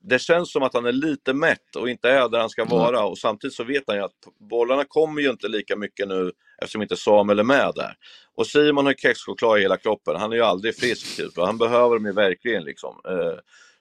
[0.01, 3.05] det känns som att han är lite mätt och inte är där han ska vara
[3.05, 4.11] och samtidigt så vet han ju att
[4.49, 6.31] bollarna kommer ju inte lika mycket nu
[6.61, 7.95] eftersom inte Samuel är med där.
[8.35, 11.57] Och Simon har kexchoklad i hela kroppen, han är ju aldrig frisk typ och han
[11.57, 13.01] behöver dem ju verkligen liksom.
[13.07, 13.39] Eh,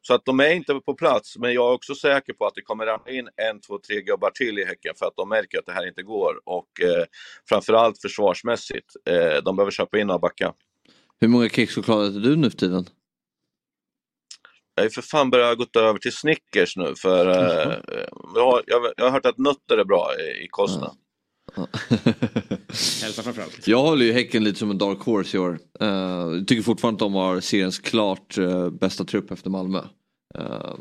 [0.09, 2.63] så att de är inte på plats, men jag är också säker på att det
[2.63, 5.67] kommer ramla in en, två, tre gubbar till i Häcken för att de märker att
[5.67, 7.05] det här inte går och eh,
[7.49, 8.93] framförallt försvarsmässigt.
[9.11, 10.53] Eh, de behöver köpa in några backar.
[11.21, 12.87] Hur många kexchoklad äter du nu för tiden?
[14.75, 17.77] Jag har för fan börjat gått över till Snickers nu för eh,
[18.35, 20.91] jag, har, jag, jag har hört att nötter är bra i, i kosten.
[23.03, 23.67] Hälsa framförallt.
[23.67, 25.59] Jag håller ju Häcken lite som en dark horse i år.
[25.83, 29.81] Uh, tycker fortfarande att de har seriens klart eh, bästa trupp efter Malmö.
[30.39, 30.74] Uh,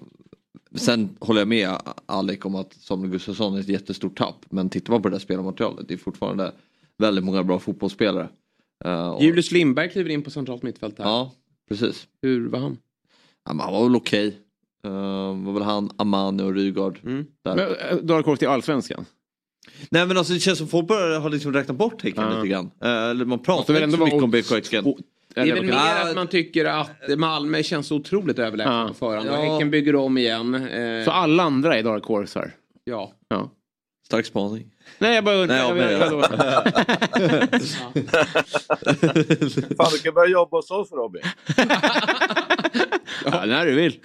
[0.75, 1.69] sen håller jag med
[2.05, 4.45] Alec om att Samuel Gustafsson är ett jättestort tapp.
[4.49, 6.51] Men tittar man på det där spelarmaterialet, det är fortfarande
[6.97, 8.29] väldigt många bra fotbollsspelare.
[8.85, 11.05] Eh, och- Julius Lindberg kliver in på centralt mittfält här.
[11.05, 11.31] Ja,
[11.69, 12.07] precis.
[12.21, 12.77] Hur var han?
[13.45, 14.37] Ja, han var väl okej.
[14.85, 14.91] Uh,
[15.45, 16.99] var väl han, Amani och Rygaard.
[17.03, 17.25] Mm.
[17.43, 17.55] Där.
[17.55, 19.05] Men, eh, Drar kort till allsvenskan?
[19.91, 22.35] Nej men alltså det känns som folk börjar ha liksom räknat bort Häcken Ja.
[22.35, 22.71] lite grann.
[22.83, 24.93] Eh, eller man pratar inte så mycket om BK Häcken.
[25.43, 29.29] Det är väl mer Ja, att man tycker att Malmö känns otroligt överlägsna på förhand.
[29.29, 29.53] Och Ja.
[29.53, 30.55] Häcken bygger om igen.
[30.55, 32.51] Eh, Så alla andra är dark horse?
[32.83, 33.11] Ja.
[33.29, 33.49] ja.
[34.05, 34.71] Stark spaning.
[34.99, 35.99] Nej jag bara Nej, ja, men-
[39.77, 41.21] Fan, du kan börja jobba hos oss Robin.
[43.25, 43.99] Ja, när du vill.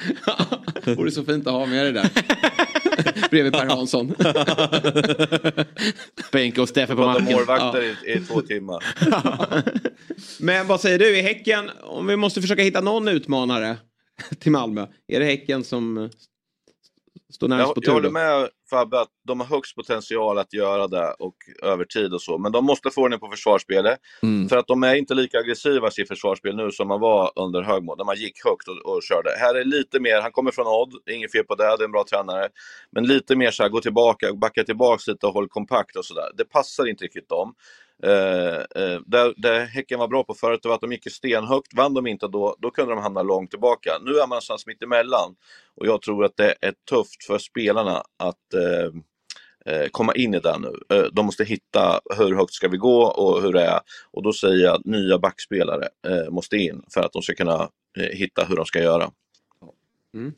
[0.85, 2.11] Vore så fint att ha med dig där.
[3.31, 4.15] Bredvid Per Hansson.
[6.33, 7.25] Bänka och Steffe på marken.
[7.25, 8.85] målvakter i, i två timmar.
[10.41, 13.77] Men vad säger du, är Häcken, om vi måste försöka hitta någon utmanare
[14.39, 16.11] till Malmö, är det Häcken som
[17.33, 17.93] står närmast Jag, på jag tur?
[17.93, 18.13] håller då?
[18.13, 22.39] med Fabbe att de har högst potential att göra det och över tid och så.
[22.39, 23.99] Men de måste få ordning på försvarsspelet.
[24.23, 24.49] Mm.
[24.49, 27.63] För att de är inte lika aggressiva i sitt försvarsspel nu som man var under
[27.63, 29.31] Högmo, när man gick högt och, och körde.
[29.39, 31.93] Här är lite mer, han kommer från Odd, inget fel på det, det är en
[31.93, 32.49] bra tränare.
[32.93, 36.31] Men lite mer så här, gå tillbaka, backa tillbaka lite och håll kompakt och sådär.
[36.37, 37.55] Det passar inte riktigt dem.
[38.07, 39.01] Eh, eh,
[39.37, 41.75] det, Häcken var bra på förut, det var att de gick stenhögt.
[41.75, 43.99] Vann de inte då, då kunde de hamna långt tillbaka.
[44.05, 45.35] Nu är man någonstans mitt emellan.
[45.75, 50.41] Och jag tror att det är tufft för spelarna att eh, eh komma in i
[50.41, 50.97] det nu.
[50.97, 53.81] Eh, de måste hitta hur högt ska vi gå och hur det är.
[54.11, 57.69] Och då säger jag att nya backspelare eh, måste in för att de ska kunna
[58.13, 59.11] hitta hur de ska göra.
[60.15, 60.33] Mm.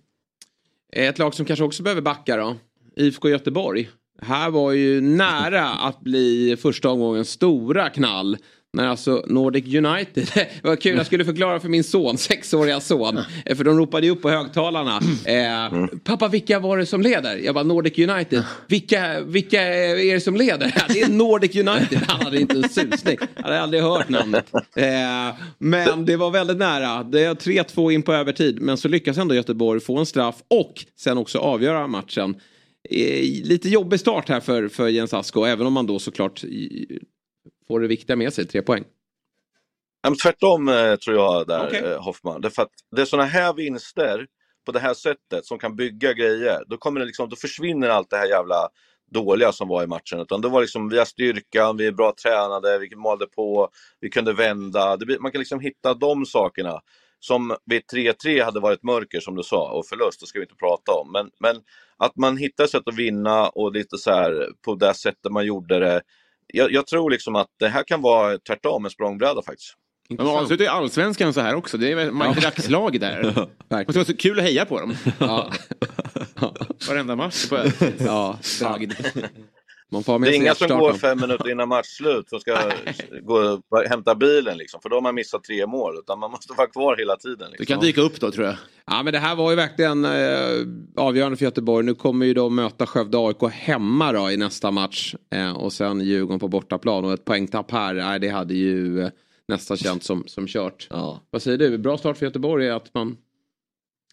[0.93, 2.57] Ett lag som kanske också behöver backa då,
[2.97, 3.91] IFK Göteborg.
[4.27, 8.37] Här var ju nära att bli första omgångens stora knall.
[8.73, 13.19] När alltså Nordic United, det var kul, jag skulle förklara för min son, sexåriga son.
[13.57, 15.01] För de ropade ju upp på högtalarna.
[15.25, 17.37] Eh, Pappa, vilka var det som leder?
[17.37, 18.45] Jag bara Nordic United.
[18.69, 20.75] Vilka, vilka är det som leder?
[20.89, 21.99] Det är Nordic United.
[22.09, 23.17] Han hade inte en susning.
[23.35, 24.55] Han hade aldrig hört namnet.
[24.77, 27.03] Eh, men det var väldigt nära.
[27.03, 28.61] Det är 3-2 in på övertid.
[28.61, 32.35] Men så lyckas ändå Göteborg få en straff och sen också avgöra matchen.
[32.91, 36.99] Eh, lite jobbig start här för, för Jens Asko, även om man då såklart i-
[37.69, 38.85] får det viktiga med sig, tre poäng.
[40.03, 41.81] Men tvärtom eh, tror jag där, Okej.
[41.85, 42.41] eh, Hoffman.
[42.41, 44.27] Därför att det är sådana här vinster
[44.67, 46.59] på det här sättet som kan bygga grejer.
[46.67, 48.69] Då, kommer det liksom, då försvinner allt det här jävla
[49.11, 50.21] dåliga som var i matchen.
[50.21, 53.69] Utan det var liksom, vi har styrkan, vi är bra tränade, vi malde på,
[54.01, 54.97] vi kunde vända.
[54.97, 56.81] Det man kan liksom hitta de sakerna.
[57.21, 60.55] Som vid 3-3 hade varit mörker som du sa och förlust, det ska vi inte
[60.57, 61.13] prata om.
[61.13, 61.57] Men, men
[61.97, 65.79] att man hittar sätt att vinna och lite så här på det sättet man gjorde
[65.79, 66.03] det.
[66.47, 69.75] Jag, jag tror liksom att det här kan vara tvärtom en språngbräda faktiskt.
[70.09, 71.79] De avslutar ju allsvenskan så här också.
[71.79, 73.23] Det är Michael Dax-lag där.
[73.69, 74.97] Det måste vara så kul att heja på dem.
[75.19, 75.53] Ja.
[76.89, 77.59] Varenda match på
[77.99, 78.39] ja.
[79.95, 82.73] Man får ha Det med är inga som går fem minuter innan matchslut som ska
[83.23, 85.99] gå och hämta bilen liksom, för då har man missat tre mål.
[85.99, 87.51] Utan man måste vara kvar hela tiden.
[87.51, 87.57] Liksom.
[87.59, 88.57] Du kan dyka upp då tror jag.
[88.87, 90.67] Ja men det här var ju verkligen eh,
[90.97, 91.87] avgörande för Göteborg.
[91.87, 95.15] Nu kommer ju de möta Skövde AIK hemma då i nästa match.
[95.35, 97.05] Eh, och sen Djurgården på bortaplan.
[97.05, 99.11] Och ett poängtapp här, nej, det hade ju eh,
[99.49, 100.89] nästan känts som, som kört.
[101.31, 101.79] Vad säger du?
[101.79, 103.17] Bra start för Göteborg är att man...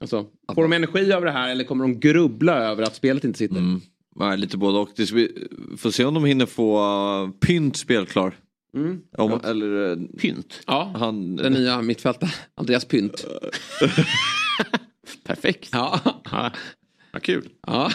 [0.02, 0.26] Alltså,
[0.56, 3.58] får de energi över det här eller kommer de grubbla över att spelet inte sitter?
[3.58, 3.82] Mm.
[4.16, 4.90] Nej, lite både och.
[4.96, 5.48] Det bli,
[5.78, 8.36] får se om de hinner få uh, Pynt spelklar.
[8.76, 9.02] Mm.
[9.18, 10.62] Om, eller, Pynt?
[10.68, 12.34] Ja, han, den nya mittfältaren.
[12.56, 13.26] Andreas Pynt.
[15.24, 15.70] Perfekt.
[15.72, 16.00] Ja.
[17.14, 17.20] Ja.
[17.20, 17.50] Kul.
[17.68, 17.92] Ja.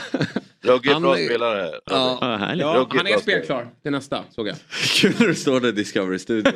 [0.63, 1.71] Rugge är Han bra är- spelare.
[1.87, 4.57] Ja, Ja, han är bra spelklar till nästa, såg jag.
[5.01, 6.53] Kul när du står där i Discovery-studion.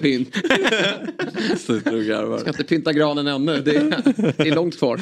[0.00, 0.36] Pynt.
[2.28, 2.40] Och.
[2.40, 3.60] Ska inte pynta granen ännu.
[3.60, 3.82] Det är,
[4.36, 5.00] det är långt kvar.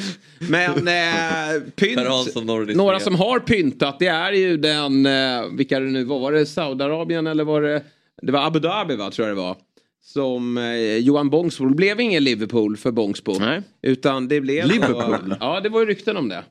[0.49, 2.75] Men eh, pynt.
[2.75, 6.45] Några som har pyntat det är ju den, eh, vilka det nu var, var det
[6.45, 7.83] Saudiarabien eller var det,
[8.21, 9.55] det var Abu Dhabi va, tror jag det var.
[10.03, 13.39] Som eh, Johan Bångsbo, det blev ingen Liverpool för Bångsbo.
[13.39, 13.61] Nej.
[13.81, 14.67] Utan det blev...
[14.67, 15.35] Liverpool?
[15.39, 16.43] Ja, det var ju rykten om det.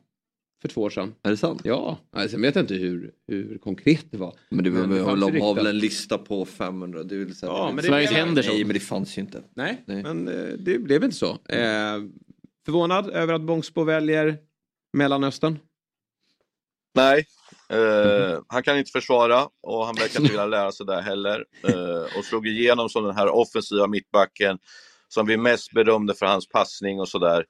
[0.63, 1.15] För två år sedan.
[1.23, 1.61] Är det sant?
[1.65, 4.35] Ja, alltså, jag vet inte hur, hur konkret det var.
[4.49, 7.03] Men det, men det fanns de har väl en lista på 500.
[7.03, 8.55] Det vill säga, Ja, men det Sveriges blev- Henderson.
[8.55, 9.43] Nej men det fanns ju inte.
[9.55, 10.03] Nej, Nej.
[10.03, 11.31] men eh, det blev inte så.
[11.31, 11.99] Eh,
[12.67, 14.39] förvånad över att Bångsbo väljer
[14.93, 15.59] Mellanöstern.
[16.95, 17.27] Nej,
[17.69, 21.45] eh, han kan inte försvara och han verkar inte vilja lära sig det heller.
[21.69, 24.59] Eh, och slog igenom som den här offensiva mittbacken
[25.09, 27.45] som vi mest berömde för hans passning och sådär.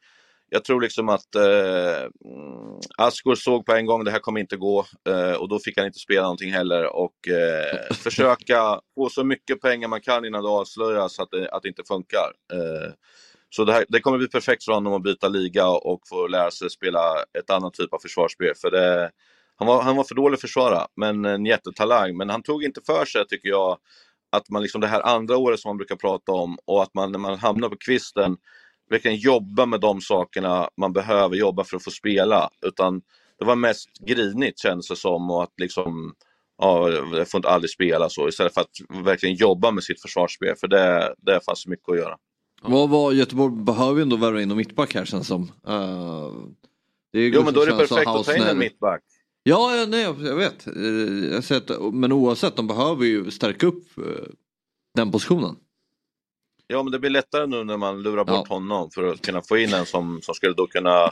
[0.51, 4.57] Jag tror liksom att eh, mm, Askur såg på en gång det här kommer inte
[4.57, 9.25] gå eh, och då fick han inte spela någonting heller och eh, försöka få så
[9.25, 12.33] mycket pengar man kan innan det avslöjas att det, att det inte funkar.
[12.53, 12.93] Eh,
[13.51, 16.51] Så det, här, det kommer bli perfekt för honom att byta liga och få lära
[16.51, 17.01] sig spela
[17.39, 18.55] ett annat typ av försvarsspel.
[18.61, 19.11] För det,
[19.57, 22.17] han, var, han var för dålig att försvara, men en jättetalang.
[22.17, 23.79] Men han tog inte för sig, tycker jag,
[24.33, 27.13] att man liksom det här andra året som man brukar prata om och att man
[27.13, 28.37] när man hamnar på kvisten
[28.91, 32.51] verkligen jobba med de sakerna man behöver jobba för att få spela.
[32.67, 33.03] Utan
[33.39, 36.15] det var mest grinigt känns det som och att liksom
[36.59, 40.57] ja, jag får inte aldrig spela så istället för att verkligen jobba med sitt försvarsspel
[40.57, 42.17] för det, det fanns så mycket att göra.
[42.63, 45.43] Vad var Göteborg behöver ju ändå värva in en mittback här känns som.
[45.43, 46.33] Uh,
[47.13, 49.03] det är jo men då är det perfekt att ta in en mittback.
[49.43, 50.67] Ja, ja, nej, jag vet.
[50.67, 50.75] Eh,
[51.33, 54.05] Jag sett, men oavsett, de behöver ju stärka upp eh,
[54.95, 55.57] den positionen.
[56.67, 59.59] Ja men det blir lättare nu när man lurar bort honom för att kunna få
[59.59, 61.05] in en som, som skulle då kunna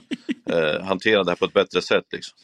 [0.51, 2.05] eh, hantera det här på ett bättre sätt.
[2.13, 2.39] Liksom.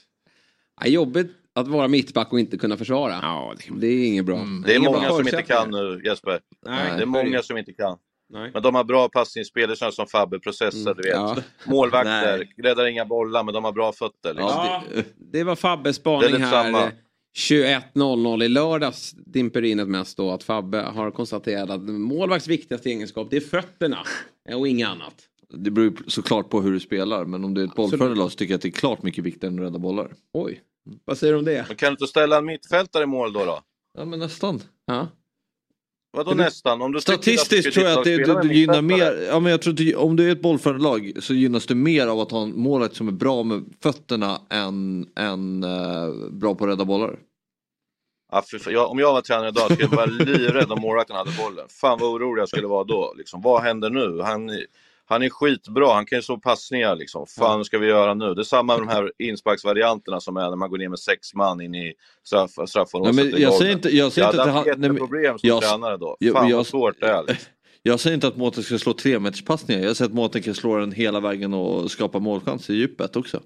[0.81, 3.19] Ja, jobbigt att vara mittback och inte kunna försvara.
[3.23, 4.47] Ja, det, är inget bra.
[4.67, 6.41] Det är många som inte kan nu Jesper.
[6.67, 7.99] Nej, det är många som inte kan.
[8.33, 8.51] Nej.
[8.55, 11.13] Men de har bra passningsspel, det känns som Fabbe, processer, du vet.
[11.13, 11.37] ja.
[11.65, 14.35] Målvakter, räddar inga bollar men de har bra fötter.
[14.35, 14.49] Liksom.
[14.49, 14.83] Ja,
[15.33, 16.65] det var Fabbes Det är spaning lite här.
[16.65, 16.91] samma.
[17.39, 22.89] 21.00 i lördags dimper in ett mest då att Fabbe har konstaterat att målvakts viktigaste
[22.91, 23.99] egenskap det är fötterna
[24.55, 25.15] och inget annat.
[25.49, 28.33] Det beror ju såklart på hur du spelar men om det är ett bollförande lag
[28.33, 30.13] så tycker jag att det är klart mycket viktigare än att rädda bollar.
[30.33, 30.61] Oj,
[31.05, 31.65] vad säger du om det?
[31.69, 33.45] Men kan du inte ställa en mittfältare i mål då?
[33.45, 33.61] då?
[33.99, 34.63] Ja men nästan.
[34.87, 35.09] Ja.
[36.13, 36.83] Vadå nästan?
[36.83, 39.63] Om du du Statistiskt tror jag att det, det, det gynnar mer, ja men jag
[39.63, 42.43] tror det, om du är ett bollförande lag så gynnas du mer av att ha
[42.43, 47.19] en målvakt som är bra med fötterna än, än eh, bra på att rädda bollar.
[48.33, 48.73] Ja, fan.
[48.73, 51.67] jag, om jag var tränare idag skulle jag vara livrädd om målvakten hade bollen.
[51.69, 53.15] Fan vad orolig jag skulle vara då.
[53.17, 53.43] Liksom.
[53.43, 54.21] Vad händer nu?
[54.23, 54.51] Han,
[55.11, 56.97] han är skitbra, han kan ju slå passningar.
[56.97, 57.27] Liksom.
[57.27, 58.35] Fan, vad ska vi göra nu?
[58.35, 61.35] Det är samma med de här insparksvarianterna som är när man går ner med sex
[61.35, 63.15] man in i straff, straffområdet.
[63.17, 64.97] Nej, men jag säger inte- jag säger jag inte hade att haft han- nej, men-
[64.97, 66.17] jätteproblem som jag- tränare då.
[66.21, 67.23] jag- Fan jag- vad svårt det är.
[67.29, 67.53] Liksom.
[67.83, 69.83] Jag säger inte att Mårten ska slå tre meters passningar.
[69.83, 73.43] Jag säger att Mårten kan slå den hela vägen och skapa målchans i djupet också.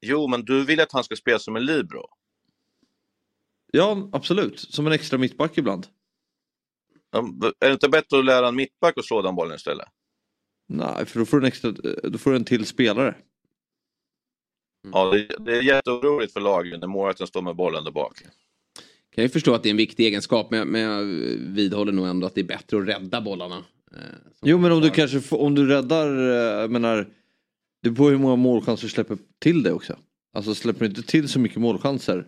[0.00, 2.04] Jo, men du vill att han ska spela som en libero.
[3.72, 4.60] Ja, absolut.
[4.60, 5.86] Som en extra mittback ibland.
[7.12, 9.88] Är det inte bättre att lära en mittback att slå den bollen istället?
[10.68, 11.70] Nej, för då får du en, extra,
[12.02, 13.14] då får du en till spelare.
[14.92, 18.22] Ja, det, det är jätteoroligt för lagen när målvakten står med bollen där bak.
[19.14, 21.04] Kan ju förstå att det är en viktig egenskap men, men jag
[21.54, 23.64] vidhåller nog ändå att det är bättre att rädda bollarna.
[24.42, 27.08] Jo, men om du kanske får, om du räddar, eh, jag menar,
[27.82, 29.96] det beror på hur många målchanser du släpper till det också.
[30.34, 32.26] Alltså släpper du inte till så mycket målchanser,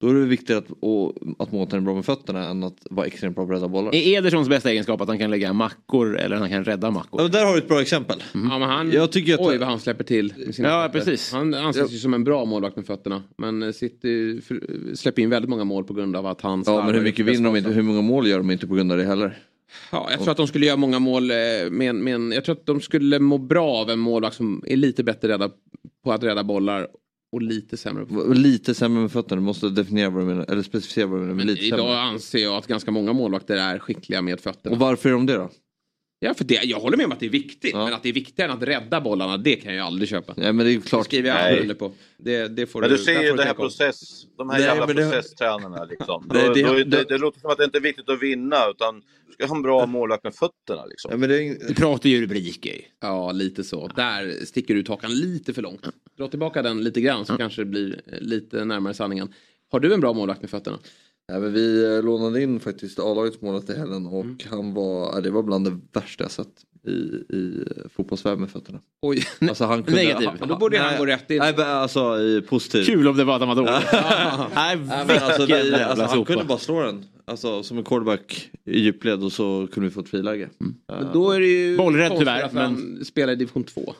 [0.00, 3.06] då är det viktigare att, och, att Mårten är bra med fötterna än att vara
[3.06, 3.94] extremt bra på att rädda bollar.
[3.94, 7.20] Är Edersons bästa egenskap att han kan lägga mackor eller att han kan rädda mackor?
[7.22, 8.22] Ja, där har du ett bra exempel.
[8.32, 10.34] Ja, men han, Jag tycker att- Oj vad han släpper till.
[10.46, 10.98] med sina Ja, fötter.
[10.98, 11.32] precis.
[11.32, 13.22] Han anses ju som en bra målvakt med fötterna.
[13.38, 16.94] Men eh, för, släpper in väldigt många mål på grund av att han Ja, men
[16.94, 19.04] hur mycket vinner de inte, hur många mål gör de inte på grund av det
[19.04, 19.38] heller?
[19.92, 21.30] Ja, jag tror att de skulle göra många mål.
[21.30, 21.36] eh,
[21.70, 25.04] Men, men jag tror att de skulle må bra av en målvakt som är lite
[25.04, 25.50] bättre rädda
[26.04, 26.88] på att rädda bollar
[27.32, 30.44] och lite sämre på Och Lite sämre med fötterna, du måste definiera vad du menar,
[30.50, 31.98] eller specificera vad du menar med lite Idag sämre.
[32.00, 34.72] anser jag att ganska många målvakter är skickliga med fötterna.
[34.74, 35.50] Och varför är de det då?
[36.22, 37.74] Ja, för det, jag håller med om att det är viktigt.
[37.74, 40.34] Men att det är viktigare än att rädda bollarna, det kan jag aldrig köpa.
[40.36, 41.00] Nej men det är ju klart.
[41.00, 41.92] Det skriver jag aldrig under på.
[42.18, 44.86] Det, det får Men du, du ser ju det här process, de här Nej, jävla
[44.86, 46.28] processtränarna liksom.
[46.34, 48.56] Nej, det- då- det- det, det låter som att det inte är viktigt att vinna
[48.70, 51.10] utan du ska ha en bra målvakt med fötterna liksom.
[51.10, 52.74] Ja, men det är, pratar ju rubriker.
[53.00, 53.86] Ja, lite så.
[53.88, 55.86] Där sticker du ut hakan lite för långt.
[56.20, 59.28] Dra tillbaka den lite grann så kanske det blir eh, lite närmare sanningen.
[59.72, 60.78] Har du en bra målvakt med fötterna?
[61.32, 64.38] Nej, men vi eh, lånade in faktiskt A-lagets målet i helgen och Mm.
[64.50, 66.48] han var, det var bland det värsta jag sett
[66.86, 66.90] i,
[67.36, 67.64] i
[67.96, 68.78] fotbollsvärlden med fötterna.
[69.02, 70.28] Oj, Alltså han kunde, Negativ.
[70.28, 71.38] han- Men då borde han nej, gå rätt in.
[71.38, 72.84] Nej men alltså i positiv.
[72.84, 73.70] Kul om det var att han var dålig.
[74.54, 74.76] Nej,
[75.06, 77.04] men alltså, vilken vi, jävla alltså, han kunde bara slå den.
[77.24, 80.48] Alltså som en quarterback i djupled och så kunde vi få ett friläge.
[80.88, 83.94] Men då är det ju Bollrädd tyvärr, han spelar i division 2.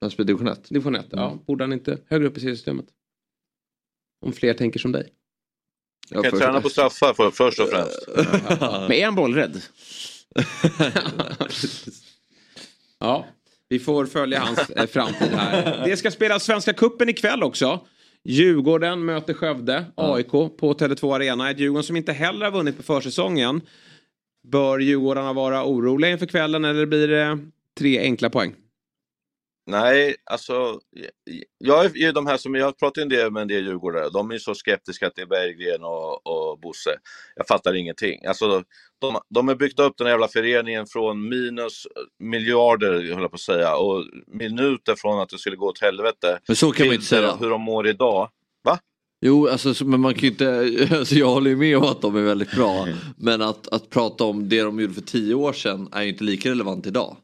[0.00, 0.68] Han spelade division 1.
[0.68, 1.38] Division 1, ja.
[1.46, 2.86] Borde han inte högre upp i seriesystemet?
[4.26, 5.08] Om fler tänker som dig.
[6.10, 8.08] Ja, kan för- träna på straffar för, först och främst.
[8.88, 9.62] Men är han bollrädd?
[12.98, 13.26] Ja,
[13.68, 15.82] vi får följa hans eh, framtid här.
[15.84, 17.86] Det ska spelas Svenska Kuppen ikväll också.
[18.24, 21.50] Djurgården möter Skövde, AIK på Tele2 Arena.
[21.50, 23.60] Ett Djurgården som inte heller har vunnit på försäsongen.
[24.48, 27.38] Bör Djurgårdarna vara oroliga inför kvällen eller blir det
[27.78, 28.54] tre enkla poäng?
[29.70, 30.80] Nej, alltså
[31.58, 34.08] jag är ju de här som, jag pratar ju en del med en del djurgårdare,
[34.10, 36.90] de är ju så skeptiska till Berggren och, och Bosse.
[37.36, 38.26] Jag fattar ingenting.
[38.26, 38.62] Alltså,
[39.00, 41.86] de, de har byggt upp den här jävla föreningen från minus
[42.18, 46.38] miljarder, höll jag på att säga, och minuter från att det skulle gå åt helvete.
[46.48, 47.36] Men så kan man inte säga.
[47.40, 48.30] Hur de mår idag.
[48.64, 48.78] Va?
[49.26, 52.16] Jo, alltså, så- men man kan inte, alltså, jag håller ju med om att de
[52.16, 52.88] är väldigt bra.
[53.16, 56.24] Men att, att prata om det de gjorde för tio år sedan är ju inte
[56.24, 57.16] lika relevant idag.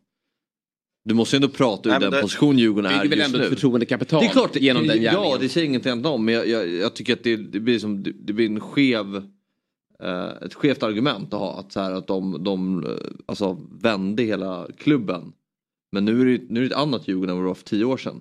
[1.08, 3.18] Du måste ju ändå prata ur Nej, den det- position Djurgården det är är väl
[3.18, 3.44] just ändå nu.
[3.44, 5.38] ett förtroendekapital det är klart, genom den Ja, gärningen.
[5.40, 6.24] det säger inget annat om.
[6.24, 9.16] Men jag, jag, jag tycker att det, det blir som, det, det blir en skev,
[10.02, 11.60] eh, ett skevt argument att ha.
[11.60, 12.90] Att, så här, att de, de eh,
[13.26, 15.32] alltså, vände hela klubben.
[15.92, 17.64] Men nu är, det, nu är det ett annat Djurgården än vad det var för
[17.64, 18.20] tio år sedan.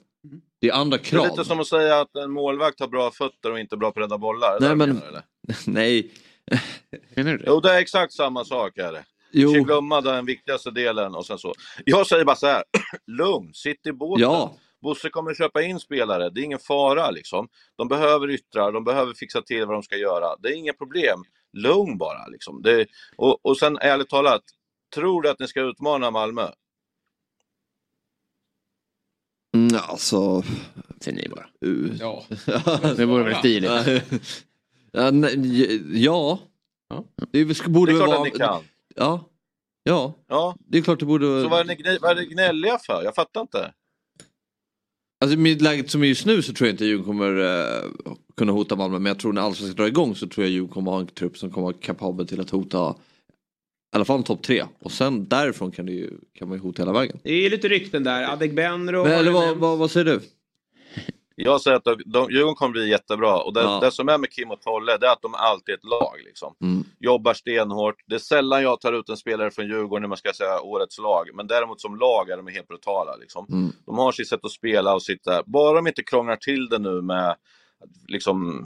[0.62, 1.28] Det är andra Det är krav.
[1.28, 4.04] lite som att säga att en målvakt har bra fötter och inte bra på att
[4.04, 4.58] rädda bollar.
[4.62, 4.98] Nej, men- men...
[4.98, 5.24] menar?
[5.68, 6.12] Nej.
[7.16, 7.44] Menar du det?
[7.48, 8.78] Jo, det är exakt samma sak.
[8.78, 9.04] Är det.
[9.38, 9.50] Jo.
[9.50, 11.54] Vi ska glömma den viktigaste delen och sen så.
[11.86, 12.64] Jag säger bara så här,
[13.08, 14.22] lugn, sitt i båten.
[14.22, 14.58] Ja.
[14.82, 17.48] Bosse kommer köpa in spelare, det är ingen fara liksom.
[17.76, 20.36] De behöver yttrar, de behöver fixa till vad de ska göra.
[20.40, 21.24] Det är inga problem.
[21.54, 22.62] Lugn bara liksom.
[22.62, 22.88] Det,
[23.18, 24.42] och, och sen ärligt talat,
[24.96, 26.48] tror du att ni ska utmana Malmö?
[29.56, 30.44] Mm, alltså...
[31.02, 31.46] Säg ni bara.
[32.00, 32.24] Ja.
[32.98, 33.72] Det vore väl stiligt.
[35.94, 36.40] ja,
[36.90, 37.04] ja.
[37.32, 38.18] Det borde Det är väl klart vara...
[38.18, 38.64] att ni kan.
[38.96, 39.30] Ja.
[39.84, 40.14] Ja.
[40.28, 40.56] Ja.
[40.60, 41.42] Det är klart det borde...
[41.42, 43.04] Så vad är, ni, vad är ni gnälliga för?
[43.04, 43.74] Jag fattar inte.
[45.24, 47.84] Alltså med läget som är just nu så tror jag inte Djurgården kommer eh,
[48.38, 49.00] kunna hota Malmö.
[49.00, 51.08] Men jag tror när Allsvenskan ska dra igång så tror jag Djurgården kommer ha en
[51.08, 52.96] trupp som kommer vara kapabel till att hota
[53.96, 54.66] i alla fall topp tre.
[54.80, 57.20] Och sen därifrån kan, det ju, kan man ju hota hela vägen.
[57.24, 58.34] Det är lite rykten där.
[58.34, 59.04] Adegbenro.
[59.04, 60.22] Men, eller vad, vad, vad säger du?
[61.36, 63.42] Jag säger att de, de, Djurgården kommer bli jättebra.
[63.42, 63.80] Och det, Ja.
[63.82, 66.22] det som är med Kim och Tolle, det är att de alltid är ett lag.
[66.26, 66.56] Liksom.
[66.62, 66.84] Mm.
[67.00, 67.96] Jobbar stenhårt.
[68.06, 70.98] Det är sällan jag tar ut en spelare från Djurgården när man ska säga årets
[71.00, 71.30] lag.
[71.34, 73.16] Men däremot som lag är de helt brutala.
[73.16, 73.46] Liksom.
[73.52, 73.72] Mm.
[73.86, 75.44] De har sitt sätt att spela och sitta.
[75.46, 77.36] Bara de inte krånglar till det nu med
[78.08, 78.66] liksom,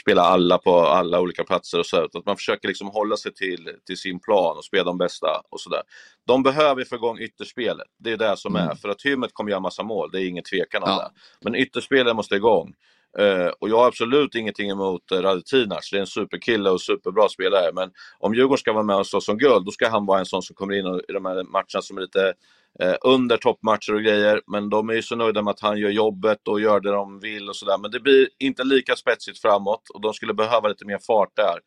[0.00, 2.04] spela alla på alla olika platser och så.
[2.04, 5.60] Att man försöker liksom hålla sig till, till sin plan och spela de bästa och
[5.60, 5.82] sådär.
[6.26, 7.86] De behöver få igång ytterspelet.
[7.98, 8.74] Det är det som är.
[8.74, 11.10] För att Hymmet kommer göra massa mål, det är ingen tvekan om det.
[11.44, 12.74] Men ytterspelet måste igång.
[13.18, 15.90] Eh, och jag har absolut ingenting emot uh, Radetinac.
[15.90, 17.70] Det är en superkille och superbra spelare.
[17.74, 20.26] Men om Djurgården ska vara med och slåss om guld, då ska han vara en
[20.26, 22.34] sån som kommer in och, i de här matcherna som är lite
[22.80, 24.40] eh, under toppmatcher och grejer.
[24.46, 27.20] Men de är ju så nöjda med att han gör jobbet och gör det de
[27.20, 27.78] vill och sådär.
[27.78, 31.58] Men det blir inte lika spetsigt framåt och de skulle behöva lite mer fart där.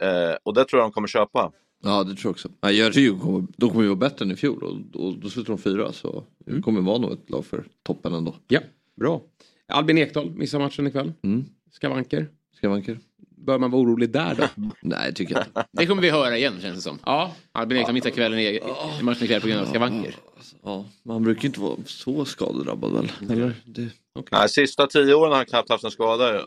[0.00, 1.52] Eh, och det tror jag de kommer köpa.
[1.82, 2.48] Ja det tror jag också.
[2.60, 5.52] Ja, jag tror de kommer ju vara bättre än i fjol och, och då slutar
[5.52, 5.92] de fyra.
[5.92, 8.34] Så det kommer vara nog ett lag för toppen ändå.
[8.48, 8.60] Ja,
[8.96, 9.20] bra.
[9.68, 11.12] Albin Ekdal missar matchen ikväll.
[11.22, 11.44] Mm.
[11.72, 12.28] Skavanker.
[12.56, 12.98] Skavanker.
[13.36, 14.48] Bör man vara orolig där då?
[14.82, 15.66] Nej, tycker jag inte.
[15.72, 16.98] Det kommer vi höra igen känns det som.
[17.04, 17.34] Ja.
[17.52, 18.60] Albin Ekdal missar kvällen i,
[19.00, 20.16] i matchen ikväll på grund av skavanker.
[20.62, 23.12] Ja, man brukar inte vara så skadedrabbad väl?
[23.30, 23.54] Eller?
[23.64, 23.88] Det...
[24.32, 26.34] Nej, sista tio åren har han knappt haft en skada.
[26.34, 26.40] ju.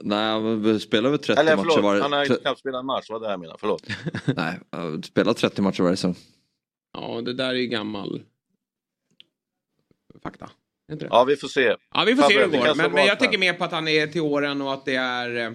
[0.00, 2.02] Nej, men spelar väl 30 Eller matcher förlåt, varje...
[2.02, 3.56] han har knappt spelat en match, vad det jag menar.
[3.60, 3.86] Förlåt.
[4.36, 4.58] Nej,
[5.04, 6.16] spelar 30 matcher varje säsong.
[6.92, 8.22] Ja, det där är ju gammal
[10.22, 10.50] fakta.
[10.98, 11.06] Det?
[11.10, 11.76] Ja, vi får se.
[11.94, 12.66] Ja, vi får se hur Fabbe, det går.
[12.66, 14.94] kan Men, men jag tänker mer på att han är till åren och att det
[14.94, 15.52] är eh,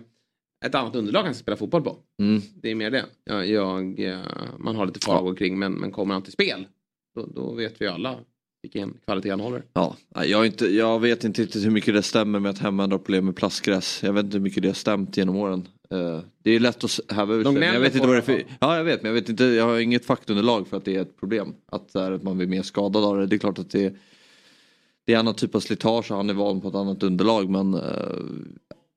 [0.66, 1.98] ett annat underlag han ska spela fotboll på.
[2.22, 2.42] Mm.
[2.62, 3.06] Det är mer det.
[3.24, 4.20] Jag, jag, eh,
[4.58, 6.68] man har lite farhågor kring, men, men kommer han till spel,
[7.16, 8.20] då, då vet vi alla
[8.66, 9.64] vilken kvalitet han håller.
[9.74, 9.96] Ja,
[10.26, 13.26] jag, inte, jag vet inte riktigt hur mycket det stämmer med att hemvändare har problem
[13.26, 14.04] med plastgräs.
[14.04, 15.68] Jag vet inte hur mycket det har stämt genom åren.
[15.92, 17.54] Eh, det är lätt att häva ur sig.
[17.54, 18.44] Jag vet inte vad det är det för...
[18.60, 19.44] Ja, jag vet, men jag vet inte.
[19.44, 21.54] Jag har inget faktaunderlag för att det är ett problem.
[21.72, 23.28] Att, här, att man blir mer skadad av det.
[23.28, 23.98] Det är klart att det är,
[25.06, 27.50] det är annan typ av slitage och han är van på ett annat underlag.
[27.50, 27.82] Men uh,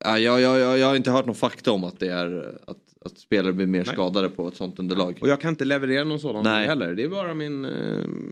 [0.05, 3.17] jag, jag, jag, jag har inte hört någon fakta om att det är att, att
[3.17, 3.93] spelare blir mer Nej.
[3.93, 5.17] skadade på ett sånt underlag.
[5.21, 6.67] Och jag kan inte leverera någon sådan Nej.
[6.67, 6.95] heller.
[6.95, 7.65] Det är bara min...
[7.65, 7.71] Eh,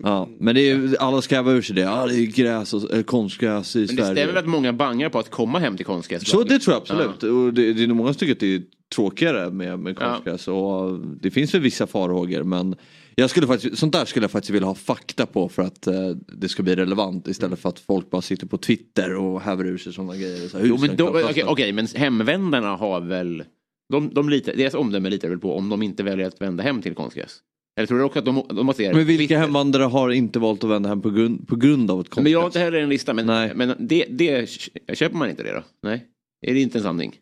[0.03, 1.81] Ja, men det är, alla ska häva ur sig det.
[1.81, 4.15] Ja, det är gräs och äh, konstgräs i Men det Sverige.
[4.15, 6.29] stämmer väl att många bangar på att komma hem till konstgräs?
[6.29, 7.23] Så det tror jag absolut.
[7.23, 8.61] Och det, det är nog många som tycker att det är
[8.95, 10.47] tråkigare med, med konstgräs.
[10.47, 12.75] Och det finns väl vissa farhågor men
[13.21, 16.09] jag skulle faktiskt, sånt där skulle jag faktiskt vilja ha fakta på för att eh,
[16.27, 19.77] det ska bli relevant istället för att folk bara sitter på Twitter och häver ur
[19.77, 20.47] sig sådana grejer.
[20.47, 23.43] Så Jo, men då, okej, okej, men hemvändarna har väl...
[23.89, 26.81] De, de litar, deras omdöme litar väl på om de inte väljer att vända hem
[26.81, 27.39] till konstgräs?
[27.77, 28.93] Eller tror du också att de, de måste...
[28.93, 32.09] Men vilka hemvandare har inte valt att vända hem på grund, på grund av ett
[32.09, 32.23] konstgräs?
[32.23, 34.49] Men jag har inte heller en lista, men, men det, det,
[34.93, 35.63] köper man inte det då?
[35.83, 36.05] Nej?
[36.41, 37.15] Är det inte en sanning?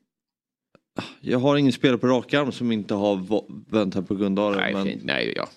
[1.21, 4.39] Jag har ingen spelare på rak arm som inte har va- vänt hem på grund
[4.39, 4.57] av det.
[4.57, 5.01] Nej, men, fint.
[5.03, 5.47] Nej, ja.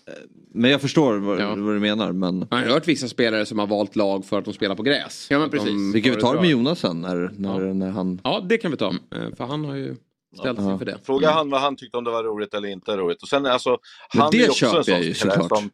[0.54, 2.12] men jag förstår vad, vad du menar.
[2.12, 2.46] Men...
[2.50, 5.26] Jag har hört vissa spelare som har valt lag för att de spelar på gräs.
[5.30, 5.94] Ja, men Att de precis.
[5.94, 8.20] Vi kan vi ta det med Jonas sen när, när, när han...
[8.24, 8.88] Ja, det kan vi ta.
[8.88, 9.96] Eh, För han har ju
[10.38, 10.78] ställt sig Ja.
[10.78, 10.98] för det.
[11.02, 13.22] Fråga han vad han tyckte om det var roligt eller inte roligt.
[13.22, 13.78] Och sen alltså,
[14.14, 15.48] Men han det är ju också en köper sån jag ju såklart.
[15.48, 15.70] som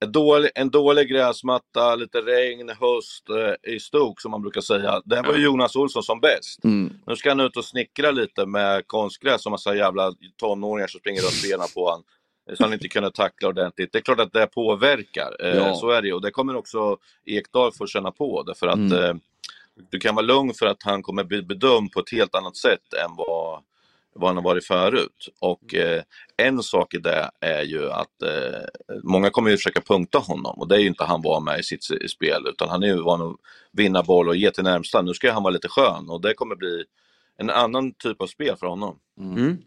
[0.00, 5.00] en dålig, en dålig gräsmatta, lite regn, höst eh, i stok som man brukar säga.
[5.04, 6.64] Det var ju Jonas Olsson som bäst.
[6.64, 6.92] Mm.
[7.06, 11.20] Nu ska han ut och snickra lite med konstgräs och massa jävla tonåringar som springer
[11.22, 12.02] runt benen på honom.
[12.54, 13.92] Så han inte kunde tackla ordentligt.
[13.92, 15.36] Det är klart att det påverkar.
[15.46, 15.74] Eh, Ja.
[15.74, 16.14] Så är det ju.
[16.14, 16.96] Och det kommer också
[17.26, 18.42] Ekdal få känna på.
[18.42, 18.92] Därför att Mm.
[19.04, 19.14] eh,
[19.90, 22.92] du kan vara lugn för att han kommer bli bedömd på ett helt annat sätt
[23.04, 23.62] än vad,
[24.16, 25.28] vad han har varit förut.
[25.40, 26.02] Och eh,
[26.36, 30.68] en sak i det är ju att eh, många kommer ju försöka punkta honom och
[30.68, 33.22] det är ju inte han van med i sitt spel utan han är ju van
[33.22, 33.36] att
[33.72, 35.02] vinna boll och ge till närmsta.
[35.02, 36.84] Nu ska han vara lite skön och det kommer bli
[37.38, 38.98] en annan typ av spel för honom.
[39.20, 39.58] Mm.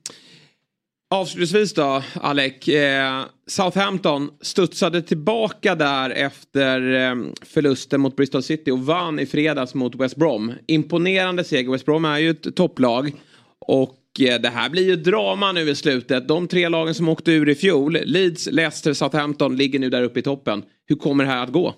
[1.12, 2.68] Avslutningsvis då, Alec.
[2.68, 9.74] Eh, Southampton studsade tillbaka där efter eh, förlusten mot Bristol City och vann i fredags
[9.74, 10.54] mot West Brom.
[10.68, 11.72] Imponerande seger.
[11.72, 13.14] West Brom är ju ett topplag.
[13.60, 16.28] Och Eh, det här blir ju drama nu i slutet.
[16.28, 20.20] De tre lagen som åkte ur i fjol, Leeds, Leicester, Southampton, ligger nu där uppe
[20.20, 20.64] i toppen.
[20.86, 21.76] Hur kommer det här att gå?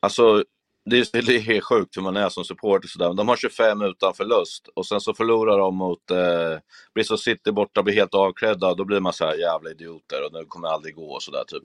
[0.00, 0.44] Alltså,
[0.90, 2.88] det är, det är sjukt hur man är som supporter.
[2.88, 3.14] Sådär.
[3.14, 6.58] De har 25 utan förlust och sen så förlorar de mot eh,
[6.94, 8.74] Bristol City borta, blir helt avklädda.
[8.74, 11.62] Då blir man så här jävla idioter och det kommer aldrig gå och sådär typ.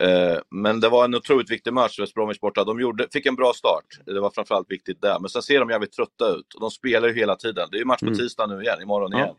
[0.00, 2.64] Eh, men det var en otroligt viktig match, West Bromwich borta.
[2.64, 3.86] De gjorde, fick en bra start.
[4.06, 5.18] Det var framförallt viktigt där.
[5.20, 6.54] Men sen ser de jävligt trötta ut.
[6.54, 7.68] Och de spelar ju hela tiden.
[7.70, 8.18] Det är ju match på Mm.
[8.18, 9.18] tisdag nu igen, imorgon Ja.
[9.18, 9.28] igen.
[9.30, 9.34] Eh,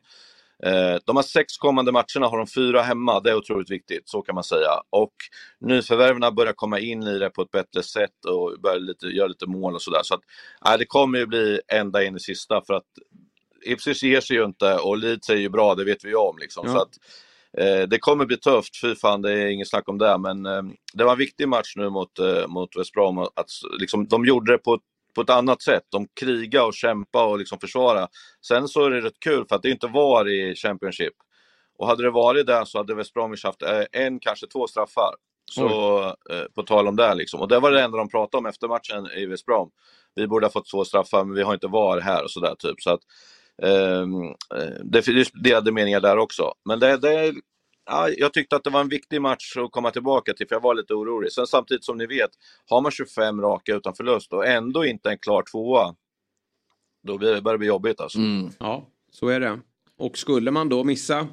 [1.05, 3.19] De har sex kommande matcherna, har de fyra hemma.
[3.19, 4.69] Det är otroligt viktigt, så kan man säga.
[4.89, 5.13] Och
[5.59, 9.47] nyförvärven börjar komma in i det på ett bättre sätt och börjar lite, göra lite
[9.47, 10.01] mål och sådär.
[10.03, 10.21] Så att,
[10.65, 12.87] nej, det kommer ju bli ända in i sista för att
[13.65, 16.37] Ipswich ger sig ju inte och Leeds är ju bra, det vet vi ju om.
[16.37, 16.67] Liksom.
[16.67, 16.73] Ja.
[16.73, 16.97] Så att,
[17.57, 20.17] eh, det kommer bli tufft, fy fan, det är inget snack om det.
[20.17, 20.61] Men eh,
[20.93, 23.17] det var en viktig match nu mot, eh, mot West Brom.
[23.17, 24.81] Att, liksom, de gjorde det på ett
[25.15, 25.83] på ett annat sätt.
[25.89, 28.07] De krigar och kämpar och liksom försvarar.
[28.47, 31.13] Sen så är det rätt kul för att det inte var i Championship.
[31.77, 35.15] Och hade det varit där så hade West Bromwich haft eh, en, kanske två straffar.
[35.51, 37.41] Så eh, på tal om det liksom.
[37.41, 39.69] Och det var det enda de pratade om efter matchen i West Brom.
[40.15, 42.81] Vi borde ha fått två straffar men vi har inte VAR här och sådär typ.
[42.81, 42.99] Så att,
[43.63, 44.23] ehm,
[44.55, 46.53] eh, det finns delade meningar där också.
[46.65, 47.33] Men det, det,
[47.85, 50.61] ja, jag tyckte att det var en viktig match att komma tillbaka till för jag
[50.61, 51.31] var lite orolig.
[51.31, 52.29] Sen samtidigt som ni vet,
[52.69, 55.95] har man 25 raka utan förlust och ändå inte en klar tvåa,
[57.07, 58.19] då börjar det bli jobbigt alltså.
[58.59, 59.59] Ja, så är det.
[59.97, 61.27] Och skulle man då missa,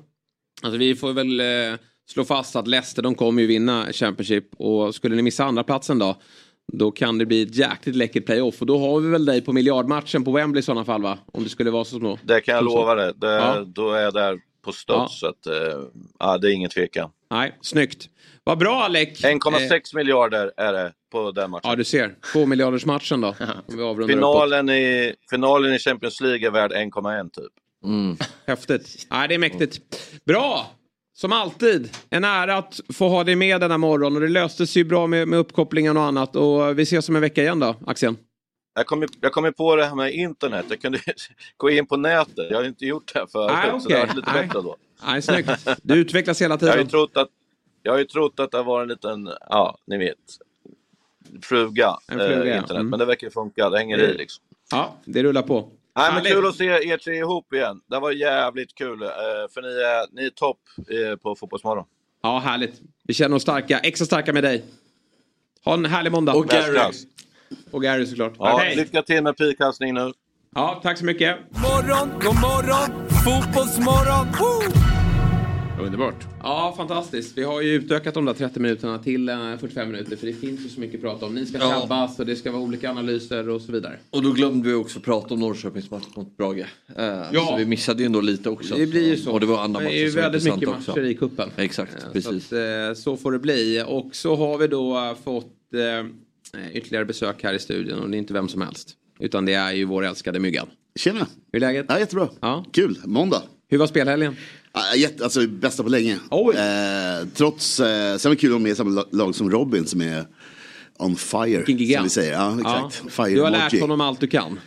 [0.62, 1.78] alltså vi får väl eh,
[2.10, 5.98] slå fast att Leicester de kommer ju vinna Championship och skulle ni missa andra platsen
[5.98, 6.16] då
[6.72, 9.52] då kan det bli ett jäkligt läckert playoff och då har vi väl dig på
[9.52, 11.18] miljardmatchen på Wembley i sådana fall va?
[11.32, 12.18] Om det skulle vara så små.
[12.22, 13.12] Det kan jag lova dig.
[13.16, 13.64] Det, Ja.
[13.66, 14.98] Då är jag där på studs.
[14.98, 15.08] Ja.
[15.08, 15.78] Så att, eh,
[16.18, 17.10] ja, det är ingen tvekan.
[17.30, 18.08] Nej, snyggt.
[18.44, 19.24] Vad bra Alec.
[19.24, 21.70] 1,6 miljarder är det på den matchen.
[21.70, 22.14] Ja, du ser.
[22.32, 23.28] Två miljarders matchen då.
[23.66, 24.06] Uppåt.
[24.06, 27.52] Finalen i, finalen i Champions League är värd 1,1 typ.
[28.46, 29.06] Häftigt.
[29.10, 29.80] Nej, det är mäktigt.
[30.24, 30.70] Bra!
[31.14, 34.14] Som alltid, en ära att få ha dig med denna morgon.
[34.16, 36.36] Och det löstes ju bra med, med uppkopplingen och annat.
[36.36, 38.14] Och vi ses om en vecka igen då, Axel.
[38.78, 40.66] Jag kom, jag kom på det här med internet.
[40.68, 40.98] Jag kunde
[41.56, 42.46] gå in på nätet.
[42.50, 43.50] Jag har inte gjort det förut.
[43.54, 44.76] Nej, Så det varit lite bättre då.
[45.06, 45.50] Nej, snyggt.
[45.82, 46.88] Du utvecklas hela Jag har ju tiden.
[46.90, 47.28] trott att,
[47.82, 50.16] jag har ju trott att det var en liten, ja, ni vet,
[51.42, 52.70] fruga, fruga, eh, internet.
[52.70, 52.88] Mm.
[52.90, 53.70] Men det verkar funka.
[53.70, 54.10] Det hänger Mm.
[54.10, 54.44] i liksom.
[54.70, 55.68] Ja, det rullar på.
[55.96, 57.80] Nej, men kul att se er tre ihop igen.
[57.86, 59.02] Det var jävligt kul.
[59.02, 59.08] eh,
[59.54, 60.58] För ni är, ni är topp
[61.10, 61.84] eh, på Fotbollsmorgon.
[62.22, 62.80] Ja, härligt.
[63.04, 63.78] Vi känner oss starka.
[63.78, 64.64] Extra starka med dig.
[65.64, 66.34] Ha en härlig måndag.
[66.34, 66.78] Och Gary.
[67.70, 68.32] Och Gary såklart.
[68.38, 68.76] Ja, Hej.
[68.76, 70.12] lycka till med pilkastning nu.
[70.54, 71.36] Ja, tack så mycket.
[71.50, 74.26] Morgon, god morgon, fotbollsmorgon.
[74.40, 74.72] Woo!
[75.84, 76.26] Underbart.
[76.42, 77.38] Ja, fantastiskt.
[77.38, 80.64] Vi har ju utökat de där 30 minuterna till eh, 45 minuter för det finns
[80.64, 81.34] ju så mycket att prata om.
[81.34, 82.08] Ni ska Ja.
[82.18, 83.98] och det ska vara olika analyser och så vidare.
[84.10, 86.58] Och då glömde vi också prata om Norrköpings match mot Brage.
[86.96, 87.46] Eh, Ja.
[87.50, 88.74] Så vi missade ju ändå lite också.
[88.74, 89.32] Det blir ju så.
[89.32, 91.00] Och det var andra det matcher är ju väldigt mycket matcher också.
[91.02, 91.50] i kuppen.
[91.56, 92.48] Exakt, Eh, precis.
[92.48, 93.84] Så, att, eh, så får det bli.
[93.86, 96.06] Och så har vi då eh, fått eh,
[96.72, 98.90] ytterligare besök här i studion och det är inte vem som helst.
[99.20, 100.68] Utan det är ju vår älskade Myggan.
[100.98, 101.26] Tjena!
[101.52, 101.86] Hur är läget?
[101.88, 102.28] Ja, jättebra.
[102.40, 102.64] Ja.
[102.72, 103.42] Kul, måndag.
[103.68, 104.36] Hur var spelhelgen?
[104.96, 106.12] Jätte, alltså bästa på länge.
[106.12, 109.50] Eh, trots, eh, sen var det kul att vara med i samma la- lag som
[109.50, 110.24] Robin som är
[110.98, 111.64] on fire.
[111.66, 112.32] Som vi säger.
[112.32, 113.02] Ja, exakt.
[113.04, 113.10] Ja.
[113.24, 113.80] Fire Du har lärt emoji.
[113.80, 114.60] honom allt du kan.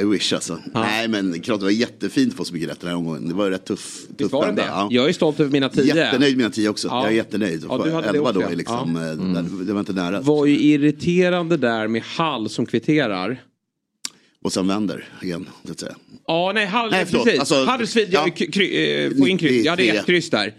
[0.00, 0.58] I wish alltså.
[0.74, 3.28] Nej men klart det var jättefint att få så mycket rätt den här omgången.
[3.28, 3.96] Det var ju rätt tuff.
[4.18, 4.64] tuff var det det?
[4.66, 4.88] Ja.
[4.90, 5.84] Jag är stolt över mina tio.
[5.96, 6.88] Jättenöjd med mina tio också.
[6.88, 7.02] Ja.
[7.02, 7.64] Jag är jättenöjd.
[7.68, 8.50] Ja, du hade det Elva då ja.
[8.50, 9.10] är liksom, Ja.
[9.10, 10.20] eh, det, det var inte nära.
[10.20, 13.42] var ju irriterande där med Hall som kvitterar.
[14.44, 15.94] Och sen vänder igen, så att säga.
[16.26, 17.24] Ja, nej, Hall, Nej, förlåt.
[17.24, 17.40] precis.
[17.40, 18.26] Alltså, Huddersfield ja.
[18.26, 19.64] eh, får in kryss.
[19.66, 19.98] Ja, det är Tre.
[20.00, 20.54] ett kryss där.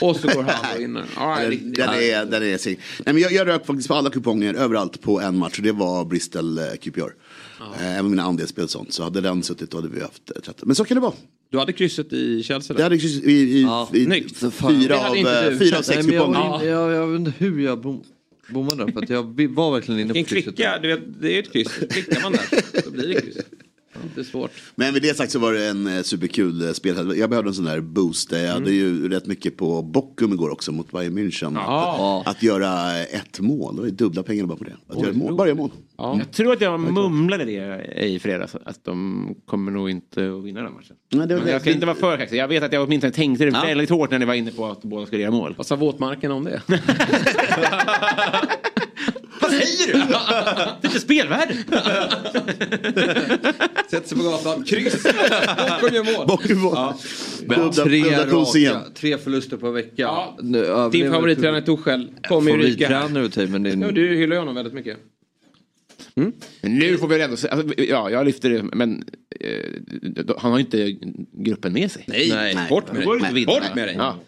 [0.00, 1.04] Och så går han vinner.
[1.16, 2.66] Ja, den, den är, den är.
[2.66, 5.72] Nej, men jag, jag rök faktiskt på alla kuponger överallt på en match och det
[5.72, 7.00] var Bristol eh, QPR.
[7.80, 8.92] Eh, Även mina andelsspel och sånt.
[8.92, 10.54] Så hade den suttit då hade vi haft eh, 13.
[10.66, 11.12] Men så kan det vara.
[11.50, 12.76] Du hade krysset i Chelsea?
[12.76, 14.38] Det hade kryss i, i, i, Snyggt.
[14.38, 15.14] fyra, av,
[15.58, 16.62] fyra av sex jag, kuponger.
[16.62, 17.82] in- jag, jag vet inte hur jag
[18.48, 20.54] bommade för att jag var verkligen inne på En krysset.
[20.56, 21.68] klicka, du vet, det är ett kryss.
[21.90, 23.36] Klickar man där så blir det kryss.
[24.14, 24.50] Det är svårt.
[24.74, 27.14] Men med det sagt så var det en eh, superkul eh, spel.
[27.16, 28.32] Jag behövde en sån där boost.
[28.32, 31.52] Jag hade ju rätt mycket på Bochum igår också mot Bayern München.
[31.54, 32.22] Ja.
[32.26, 34.76] Att, att göra ett mål, det var ju dubbla pengarna bara på det.
[34.88, 35.70] Att göra ett mål, bara göra mål.
[35.96, 38.56] Jag tror att jag mumlade det i fredags.
[38.64, 40.96] Att de kommer nog inte att vinna den matchen.
[41.12, 41.52] Nej, det var Men det.
[41.52, 42.36] jag ska inte vara för kaxig.
[42.36, 43.62] Jag vet att jag åtminstone tänkte det Ja.
[43.66, 45.54] väldigt hårt när ni var inne på att båda skulle göra mål.
[45.56, 46.62] Vad sa våtmarken om det?
[49.44, 49.98] Vad säger du?
[50.80, 51.54] Det är inte spelvärde.
[53.90, 54.64] Sätter sig på gatan.
[54.64, 55.02] Kryss.
[55.02, 56.72] Bochum gör mål.
[56.76, 56.98] Ja.
[57.46, 59.92] Men Udda- tre, raka, tre förluster på vecka.
[59.96, 60.36] Ja.
[60.42, 62.88] Nu Din favorittränare Tuchel kommer ju ryka.
[62.88, 62.94] här.
[63.02, 63.76] Favorittränare typ, men det är...
[63.76, 64.96] Ja, du hyllar ju honom väldigt mycket.
[66.14, 66.32] Men
[66.78, 67.48] nu får vi ändå se.
[67.48, 68.62] Alltså, ja, jag lyfter det.
[68.62, 69.04] Men
[69.40, 70.96] eh, då- han har ju inte
[71.32, 72.04] gruppen med sig.
[72.08, 72.68] Nej, Nej.
[72.68, 73.32] bort med dig.
[73.32, 73.46] vinna.
[73.52, 73.94] Bort med dig.
[73.98, 74.18] Ja.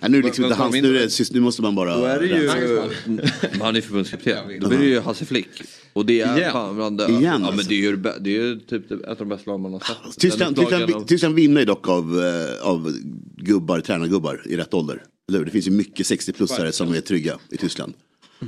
[0.00, 1.96] Ja, nu, är det liksom inte hans, nu, är det, nu måste man bara...
[1.96, 2.48] Då är det ju...
[3.60, 4.60] Han är förbundskapten.
[4.60, 5.48] Då blir det ju Hasse Flick.
[5.92, 6.52] Och det är Igen.
[6.52, 7.04] fan bland det.
[7.04, 7.52] Igen, Ja alltså.
[7.52, 9.80] men det är ju, det är ju typ ett av de bästa lag man har
[9.80, 10.18] sett.
[10.20, 12.92] Tyskland, Den upplagan Tyskland, Tyskland vinner ju dock av, eh, av
[13.36, 15.02] gubbar, tränargubbar i rätt ålder.
[15.28, 15.44] Eller hur?
[15.46, 17.94] Det finns ju mycket 60-plussare som är trygga i Tyskland.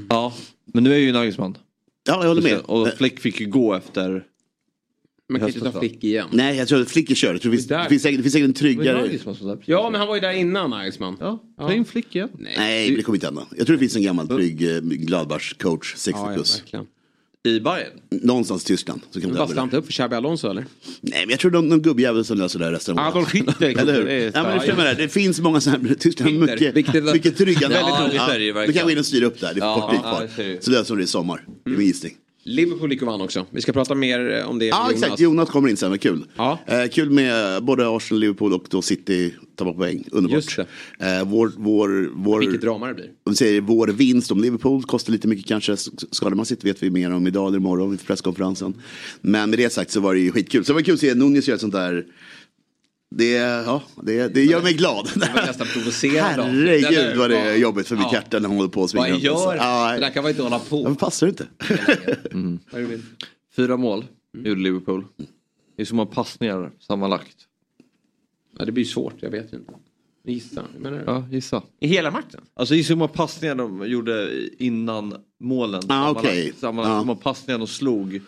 [0.08, 0.34] Ja,
[0.72, 1.56] men nu är ju Nagelsmann.
[2.06, 2.59] Ja, jag håller med.
[2.60, 4.24] Och Flick fick ju gå efter...
[5.28, 6.28] Man kan ju inte ta Flick igen.
[6.32, 7.35] Nej, jag tror att Flick är körd.
[7.35, 9.18] Det finns, Det där- det finns, säkert, det finns säkert en tryggare...
[9.64, 11.16] Ja, men han var ju där innan Nagelsmann.
[11.20, 12.28] Ja, ta in Flick igen.
[12.39, 13.47] Nej, det kommer inte hända.
[13.56, 16.60] Jag tror det finns en gammal trygg eh, Gladbach-coach, 60 Ja, ja, plus.
[16.60, 16.86] verkligen.
[17.46, 17.90] I Bayern?
[18.10, 19.00] Någonstans i Tyskland.
[19.10, 20.64] Så kan det Bara vara slant upp för Xabi Alonso eller?
[21.00, 23.78] Nej, men jag tror någon, någon gubbjävel som löser det här resten av Adolf Hitler.
[23.78, 24.04] Eller hur?
[24.04, 26.54] Det är Ja, men det, stämmer, det finns många sådana här, Tyskland har Hitler.
[26.54, 29.40] mycket, Vilket- mycket trygga Ja, det det ju Du kan gå in och styra upp
[29.40, 30.28] där, det är Ja, kort tid ja, kvar.
[30.36, 30.58] det du.
[30.60, 32.12] Så löser de det i sommar, det är min gissning.
[32.46, 33.46] Liverpool gick och vann också.
[33.50, 35.20] Vi ska prata mer eh, om det Ja, med exakt.
[35.20, 36.24] Jonas kommer in sen, vad kul.
[36.36, 36.58] Ja.
[36.66, 40.04] Eh, kul med både Arsenal, Liverpool och då City tappar poäng.
[40.10, 40.34] Underbart.
[40.34, 40.56] Just
[40.98, 41.18] det.
[41.18, 43.10] Eh, vår, vår, vår, Vilket drama det blir.
[43.24, 45.76] om vi säger vår vinst om Liverpool kostar lite mycket kanske.
[46.10, 48.74] Skadar man sitt vet vi mer om idag eller imorgon vid presskonferensen.
[49.20, 50.64] Men med det sagt så var det ju skitkul.
[50.64, 52.04] Så det var kul att se Nunez göra ett sånt där.
[53.16, 53.30] Det,
[53.66, 55.08] ja, det, det gör mig glad.
[55.14, 56.42] Det var nästan provocerande.
[56.42, 58.12] Herregud vad det är jobbigt för mitt Ja.
[58.12, 59.56] hjärta när hon håller på och svingar Vad gör.
[59.56, 60.82] Ja, Det där kan man inte hålla på.
[60.82, 61.46] Varför passar det inte?
[62.76, 63.00] Är det?
[63.56, 65.04] Fyra mål gjorde Liverpool.
[65.76, 67.36] Det är så många passningar sammanlagt.
[68.58, 69.72] Ja, det blir svårt, jag vet inte.
[70.26, 71.04] Gissa, menar du?
[71.06, 71.62] Ja, gissa.
[71.80, 72.40] I hela matchen?
[72.54, 75.78] Alltså gissa hur många passningar de gjorde innan målen.
[75.78, 76.26] Ah, Sammanlagt.
[76.26, 76.52] okej.
[76.60, 76.98] Sammanlagt Ja.
[76.98, 78.20] hur många passningar de slog.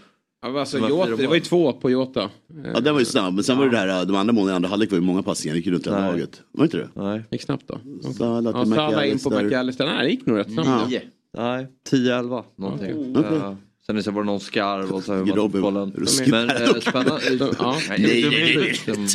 [0.42, 2.30] Ja, alltså, Det var det var ju två på Jota.
[2.74, 3.34] Ja, den var ju snabb.
[3.34, 5.54] Men sen var det här, de andra målen i andra halvlek var ju många passningar.
[5.54, 6.10] Det gick runt hela Nej.
[6.10, 6.42] laget.
[6.52, 6.88] Var det inte det?
[7.02, 7.22] Nej.
[7.30, 7.78] gick snabbt då.
[8.12, 9.86] Salah Ja, till Salah in på McAllister.
[9.86, 10.68] Nej, det gick nog rätt snabbt.
[10.68, 10.86] Ja.
[10.88, 11.00] Nio.
[11.38, 13.16] Nej, 10-11 någonting.
[13.16, 13.38] Okej.
[13.38, 13.56] Ja.
[13.86, 16.06] Sen så var det någon skarv och så hur man Robin, tog bollen.
[16.30, 17.20] Men eh, spännande.
[17.58, 17.76] Ja.
[17.88, 19.06] Nej, nej, nej, nej.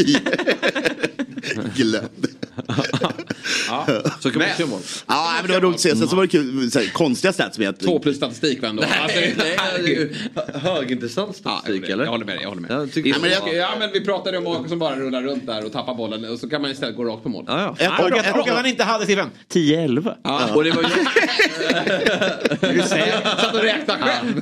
[2.99, 4.01] Glöm.
[4.19, 4.79] Så kan man se mål.
[5.07, 5.95] Ja, men det var roligt att se.
[5.95, 7.79] Sen så var det kul, så här, konstiga stats med att...
[7.79, 8.83] Två plus statistik var ändå.
[9.01, 9.19] Alltså,
[10.59, 12.03] högintressant Ja, statistik jag, eller?
[12.03, 12.41] jag håller med dig.
[12.43, 12.71] Jag håller med.
[12.71, 15.71] Jag så- men ja, men vi pratade om AIK som bara rullar runt där och
[15.73, 17.43] tappar bollen och så kan man istället gå rakt på mål.
[17.47, 17.85] Ja, ja.
[17.85, 20.15] Ett- Och att, och att han inte hade siffran 10-11.
[20.23, 20.53] Ja.
[20.55, 20.89] Och det var ju...
[22.73, 24.41] Du Satt och räknade själv.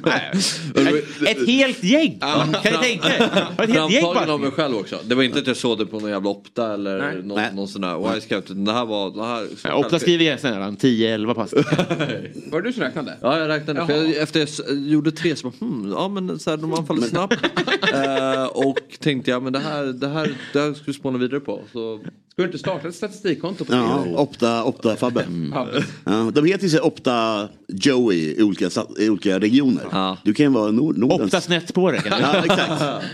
[1.27, 2.19] ett, helt gäng.
[2.19, 3.47] Kan ni tänka er?
[3.63, 4.99] Ett helt gäng Framtagen av mig själv också.
[5.03, 7.21] Det var inte att jag såg det på någon jävla Opta eller
[7.53, 8.65] någon sån där Y-scout.
[8.65, 9.11] Det här var...
[9.11, 11.53] Det här, Ja, Opta skriver han 10-11 pass.
[12.51, 13.17] Var det du som räknade?
[13.21, 13.85] Ja, jag räknade.
[13.85, 17.01] För jag, efter jag gjorde tre så bara, hmm, ja men så här, de anfaller
[17.01, 17.33] snabbt.
[17.93, 21.39] eh, och tänkte jag, men det här, det här, det här ska vi spåna vidare
[21.39, 21.61] på.
[21.71, 21.99] Så,
[22.39, 24.05] Ska du inte starta ett statistikkonto på Ja?
[24.15, 25.25] Opta, Opta Fabbe.
[25.53, 25.67] Ja.
[26.05, 29.83] Ja, de heter ju så Opta Joey i olika, i olika regioner.
[29.91, 30.17] Ja.
[30.23, 31.21] Du kan ju vara Nord Nordens.
[31.21, 32.03] Opta snett på det.
[32.09, 33.05] Ja, exakt.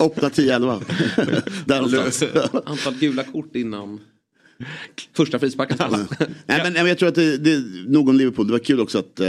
[0.00, 0.82] Opta 10-11.
[1.64, 2.24] Där någonstans.
[2.64, 4.00] Antal gula kort innan
[5.16, 5.76] första frisparken.
[6.46, 8.46] Nej, men, jag tror att det, det nog om Liverpool.
[8.46, 9.26] Det var kul också att eh,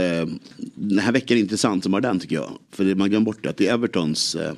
[0.74, 2.52] den här veckan är intressant som var den tycker jag.
[2.72, 4.52] För det- man glömmer bort det, att det är Evertons, eh,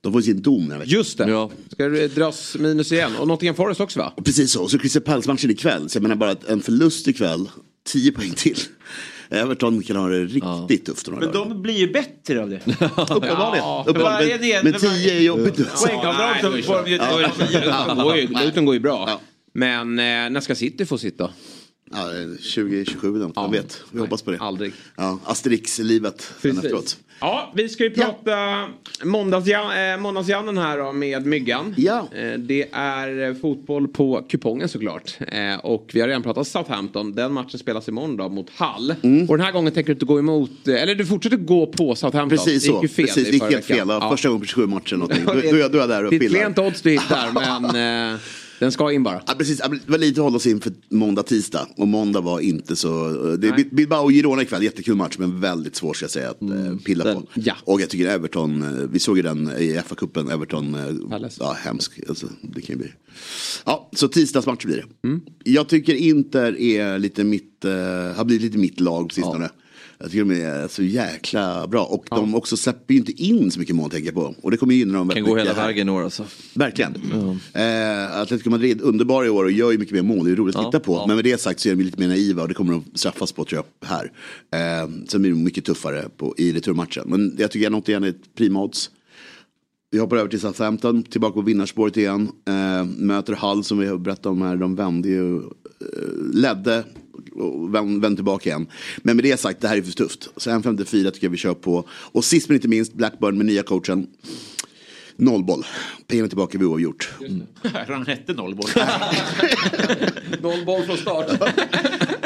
[0.00, 0.92] de får sin dom den här veckan.
[0.92, 1.30] Just det.
[1.30, 1.50] ja.
[1.72, 3.16] Ska det dras minus igen?
[3.16, 4.12] Och Nottingham Forest också va?
[4.24, 5.88] Precis så, så Crystal Palace-matchen ikväll.
[5.88, 7.48] Så jag menar bara att en förlust ikväll,
[7.86, 8.56] 10 poäng till.
[9.32, 11.06] Everton kan ha det riktigt tufft.
[11.08, 12.56] några Men de blir ju bättre av det.
[12.96, 13.64] Uppenbarligen.
[13.64, 14.40] Ja, Uppenbarligen.
[14.62, 15.56] Men, men 10 är jobbigt.
[15.56, 16.84] Poängavdrag så får de
[18.24, 18.38] tio.
[18.40, 19.20] Ju- Luton går ju bra.
[19.52, 19.58] Ja.
[19.84, 21.30] Men eh, när ska City få sitta?
[21.92, 21.98] Ja,
[22.54, 23.42] 2027, de, Ja.
[23.44, 23.80] jag vet.
[23.92, 24.38] Vi hoppas på det.
[24.40, 24.72] Aldrig.
[24.96, 26.96] Ja, Asterix-livet efteråt.
[27.20, 28.68] Ja, vi ska ju prata
[29.04, 31.74] måndagsjan, eh, måndagsjannen här då med Myggan.
[31.76, 32.08] Ja.
[32.14, 35.16] Eh, det är eh, fotboll på kupongen såklart.
[35.32, 37.12] Eh, och vi har redan pratat Southampton.
[37.14, 38.94] Den matchen spelas imorgon då mot Hull.
[39.28, 41.94] Och den här gången tänker du inte gå emot, eh, eller du fortsätter gå på
[41.94, 42.38] Southampton.
[42.38, 42.82] Precis det gick så.
[42.82, 43.76] ju fel Precis, det gick helt fel.
[43.88, 43.98] veckan.
[44.02, 45.22] Ja, Första gången på 27 matcher någonting.
[45.26, 46.40] Ja, Då, då, då är jag där och Det är ett pillar.
[46.40, 47.32] klent odds du hittar
[47.62, 48.18] men...
[48.60, 49.22] Eh, Den ska in bara.
[49.26, 51.68] Ja, precis, Ja, det var lite att hålla oss in för måndag, tisdag.
[51.76, 53.08] Och måndag var inte så...
[53.36, 56.30] Det är Bil- Bilbao och Girona ikväll, jättekul match men väldigt svår ska jag säga
[56.30, 57.22] att eh, pilla på.
[57.64, 60.80] Och jag tycker Everton, eh, vi såg ju den i FA-cupen, Everton, eh,
[61.40, 62.00] ja hemsk.
[62.08, 62.92] Alltså, det kan ju bli.
[63.66, 65.20] Ja, så tisdagsmatch blir det.
[65.44, 67.72] Jag tycker Inter är lite mitt, eh,
[68.16, 69.50] har blivit lite mitt lag på sistone.
[70.02, 71.84] Jag tycker de är så jäkla bra.
[71.84, 74.34] Och de också släpper ju inte in så mycket mål tänker jag på.
[74.42, 76.24] Och det kommer ju gynna dem Kan väldigt gå mycket hela vägen i år alltså.
[76.54, 76.94] Verkligen.
[77.54, 80.24] Eh, Atletico Madrid underbara i år och gör ju mycket mer mål.
[80.26, 80.92] Det är roligt att Ja, titta på.
[80.94, 81.04] ja.
[81.06, 83.32] Men med det sagt så är de lite mer naiva och det kommer de straffas
[83.32, 84.12] på tror jag här.
[84.84, 87.04] Eh, sen blir det mycket tuffare på, i returmatchen.
[87.06, 88.90] Men jag tycker 1,81 är ett prima odds.
[89.92, 92.28] Vi hoppar över till Southampton, tillbaka på vinnarspåret igen.
[92.48, 94.56] Eh, möter Hull som vi har berättat om här.
[94.56, 95.42] De vände ju, eh,
[96.34, 96.84] ledde
[97.40, 98.66] och vände, vände tillbaka igen.
[98.98, 100.28] Men med det sagt, det här är för tufft.
[100.36, 101.88] Så 1,54 tycker jag vi kör på.
[101.90, 104.06] Och sist men inte minst, Blackburn med nya coachen.
[105.16, 105.66] Nollboll.
[106.06, 107.10] Pengarna tillbaka vid oavgjort.
[107.88, 108.70] Han hette Nollboll.
[110.42, 111.26] Noll boll från start.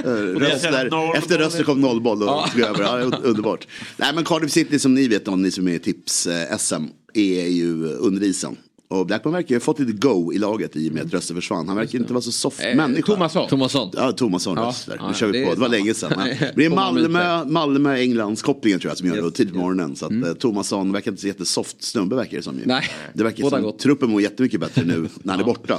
[0.05, 2.83] Eh, Röster, efter röster kom nollboll och tog över.
[2.83, 3.67] Ja, un- underbart.
[3.97, 8.23] Nej men Cardiff City som ni vet, om ni som är tips-SM, är ju under
[8.23, 8.57] isen.
[8.95, 11.35] Och Blackburn verkar ju ha fått lite go i laget i och med att röster
[11.35, 11.69] försvann.
[11.69, 13.07] Han verkar inte vara så soft Eh, människa.
[13.07, 13.49] Thomasson.
[13.49, 13.91] Thomasson.
[13.97, 14.97] Ja, Thomasson Ja, röster.
[15.01, 15.55] ja, Nu kör vi på.
[15.55, 16.13] Det var länge sedan.
[16.17, 16.71] Men det är.
[16.71, 19.97] Malmö, Malmö Englands kopplingen tror jag som gör det tidigt på morgonen.
[19.97, 20.29] Så att Mm.
[20.29, 22.63] eh, Thomasson verkar inte så jättesoft snubbe verkar det som ju.
[22.67, 22.85] Nej,
[23.15, 23.79] Det verkar båda som gott.
[23.79, 25.79] truppen mår jättemycket bättre nu när han är borta.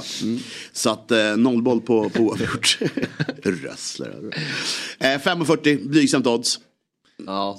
[0.72, 2.78] Så att eh, nollboll på, på oavgjort.
[3.42, 4.14] Rössler.
[4.98, 6.58] Eh, 5,40 blygsamt odds.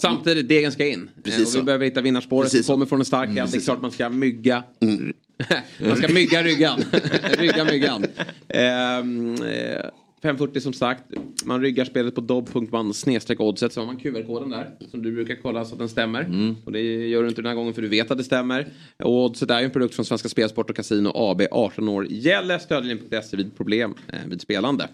[0.01, 1.09] Samtidigt, degen ska in.
[1.23, 2.51] Precis och vi behöver hitta vinnarspåret.
[2.51, 3.35] Precis kommer från en stark Mm.
[3.35, 3.61] Det är Mm.
[3.61, 4.63] klart man ska mygga.
[5.79, 6.83] man ska mygga ryggan.
[7.37, 8.05] rygga myggan.
[8.47, 9.85] Ehm, eh,
[10.21, 11.03] 540 som sagt.
[11.45, 13.73] Man ryggar spelet på dobb.man snedstreck oddset.
[13.73, 14.69] Så har man QR-koden där.
[14.91, 16.21] Som du brukar kolla så att den stämmer.
[16.21, 16.55] Mm.
[16.65, 18.67] Och det gör du inte den här gången för du vet att det stämmer.
[19.03, 21.41] Och oddset är ju en produkt från Svenska Spelsport och Casino AB.
[21.51, 22.59] 18 år gäller.
[22.59, 24.89] Stödlinjen.se vid problem eh, vid spelande.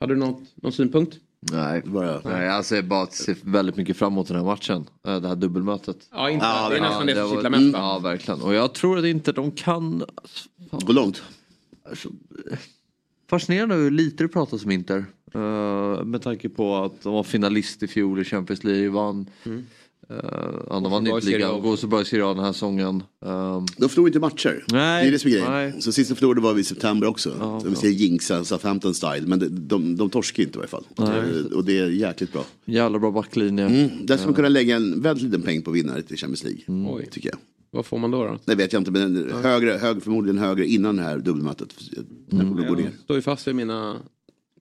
[0.00, 1.16] Hade du något, någon synpunkt?
[1.52, 4.88] Nej, bara, nej alltså jag bara ser väldigt mycket fram emot den här matchen.
[5.06, 5.96] Eh, Det här dubbelmötet.
[6.12, 7.64] Ja, inte- Ja, det är nästan det som kittlar mest?
[7.72, 8.40] Ja, verkligen.
[8.40, 10.04] Och jag tror att inte de kan...
[10.70, 11.22] Gå långt.
[11.90, 12.08] Alltså,
[13.30, 15.04] fascinerande hur lite det pratas om Inter.
[15.34, 19.30] Eh, med tanke på att de var finalist i fjol i Champions League, vann.
[19.44, 19.66] Mm.
[20.10, 20.18] Uh,
[20.70, 23.02] ja, de vann i inte ligan, går så bra i Serie A den här säsongen.
[23.20, 24.64] Um, De förlorar inte matcher.
[24.72, 25.52] Nej, det är det som är grejen.
[25.52, 25.82] nej.
[25.82, 27.36] Så sista förlorade var vi i september också.
[27.40, 29.26] Ja, vi säger jinxa, Southampton style.
[29.26, 30.84] Men de, de, de torskar inte i varje fall.
[30.96, 31.54] Nej.
[31.54, 32.44] Och det är jäkligt bra.
[32.64, 33.66] Jävla bra backlinje.
[33.66, 34.06] Mm.
[34.06, 36.92] Där ska man kunna lägga en väldigt liten peng på vinnare till Champions League.
[36.94, 37.08] Oj.
[37.10, 37.38] Tycker jag.
[37.70, 38.24] Vad får man då?
[38.24, 38.38] då?
[38.44, 41.74] Det vet jag inte, men högre, högre, förmodligen högre innan det här dubbelmötet.
[42.26, 42.64] När mm.
[42.64, 43.96] Jag står ju fast vid mina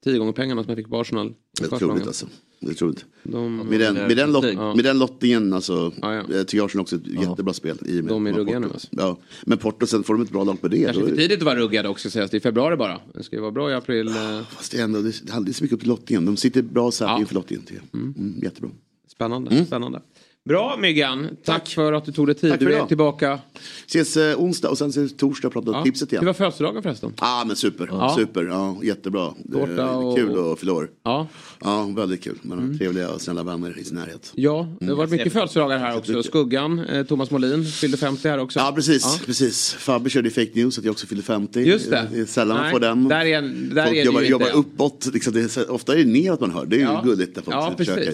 [0.06, 1.34] tio gånger pengarna som jag fick på Arsenal.
[1.60, 2.28] Det är troligt alltså.
[2.60, 3.06] Det är troligt.
[3.24, 4.76] De- med, den, med, den lot, Ja.
[4.76, 5.92] med den lottningen, alltså,
[6.30, 7.78] jag tycker Arsenal också är ett jättebra spel.
[7.86, 8.88] I med De är ruggiga nu, alltså.
[8.92, 9.18] Ja.
[9.46, 10.84] Men Porto, sen får de ett bra lag på det.
[10.86, 12.32] Kanske för tidigt att vara ruggade också sägas.
[12.32, 13.00] Det är februari bara.
[13.14, 14.08] Det ska ju vara bra i april.
[14.08, 14.14] eh.
[14.50, 16.26] Fast det är ändå, det handlar så mycket upp till lottningen.
[16.26, 17.66] De sitter bra så här inför lottningen.
[17.66, 18.02] tycker jag.
[18.02, 18.70] Mm, jättebra.
[19.08, 19.66] Spännande.
[19.66, 20.02] Spännande.
[20.50, 21.28] Bra Myggan.
[21.46, 22.50] Tack, för att du tog dig tid.
[22.52, 22.88] Tack för du är idag.
[22.88, 23.40] tillbaka.
[23.88, 25.84] Ses eh, onsdag och sen ses torsdag och pratar Ja.
[25.84, 26.22] tipset igen.
[26.22, 27.14] Hur var födelsedagen förresten?
[27.22, 28.16] Ja ah, men super, Ja.
[28.20, 29.34] super, ja, jättebra.
[29.44, 30.90] Det och- Kul att fylla år.
[31.04, 31.28] Ja.
[31.64, 32.38] ja, väldigt kul.
[32.42, 32.78] Man har Mm.
[32.78, 34.32] trevliga och snälla vänner i sin närhet.
[34.36, 35.34] Ja, det har varit mycket Mm.
[35.34, 36.24] födelsedagar här också.
[36.24, 38.60] Skuggan, eh, Thomas Molin fyllde 50 här också.
[38.60, 39.74] Ja precis, precis.
[39.74, 41.60] Fabbe körde fake news att jag också fyllde 50.
[41.62, 41.98] Just det.
[42.16, 43.08] är sällan man får den.
[43.08, 45.10] där är där Folk är det jobbar, jobbar uppåt.
[45.14, 46.66] Liksom, det är, ofta är det neråt man hör.
[46.66, 47.02] Det är ju Ja.
[47.06, 48.14] gulligt när folk Ja, försöker.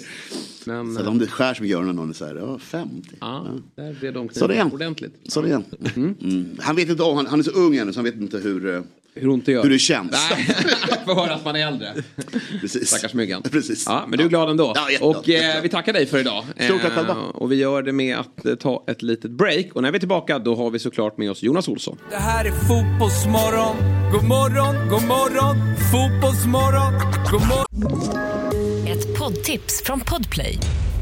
[0.65, 3.09] Men, Sällan om det skär som i öronen någon så här, ja 50.
[3.19, 5.15] Ja, där blev de Så det ordentligt.
[5.23, 5.65] Så det är han.
[6.21, 6.57] Mm.
[6.59, 8.75] Han vet inte om, han, han är så ung ännu så han vet inte hur,
[8.75, 8.81] eh,
[9.13, 9.63] hur, ont det, gör.
[9.63, 10.11] hur det känns.
[10.11, 10.45] Nej,
[11.05, 11.93] får höra att man är äldre.
[12.61, 12.87] Precis.
[12.87, 13.41] Stackars myggan.
[13.41, 13.83] Precis.
[13.87, 14.71] Ja, men du är glad ändå.
[14.75, 16.43] Ja, jätteglad, och eh, vi tackar dig för idag.
[16.43, 17.13] Stort tack Eh, själva.
[17.15, 19.65] och vi gör det med att eh, ta ett litet break.
[19.73, 21.97] Och när vi är tillbaka då har vi såklart med oss Jonas Olsson.
[22.09, 23.75] Det här är fotbollsmorgon.
[24.11, 25.55] God morgon, god morgon.
[25.91, 26.93] Fotbollsmorgon,
[27.31, 28.17] god morgon.
[28.87, 30.57] Ett poddtips från Podplay.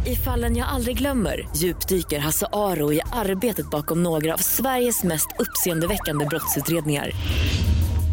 [0.08, 5.28] I fallen jag aldrig glömmer djupdyker Hasse Aro i arbetet bakom några av Sveriges mest
[5.40, 7.12] uppseendeväckande brottsutredningar.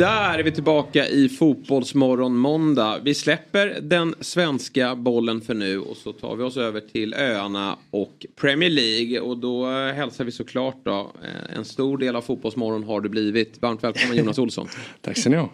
[0.00, 2.98] Där är vi tillbaka i Fotbollsmorgon måndag.
[3.04, 7.76] Vi släpper den svenska bollen för nu och så tar vi oss över till öarna
[7.90, 9.20] och Premier League.
[9.20, 11.12] Och då eh, hälsar vi såklart då.
[11.22, 13.62] eh, En stor del av Fotbollsmorgon har du blivit.
[13.62, 14.68] Varmt välkommen Jonas Olsson.
[15.00, 15.50] Tack ska ni ha.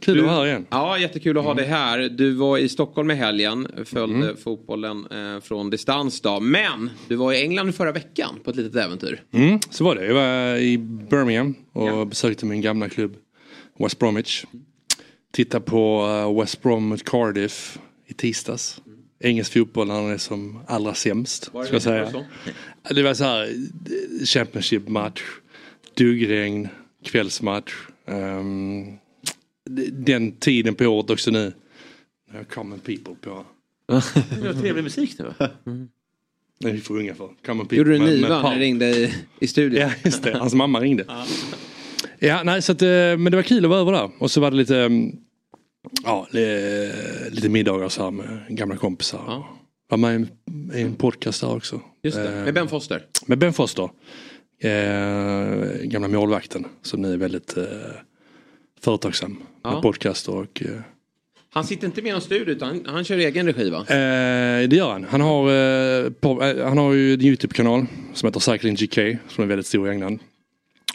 [0.00, 0.66] Kul att vara här igen.
[0.70, 1.98] Ja, jättekul att ha dig här.
[2.08, 6.40] Du var i Stockholm i helgen, följde fotbollen eh, från distans då.
[6.40, 9.22] Men du var i England förra veckan på ett litet äventyr.
[9.32, 10.06] Mm, så var det.
[10.06, 10.78] Jag var i
[11.10, 13.16] Birmingham och besökte min gamla klubb
[13.78, 14.44] West Bromwich.
[15.32, 18.80] Tittade på eh, West Brom mot Cardiff i tisdags.
[19.20, 21.44] Engelsk fotboll när den är som allra sämst.
[21.44, 22.10] Ska jag säga.
[22.10, 22.24] så?
[22.94, 23.54] Det var så här
[24.26, 25.22] Championship-match,
[25.94, 26.68] duggregn,
[27.04, 27.72] kvällsmatch.
[29.70, 31.52] d- den tiden på året också nu.
[32.32, 33.44] När Common people på.
[33.86, 35.50] Det var trevlig musik nu va?
[36.60, 37.30] Nej, vi får unga för.
[37.46, 37.78] Common people.
[37.78, 38.54] Gjorde du Paul.
[38.54, 39.80] du ringde i, i studion?
[39.80, 40.38] Ja, just det.
[40.38, 41.04] Hans mamma ringde.
[42.20, 44.10] Ja, nej, så att, eh, men det var kul att vara över där.
[44.18, 45.12] Och så var det lite, mm,
[46.04, 46.92] ja, li-
[47.30, 49.44] lite middagar så här med gamla kompisar.
[49.90, 50.28] Var med i en,
[50.74, 51.80] i en podcast där också.
[52.02, 53.02] Just det, Eh, med Ben Foster.
[53.26, 53.88] Med Ben Foster.
[54.62, 57.64] Eh, gamla målvakten som nu är väldigt eh,
[58.80, 59.72] företagsam Ja.
[59.72, 60.80] med podcaster och eh,
[61.50, 63.78] Han sitter inte med i någon studio utan han, han kör egen regi va?
[63.78, 65.04] Eh, det gör han.
[65.10, 69.44] Han har, eh, på, eh, han har ju en YouTube-kanal som heter Cycling GK som
[69.44, 70.18] är väldigt stor i England.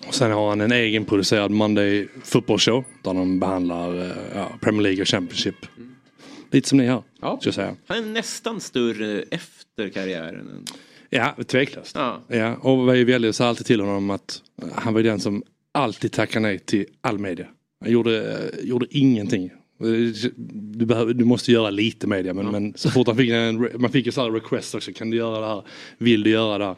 [0.07, 4.51] Och sen har han en egen producerad Monday Football Show där de behandlar eh, ja,
[4.61, 5.55] Premier League och Championship.
[6.51, 7.39] Lite som ni har, ja.
[7.43, 7.75] jag säga.
[7.87, 10.65] Han är nästan större efter karriären.
[11.09, 11.95] Ja, tveklöst.
[11.95, 12.21] Ja.
[12.27, 14.41] Ja, och vi väljer så alltid till honom att
[14.75, 17.47] han var den som alltid tackade nej till all media.
[17.81, 19.51] Han gjorde, eh, gjorde ingenting.
[20.53, 23.91] Du, behöver, du måste göra lite media men, men så fort han fick en, man
[23.91, 25.63] fick ju så här request också, kan du göra det här?
[25.97, 26.75] Vill du göra det här?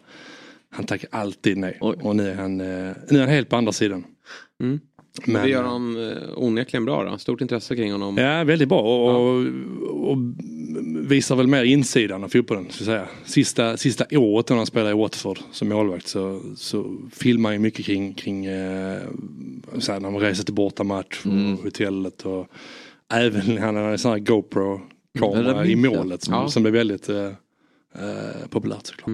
[0.76, 1.78] Han tackar alltid nej.
[1.82, 4.04] Och nu är han, eh, nu är han helt på andra sidan.
[4.64, 4.80] Mm.
[5.26, 7.18] Men- det gör han eh, onekligen bra då.
[7.18, 8.18] Stort intresse kring honom.
[8.18, 10.18] Ja, väldigt bra och, och, och
[11.10, 12.66] visar väl mer insidan av fotbollen.
[12.70, 13.08] Så säga.
[13.26, 17.60] Sista, sista året när han spelade i Watford som målvakt så, så filmar han ju
[17.60, 19.02] mycket kring, kring eh,
[19.80, 21.58] så här, när man reser till bortamatch och Mm.
[21.58, 22.48] hotellet och
[23.14, 26.48] även han har en sån här Ja, GoPro-kamera i målet som, Ja.
[26.50, 27.32] som blev väldigt eh,
[28.50, 29.10] populärt såklart.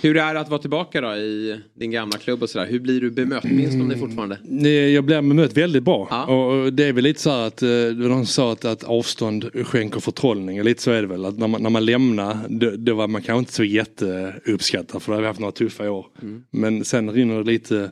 [0.00, 2.66] Hur är det att vara tillbaka då i din gamla klubb och sådär?
[2.66, 3.44] Hur blir du bemött?
[3.44, 4.38] Minns de det fortfarande?
[4.70, 6.24] Jag blev bemött väldigt bra.
[6.24, 9.50] Och det är väl lite så här att, eh, det som sa att, att avstånd
[9.66, 10.62] skänker förtrollning.
[10.62, 11.24] Lite så är det väl.
[11.24, 15.12] Att när man, när man lämnar, då, då var man kanske inte så jätteuppskattad för
[15.12, 16.06] då har vi haft några tuffa år.
[16.22, 16.44] Mm.
[16.50, 17.90] Men sen rinner det lite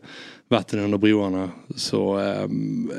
[0.48, 1.51] vatten under broarna.
[1.77, 2.90] Så, ehm,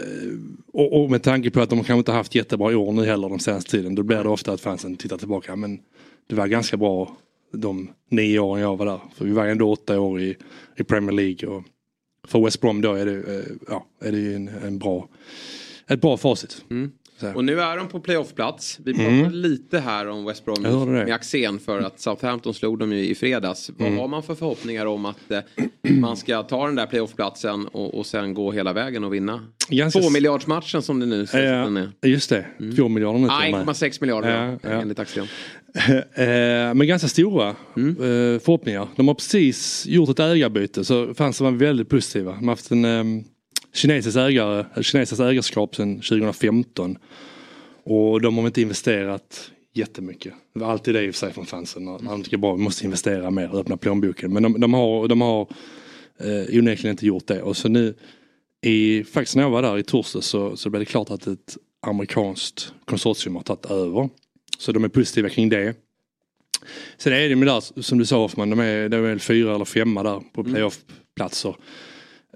[0.73, 3.39] och, och med tanke på att de kanske inte haft jättebra år nu heller den
[3.39, 3.95] senaste tiden.
[3.95, 5.55] Då blir det ofta att fansen tittar tillbaka.
[5.55, 5.79] Men
[6.27, 7.17] det var ganska bra
[7.57, 8.99] de nio åren jag var där.
[9.15, 10.37] För vi var ändå åtta år i,
[10.75, 11.49] i Premier League.
[11.49, 11.63] Och
[12.27, 15.07] för West Brom då är det, eh, ja, är det ju en, en bra,
[15.87, 16.65] ett bra facit.
[16.69, 16.91] Mm.
[17.35, 18.79] Och nu är de på playoffplats.
[18.85, 19.19] Vi Mm.
[19.19, 20.61] pratade lite här om West Brom
[20.91, 23.71] med Axén för att Southampton slog dem ju i fredags.
[23.77, 23.99] Vad Mm.
[23.99, 25.39] har man för förhoppningar om att eh,
[25.99, 29.39] man ska ta den där playoffplatsen och, och sen gå hela vägen och vinna?
[29.69, 31.91] Ganska Två s- miljardsmatchen som det nu sägs att den är.
[32.09, 32.45] Just det.
[32.77, 33.67] Två miljarder nu Ah, till och med.
[33.75, 34.81] 1,6 miljarder Ja, ja.
[34.81, 35.27] enligt Axén.
[36.13, 37.89] Eh, Men ganska stora Mm.
[37.89, 38.87] eh, förhoppningar.
[38.95, 42.31] De har precis gjort ett ägarbyte så fanns var väldigt positiva.
[42.31, 42.85] De har haft en
[43.75, 46.97] um, kinesisk ägare, kinesiskt ägarskap sedan 2015.
[47.83, 50.33] Och de har inte investerat jättemycket.
[50.53, 51.85] Det var alltid det i och för sig från fansen.
[51.85, 54.33] De tycker bra, vi måste investera mer och öppna plånboken.
[54.33, 55.41] Men de, de har, de har
[56.19, 57.41] eh, onekligen inte gjort det.
[57.41, 57.93] Och så nu
[58.61, 61.57] i, faktiskt när jag var där i torsdags så, så blev det klart att ett
[61.87, 64.09] amerikanskt konsortium har tagit över.
[64.57, 65.75] Så de är positiva kring det.
[66.97, 69.55] Sen är det med där, som du sa Hoffman, de är, de är väl fyra
[69.55, 71.55] eller femma där på playoff-platser.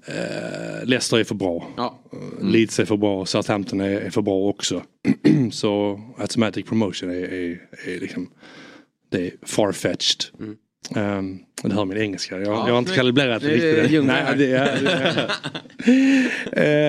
[0.06, 1.66] Eh, Leicester är för bra.
[1.76, 2.00] Ja.
[2.12, 2.52] Mm.
[2.52, 4.82] Leeds är för bra, Southampton är, är för bra också.
[5.52, 8.30] så Automatic Promotion är, är, är liksom,
[9.10, 10.24] det är farfetched.
[10.96, 12.34] Um, det hör min engelska.
[12.38, 13.62] Jag, Ja, jag har inte kalibrerat riktigt.
[13.62, 13.86] det.
[13.92, 15.30] Ljungberg Nej, det är, det är.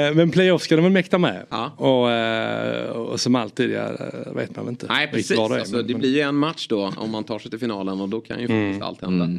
[0.09, 1.45] Eh, Men playoff ska de väl mäkta med.
[1.77, 3.91] Och, eh, och som alltid, ja,
[4.35, 5.59] vet man väl inte Nej riktigt precis, vad det är.
[5.59, 8.09] alltså, men- det blir ju en match då om man tar sig till finalen och
[8.09, 9.30] då kan ju faktiskt allt hända.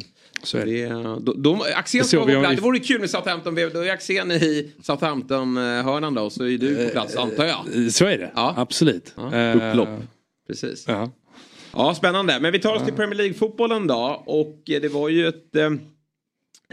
[0.43, 0.87] Så är det.
[1.21, 2.55] Då, då, Axén Det ska vara på plats.
[2.55, 3.55] Det vore kul med Southampton.
[3.55, 7.91] Då är Axén i Southampton-hörnan då och så är du på plats antar jag.
[7.91, 9.13] Så är det, absolut.
[9.17, 9.35] Ja.
[9.35, 9.89] Eh, Upplopp.
[10.47, 10.85] Precis.
[10.87, 11.11] Ja.
[11.73, 12.39] Ja, spännande.
[12.39, 14.23] Men vi tar oss till Premier League-fotbollen då.
[14.25, 15.69] Och eh, det var ju ett eh,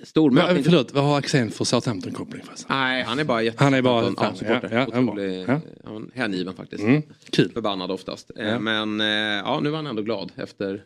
[0.02, 0.55] stormöte.
[0.55, 2.43] Va, förlåt, vad har Axén för Southampton-koppling?
[2.68, 3.64] Nej, han är bara jätte...
[3.64, 5.60] Han är bara ja, fan, ja, ja, Otrolig- ja.
[5.85, 6.82] han är hängiven faktiskt.
[6.85, 7.51] Mm, kul.
[7.52, 8.31] Förbannad oftast.
[8.36, 8.59] Eh, Ja.
[8.59, 9.06] Men eh,
[9.44, 10.82] ja, nu var han ändå glad efter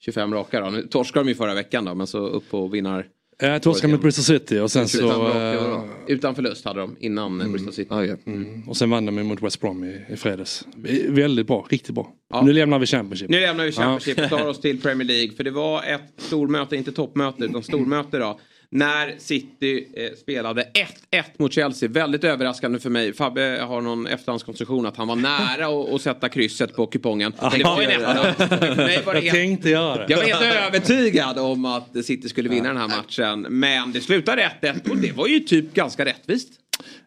[0.00, 0.70] 25 raka då.
[0.70, 3.06] Nu torskade de ju förra veckan då, men så upp på vinnar...
[3.38, 4.98] Jag torskade mot Bristol City och sen så...
[4.98, 5.84] Utan, eh?
[6.06, 8.16] Utan förlust hade de innan eh, Bristol City.
[8.26, 8.68] Mm.
[8.68, 10.66] Och sen vann de mot West Brom i, i fredags.
[10.86, 12.12] Eh, Väldigt bra, riktigt bra.
[12.30, 12.42] Ja.
[12.42, 13.30] Nu lämnar vi Championship.
[13.30, 14.24] Nu lämnar vi Championship Ja.
[14.24, 15.32] och tar oss till Premier League.
[15.36, 18.40] För det var ett stormöte, inte toppmöte, utan stormöte då.
[18.70, 20.62] När City eh, spelade
[21.10, 21.88] 1-1 mot Chelsea.
[21.88, 23.12] Väldigt överraskande för mig.
[23.12, 27.32] Fabbe har någon efterhandskonstruktion att han var nära att, sätta krysset på kupongen.
[27.40, 28.48] Men det var ju en etta.
[28.48, 30.12] För mig var det Jag helt- tänkte göra det.
[30.12, 33.40] Jag var helt övertygad om att City skulle vinna den här matchen.
[33.40, 36.48] Men det slutade 1-1 och det var ju typ ganska rättvist.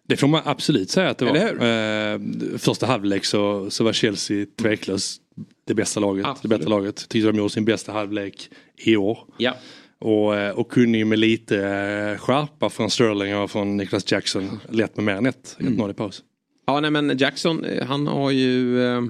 [0.07, 1.35] Det får man absolut säga att det var.
[1.35, 2.19] Eh,
[2.57, 5.21] första halvlek så, så var Chelsea tveklöst
[5.67, 6.23] det bästa laget.
[6.25, 6.59] Det Absolut.
[6.59, 6.95] bättre laget.
[7.09, 9.19] Tyckte de gjorde sin bästa halvlek i år.
[9.37, 9.55] Ja.
[9.99, 14.59] Och, eh, och kunde ju med lite eh, skärpa från Sterling och från Niklas Jackson
[14.69, 15.57] lätt med mer än ett.
[15.59, 15.73] Mm.
[15.77, 16.23] 1-0 i paus.
[16.67, 19.01] Ja, nej men Jackson, eh, han har ju eh,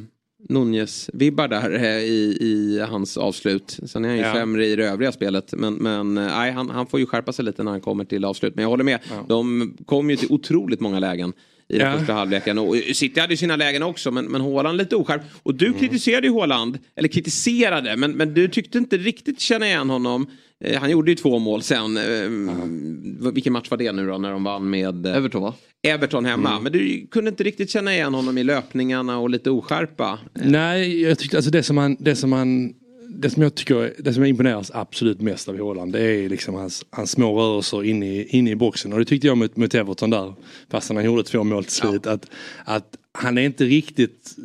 [0.49, 3.79] Nunez-vibbar där eh, i, i hans avslut.
[3.85, 4.33] Sen är han ju Ja.
[4.33, 5.53] sämre i det övriga spelet.
[5.57, 8.55] Men, men nej, han, han får ju skärpa sig lite när han kommer till avslut.
[8.55, 8.99] Men jag håller med.
[9.27, 11.33] De kom ju till otroligt många lägen
[11.69, 11.97] i den Ja.
[11.97, 12.57] första halvleken.
[12.57, 15.21] Och City hade ju sina lägen också, men, men Haaland lite oskärp.
[15.43, 15.79] Och du Mm.
[15.79, 20.27] kritiserade ju Haaland, eller kritiserade, men, men du tyckte inte riktigt känna igen honom.
[20.65, 21.97] Eh, han gjorde ju två mål sen.
[21.97, 25.05] Eh, vilken match var det nu då, när de vann med...
[25.05, 25.53] Eh, Everton va?
[25.87, 26.51] Everton hemma.
[26.51, 26.63] Mm.
[26.63, 30.19] Men du kunde inte riktigt känna igen honom i löpningarna och lite oskärpa.
[30.33, 32.73] Nej, jag tyckte alltså det som han, det som han
[33.09, 36.55] det som jag tycker, det som jag imponeras absolut mest av Haaland det är liksom
[36.55, 38.93] hans, hans små rörelser inne i, inne i boxen.
[38.93, 40.33] Och det tyckte jag mot, mot Everton där,
[40.69, 42.07] fast han gjorde två mål till slut.
[42.07, 42.29] Att,
[42.65, 44.35] att han är inte riktigt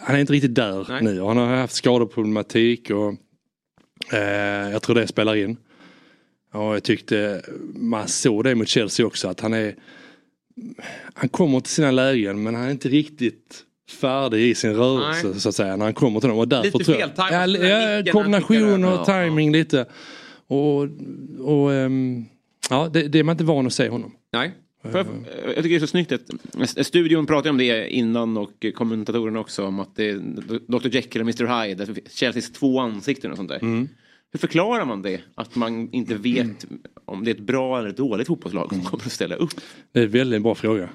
[0.00, 1.02] han är inte riktigt där Nej.
[1.02, 1.20] nu.
[1.20, 3.14] Han har haft skadeproblematik och
[4.72, 5.56] jag tror det spelar in.
[6.52, 7.42] Och jag tyckte
[7.74, 9.74] man såg det mot Chelsea också att han är
[11.14, 13.64] han kommer till sina lägen men han är inte riktigt
[14.00, 15.40] färdig i sin rörelse Nej.
[15.40, 16.38] så att säga när han kommer till dem.
[16.38, 19.86] Och därför Lite jag, feltajmat, ja, ja, skickar och timing lite.
[20.46, 20.88] Och,
[21.38, 22.24] och ehm,
[22.70, 24.12] ja, det, det är man inte van att se honom.
[24.32, 24.52] Nej.
[24.82, 25.06] Får Jag,
[25.56, 29.80] tycker det är så snyggt att studion pratade om det innan och kommentatorerna också om
[29.80, 30.18] att det är
[30.78, 33.58] Dr Jekyll och Mr Hyde, Chelseas två ansikten och sånt där.
[33.62, 33.88] Mm.
[34.32, 35.20] Hur förklarar man det?
[35.34, 36.66] Att man inte vet
[37.04, 39.50] om det är ett bra eller ett dåligt fotbollslag som kommer att ställa upp?
[39.92, 40.88] Det är en väldigt bra fråga.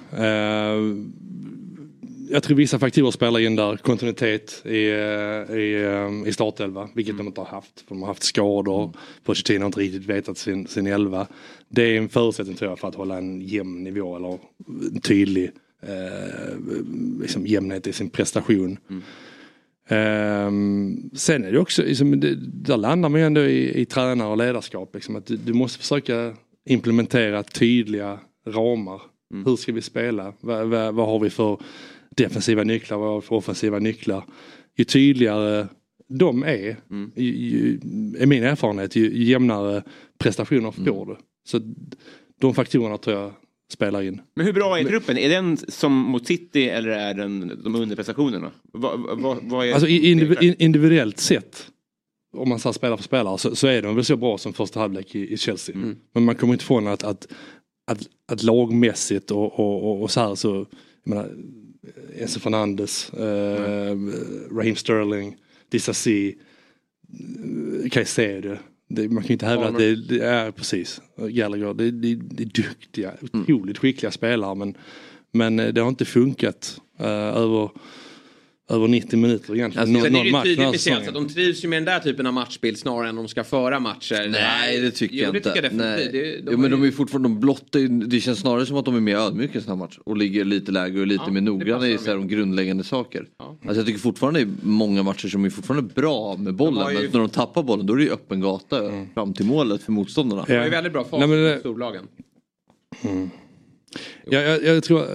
[2.34, 3.78] Jag tror vissa faktorer spelar in där.
[3.78, 7.82] Kontinuitet i, eh, i, eh, i startelva, vilket de inte har haft.
[7.82, 8.94] För de har haft skador.
[9.24, 11.28] Pochettino har inte riktigt vetat sin, sin elva.
[11.70, 14.40] Det är en förutsättning tror jag för att hålla en jämn nivå eller
[14.94, 15.52] en tydlig
[15.82, 16.58] eh,
[17.22, 18.78] liksom jämnhet i sin prestation.
[19.90, 24.30] Ehm, sen är det också, liksom, det, där landar man ju ändå i, i tränare
[24.30, 24.96] och ledarskap.
[24.96, 26.34] Liksom, att du, du måste försöka
[26.66, 29.02] implementera tydliga ramar.
[29.46, 30.34] Hur ska vi spela?
[30.40, 31.60] Vad, vad, vad har vi för
[32.16, 33.22] defensiva nycklar?
[33.22, 34.26] För offensiva nycklar?
[34.78, 35.68] Ju tydligare
[36.10, 36.78] de är,
[37.16, 37.80] ju, ju,
[38.20, 39.84] är min erfarenhet, ju, ju jämnare
[40.18, 41.18] prestationer får du.
[41.46, 41.60] Så
[42.42, 43.32] de faktorerna tror jag
[43.72, 44.22] spelar in.
[44.36, 45.18] Men hur bra är truppen?
[45.18, 48.52] Är den som mot City eller är den de underprestationerna?
[48.74, 51.68] Vad, vad, vad är Alltså indiv- in- individuellt sett,
[52.38, 54.80] om man så spelar för spelare, så, så är de väl så bra som första
[54.80, 55.76] halvlek i, i Chelsea.
[56.14, 57.28] Men man kommer inte ifrån att, att,
[57.92, 60.66] att, att lagmässigt och, och, och, och så här så,
[61.04, 61.30] jag menar,
[62.20, 63.98] Enzo Fernandes, eh,
[64.52, 65.36] Raheem Sterling,
[65.70, 66.36] Disasi,
[67.84, 68.56] eh, Caicedo.
[68.88, 72.44] Det, man kan ju inte hävda att det, det är precis, Gallagher, det, det, det
[72.44, 74.78] är duktiga, otroligt skickliga spelare men,
[75.32, 77.08] men eh, det har inte funkat eh,
[77.38, 77.70] över
[78.70, 79.88] över 90 minuter egentligen.
[79.88, 82.26] Sen är det ju tydligt med Chelsea att de trivs ju med den där typen
[82.28, 84.30] av matchbild snarare än de ska föra matcher.
[84.32, 85.50] Nej det tycker jo, jag det inte.
[85.54, 86.14] Tycker jag definitivt.
[86.14, 86.42] Nej.
[86.46, 88.86] Det- jo, men de är ju fortfarande, de blottar ju, det känns snarare som att
[88.86, 91.42] de är mer ödmjuka i sådana match och ligger lite lägre och lite Ja, mer
[91.42, 93.26] noggranna i passar så här, de grundläggande saker.
[93.40, 97.00] Alltså jag tycker fortfarande det är många matcher som är fortfarande bra med bollen ju-
[97.02, 98.82] men när de tappar bollen då är det ju öppen gata
[99.14, 100.46] fram till målet för motståndarna.
[100.48, 102.08] De har ju väldigt bra fart mot storlagen.
[103.04, 103.10] Ja,
[104.26, 105.08] jag, jag tror, eh,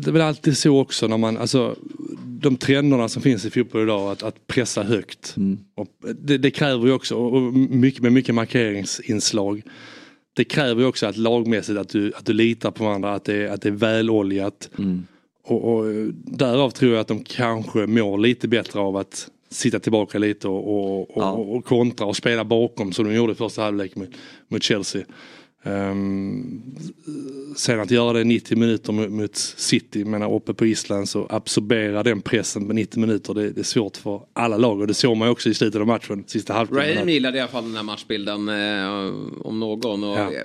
[0.00, 1.76] det är väl alltid så också när man, alltså
[2.24, 5.34] de trenderna som finns i fotboll idag att, att pressa högt.
[5.74, 9.62] Och det, det kräver ju också, och mycket, med mycket markeringsinslag.
[10.36, 13.48] Det kräver ju också att lagmässigt att du, att du litar på varandra, att det,
[13.48, 14.70] att det är väloljat.
[15.46, 15.84] Och, och
[16.14, 20.74] därav tror jag att de kanske mår lite bättre av att sitta tillbaka lite och,
[20.74, 24.08] och, och, och kontra och spela bakom som de gjorde i första halvlek mot,
[24.48, 25.02] mot Chelsea.
[25.66, 26.62] Ehm,
[27.56, 32.02] sen att göra det 90 minuter mot, mot City, menar uppe på Island så absorbera
[32.02, 35.16] den pressen på 90 minuter det, det är svårt för alla lag och det såg
[35.16, 36.84] man ju också i slutet av matchen, sista halvtimmen.
[36.86, 40.04] Raheem gillade i alla fall den här matchbilden eh, om någon.
[40.04, 40.32] Och, Ja.
[40.32, 40.42] eh,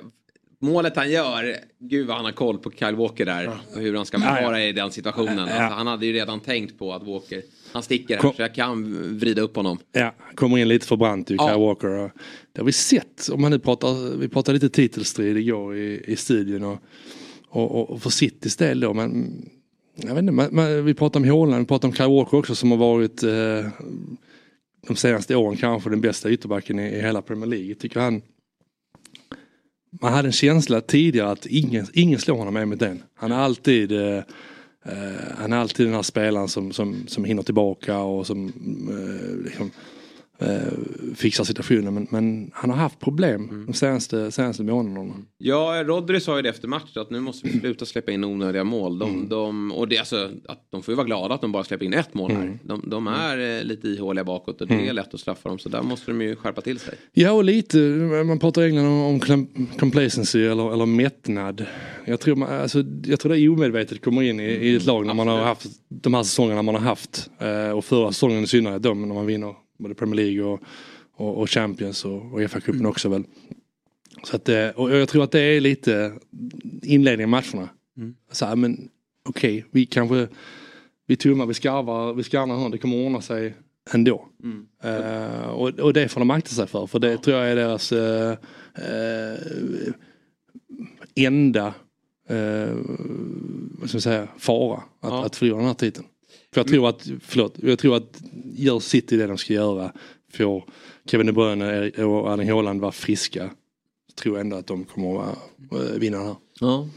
[0.61, 3.59] Målet han gör, gud vad han har koll på Kyle Walker där.
[3.75, 4.59] Och hur han ska Ja, ja.
[4.59, 5.37] i den situationen.
[5.37, 5.43] Ja.
[5.43, 7.41] Alltså, han hade ju redan tänkt på att Walker,
[7.71, 9.77] han sticker här Kom- så jag kan vrida upp honom.
[9.91, 11.47] Ja, kommer in lite för brant ju, Ja.
[11.47, 11.87] Kyle Walker.
[11.87, 12.11] Och
[12.53, 16.15] Det har vi sett, om man nu pratar, vi pratade lite titelstrid igår i, i
[16.15, 16.79] studion och,
[17.49, 19.41] och, och, för Citys del då, men
[19.95, 22.55] jag vet inte, man, man, vi pratar om Haaland, vi pratar om Kyle Walker också
[22.55, 23.67] som har varit eh,
[24.87, 27.75] de senaste åren kanske den bästa ytterbacken i, i hela Premier League.
[27.75, 28.21] Tycker han
[30.01, 33.03] man hade en känsla tidigare att ingen, ingen slår honom en mot en.
[33.15, 34.23] Han är alltid eh,
[34.91, 38.47] Eh, han är alltid den här spelaren som, som, som hinner tillbaka och som
[38.89, 39.71] eh, liksom,
[40.41, 40.57] eh,
[41.15, 41.93] fixar situationen.
[41.93, 45.13] Men, men han har haft problem de senaste, senaste månaderna.
[45.37, 48.63] Ja, Rodri sa ju det efter matchen att nu måste vi sluta släppa in onödiga
[48.63, 48.99] mål.
[48.99, 51.85] De, de, och det, alltså, att de får ju vara glada att de bara släpper
[51.85, 52.41] in ett mål här.
[52.41, 52.59] Mm.
[52.63, 54.95] De, de är eh, lite ihåliga bakåt och det är Mm.
[54.95, 55.59] lätt att straffa dem.
[55.59, 56.93] Så där måste de ju skärpa till sig.
[57.13, 57.77] Ja och lite,
[58.25, 59.47] man pratar i England om, om
[59.79, 61.65] complacency eller, eller mättnad.
[62.05, 65.05] Jag tror, man, alltså, jag tror det är omedvetet kommer in i, i ett lag
[65.05, 67.29] när man har haft de här säsongerna man har haft.
[67.39, 70.61] Eh, och förra säsongen i synnerhet då när man vinner både Premier League och,
[71.15, 73.23] och, och Champions och, och FA-cupen också väl.
[74.23, 76.13] Så att, eh, och jag tror att det är lite
[76.83, 77.69] inledningen av matcherna.
[77.97, 78.15] Mm.
[78.31, 78.89] Så här, men
[79.23, 80.27] okej, vi kanske
[81.09, 83.55] vi tummar, vi skarvar, vi skarvar här, det kommer ordna sig
[83.91, 84.25] ändå.
[84.43, 84.67] Mm.
[84.83, 87.91] Eh, och, och det får de akta sig för, för det tror jag är deras
[87.91, 88.37] eh,
[88.75, 89.93] eh,
[91.15, 91.73] enda
[92.27, 92.75] eh,
[93.79, 96.07] vad ska man säga, fara att, att förlora den här titeln.
[96.53, 98.21] För jag tror att, förlåt, jag tror att
[98.53, 99.91] gör City det de ska göra,
[100.33, 100.63] får
[101.05, 103.49] Kevin De Bruyne och Erling Haaland vara friska,
[104.15, 105.37] tror ändå att de kommer att
[105.71, 106.35] eh, vinna den här.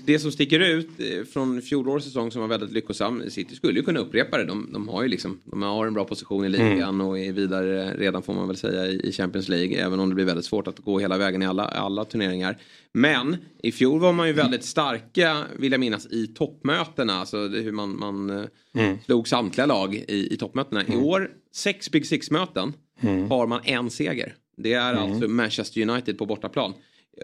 [0.05, 3.22] Det som sticker ut eh, från fjolårets säsong som var väldigt lyckosam.
[3.30, 4.44] City skulle ju kunna upprepa det.
[4.44, 7.01] De, de har ju liksom, de har en bra position i ligan Mm.
[7.01, 9.76] och är vidare redan får man väl säga i, Champions League.
[9.76, 12.59] Även om det blir väldigt svårt att gå hela vägen i alla, alla turneringar.
[12.93, 17.12] Men i fjol var man ju väldigt starka, vill jag minnas, i toppmötena.
[17.12, 18.44] Alltså det- hur man, man eh,
[18.74, 18.98] Mm.
[19.05, 20.84] slog samtliga lag i, i toppmötena.
[20.86, 23.30] I år, sex Big Six-möten, Mm.
[23.30, 24.34] har man en seger.
[24.56, 25.12] Det är Mm.
[25.12, 26.72] alltså Manchester United på bortaplan.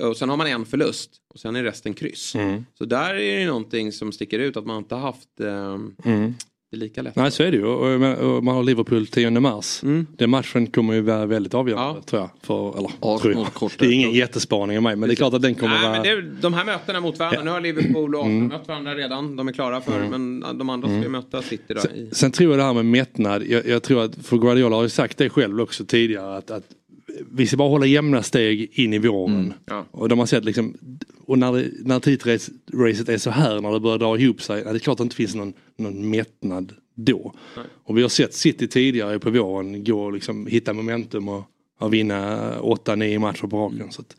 [0.01, 2.35] Och sen har man en förlust och sen är resten kryss.
[2.35, 2.65] Mm.
[2.78, 5.74] Så där är det någonting som sticker ut att man inte har haft eh,
[6.05, 6.35] Mm.
[6.70, 7.16] det lika lätt.
[7.16, 9.81] Nej så är det ju och, menar, och man har Liverpool 10 mars.
[10.16, 12.31] Den matchen kommer ju vara väldigt avgörande tror jag.
[12.43, 13.70] För, eller, tror jag.
[13.78, 15.93] Det är ingen jättespaning av mig men det är klart att den kommer Nej, vara...
[15.93, 18.48] men det är, de här mötena mot varandra, nu har Liverpool och Arsenal Mm.
[18.48, 19.36] mött varandra redan.
[19.36, 21.12] De är klara för, men de andra ska ju Mm.
[21.12, 21.81] möta City då.
[21.81, 24.82] I, Sen tror jag det här med mättnad, jag, jag tror att, för Guardiola har
[24.82, 26.65] ju sagt det själv också tidigare att, att
[27.32, 29.55] vi ska bara hålla jämna steg in i våren.
[29.65, 29.86] Ja.
[29.90, 30.77] Och de har sett liksom,
[31.27, 34.70] och när, det, när titracet är så här, när det börjar dra ihop sig, det
[34.70, 37.35] är klart att det inte finns någon, någon mättnad då.
[37.57, 37.65] Nej.
[37.85, 41.45] Och vi har sett City tidigare på våren gå och liksom hitta momentum och,
[41.78, 43.93] och vinna 8-9 matcher på raken.
[43.93, 44.16] Så att,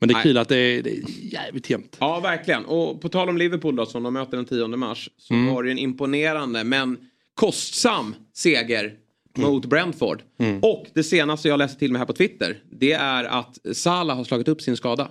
[0.00, 0.22] men det är Nej.
[0.22, 1.96] kul att det är, det är jävligt jämnt.
[2.00, 2.64] Ja, verkligen.
[2.64, 5.54] Och på tal om Liverpool då, som de möter den 10 mars, så Mm.
[5.54, 6.96] var det en imponerande men
[7.34, 8.92] kostsam seger
[9.38, 10.22] mot Brentford.
[10.38, 10.58] Mm.
[10.62, 14.24] Och det senaste jag läste till mig här på Twitter, det är att Salah har
[14.24, 15.08] slagit upp sin skada.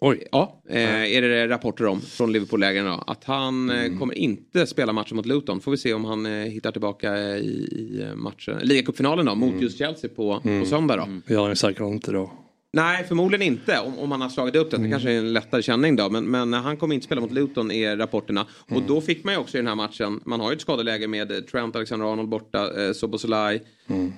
[0.00, 0.26] Oj.
[0.32, 3.00] Ja, eh, är det rapporter om från Liverpool-lägren.
[3.06, 3.92] Att han Mm.
[3.92, 5.60] eh, kommer inte spela matchen mot Luton.
[5.60, 8.58] Får vi se om han eh, hittar tillbaka i, i matchen.
[8.62, 10.60] Ligacupfinalen då, mot just Chelsea på, Mm.
[10.60, 11.08] på söndag då.
[11.26, 12.30] Det gör han säkert inte då.
[12.76, 13.78] Nej, förmodligen inte.
[13.80, 14.76] Om, om han har slagit upp det.
[14.76, 16.10] Det kanske är en lättare känning då.
[16.10, 18.46] Men, men han kommer inte spela mot Luton är rapporterna.
[18.70, 20.20] Och då fick man ju också i den här matchen.
[20.24, 22.82] Man har ju ett skadeläge med eh, Trent Alexander-Arnold borta.
[22.86, 23.62] Eh, Soboslaj.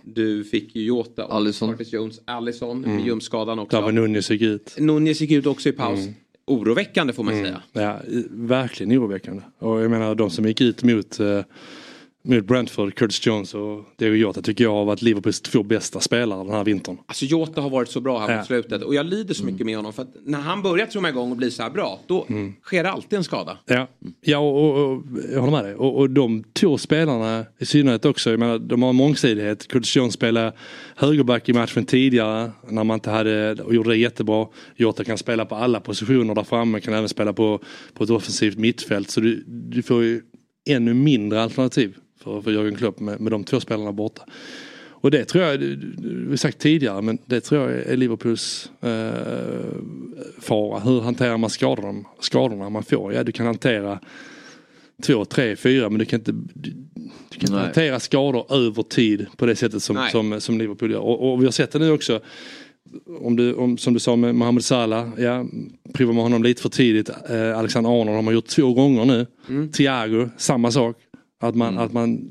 [0.02, 1.24] Du fick ju Jota.
[1.24, 1.70] och Alisson.
[1.70, 2.20] Curtis Jones.
[2.24, 2.84] Allison.
[2.84, 2.96] Mm.
[2.96, 3.80] Med ljumskadan också.
[3.80, 4.74] Där Nunez gick ut.
[4.78, 6.00] Nunez gick ut också i paus.
[6.46, 7.44] Oroväckande får man Mm.
[7.46, 7.62] säga.
[7.72, 9.42] Ja, i- verkligen oroväckande.
[9.58, 11.40] Och jag menar de som gick ut mot, eh,
[12.28, 16.44] mot Brentford, Curtis Jones och Diego Jota tycker jag har varit Liverpools två bästa spelare
[16.44, 16.96] den här vintern.
[17.06, 18.36] Alltså Jota har varit så bra här Ja.
[18.36, 18.82] mot slutet.
[18.82, 19.92] Och jag lider så mycket med honom.
[19.92, 22.00] För att när han börjar trumma igång och blir så här bra.
[22.06, 22.54] Då Mm.
[22.62, 23.58] sker alltid en skada.
[23.66, 23.86] Ja,
[24.20, 25.02] ja och, och, och
[25.32, 25.74] jag håller med dig.
[25.74, 29.68] Och, och de två spelarna i synnerhet också, jag menar, de har mångsidighet.
[29.68, 30.52] Curtis Jones spelade
[30.96, 34.46] högerback i matchen tidigare när man inte hade, och gjorde det jättebra.
[34.76, 37.60] Jota kan spela på alla positioner där framme, kan även spela på,
[37.94, 39.10] på ett offensivt mittfält.
[39.10, 40.20] Så du, du får ju
[40.70, 44.22] ännu mindre alternativ för, för Jörgen Klopp med, med de två spelarna borta.
[45.00, 45.58] Och det tror jag,
[46.28, 48.90] vi sagt tidigare, men det tror jag är Liverpools eh,
[50.40, 50.80] fara.
[50.80, 53.12] Hur hanterar man skadorna, skadorna man får?
[53.12, 54.00] Ja, du kan hantera
[55.02, 56.70] två, tre, fyra men du kan inte, du,
[57.30, 60.10] du kan inte hantera skador över tid på det sättet som, Nej.
[60.10, 61.00] som, som Liverpool gör.
[61.00, 62.20] Och, och vi har sett det nu också.
[63.20, 65.46] Om du, om, som du sa med Mohamed Salah, ja,
[65.92, 67.10] prova med honom lite för tidigt.
[67.30, 69.26] Eh, Alexander Arnold har man gjort två gånger nu.
[69.48, 69.72] Mm.
[69.72, 70.96] Thiago, samma sak.
[71.40, 72.28] Att man, att man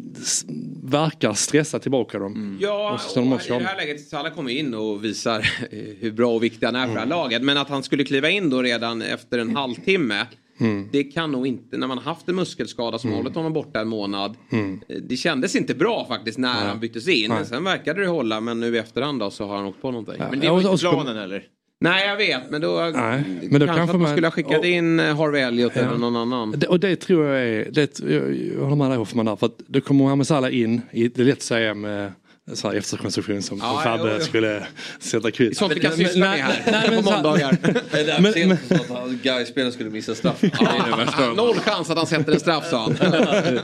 [0.83, 2.57] verkar stressa tillbaka dem.
[2.61, 6.11] Ja, Och så och i det här läget Salah kommer in och visar eh, hur
[6.11, 7.41] bra och viktig han är för det här laget.
[7.43, 10.25] Men att han skulle kliva in då redan efter en halvtimme.
[10.59, 10.89] Mm.
[10.91, 14.35] Det kan nog inte, när man haft en muskelskada som hållit honom borta en månad.
[14.51, 14.81] Mm.
[14.87, 17.29] eh, Det kändes inte bra faktiskt när han byttes in.
[17.29, 17.45] Nej.
[17.45, 20.23] Sen verkade det hålla men nu i efterhand då så har han åkt på någonting.
[20.29, 21.43] Men det var inte planen eller?
[21.79, 24.65] Nej jag vet men då, Nej, men då kanske, kanske att man skulle ha skickat
[24.65, 25.81] in eh, Harvey Elliot Ja.
[25.81, 26.51] eller någon annan.
[26.57, 29.45] Det, och det tror jag är, det, jag, jag håller med dig Hoffman där, för
[29.45, 32.11] att då kommer Mohamed Salah in, i, det är lätt att säga med
[32.53, 34.25] så här efterkonstruktion som Ja, Fabbe jo.
[34.25, 34.63] skulle
[34.99, 35.57] sätta kryss.
[35.57, 37.57] Sånt vi kan syssla med här nej, men på måndagar.
[37.91, 38.51] Det är där Men-
[38.97, 40.41] att Gais-spelaren skulle missa straff.
[41.35, 42.95] Noll chans att han sätter en straff sa han.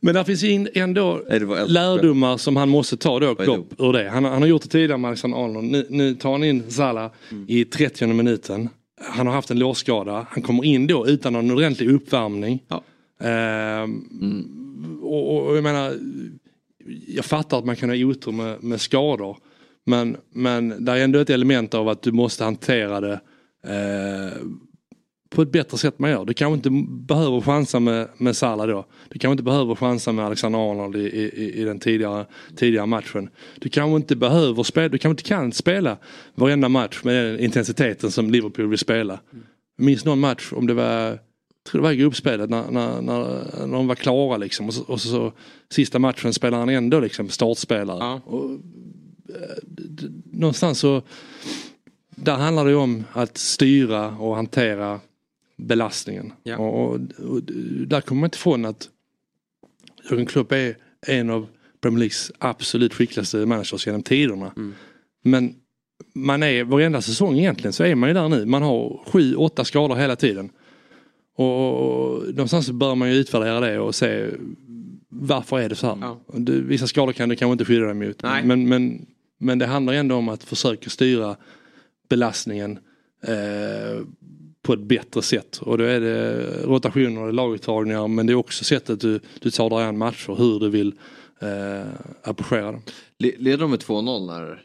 [0.00, 3.92] Men där finns in ändå Nej, det lärdomar som han måste ta då, Klopp, ur
[3.92, 4.08] det.
[4.08, 5.70] Han, han har gjort det tidigare med Alexander Arnold.
[5.70, 7.44] Nu, nu tar han in Salah Mm.
[7.48, 8.68] i 30 minuten.
[9.00, 10.26] Han har haft en låsskada.
[10.30, 12.62] Han kommer in då utan någon ordentlig uppvärmning.
[13.22, 15.94] Ehm, och, och, och jag menar,
[17.06, 19.36] jag fattar att man kan ha otur med, med skador.
[19.86, 23.20] Men, men det är ändå ett element av att du måste hantera det
[23.66, 24.38] eh,
[25.30, 26.24] på ett bättre sätt man gör.
[26.24, 26.70] Du kanske inte
[27.04, 28.86] behöver chansa med, med Salah då.
[29.08, 32.26] Du kanske inte behöver chansa med Alexander Arnold i, i, i den tidigare,
[32.56, 33.28] tidigare matchen.
[33.58, 35.96] Du kanske inte behöver spela, du kanske inte kan spela
[36.34, 39.20] varenda match med den intensiteten som Liverpool vill spela.
[39.76, 41.18] Jag minns någon match om det var, jag
[41.68, 44.66] tror det var i gruppspelet när, när, när, när de var klara liksom.
[44.66, 45.32] Och så, och så
[45.68, 48.20] sista matchen spelar han ändå liksom startspelare.
[48.24, 48.50] Och,
[49.28, 51.02] eh, någonstans så
[52.16, 55.00] där handlar det ju om att styra och hantera
[55.66, 56.32] belastningen.
[56.42, 56.56] Ja.
[56.56, 57.00] Och, och,
[57.30, 57.42] och
[57.86, 58.88] där kommer man inte ifrån att
[60.10, 60.76] Jürgen Klopp är
[61.06, 61.46] en av
[61.80, 64.52] Premier Leagues absolut skickligaste managers genom tiderna.
[65.22, 65.54] Men
[66.14, 68.44] man är varenda säsong egentligen så är man ju där nu.
[68.44, 70.50] Man har sju, åtta skador hela tiden.
[71.36, 74.30] Och, någonstans så bör man ju utvärdera det och se
[75.08, 76.16] varför är det så här.
[76.26, 78.22] Och det, vissa skador kan du kanske inte skydda dig mot.
[78.22, 78.44] Nej.
[78.44, 79.06] Men, men,
[79.38, 81.36] men det handlar ändå om att försöka styra
[82.08, 82.78] belastningen
[83.22, 84.04] eh,
[84.70, 85.56] på ett bättre sätt.
[85.56, 89.70] Och då är det rotationer och laguttagningar men det är också sättet du, du tar
[89.70, 90.94] dig an matcher, hur du vill
[91.40, 91.88] eh,
[92.22, 92.82] approchera dem.
[93.18, 94.62] Leder de med 2-0 när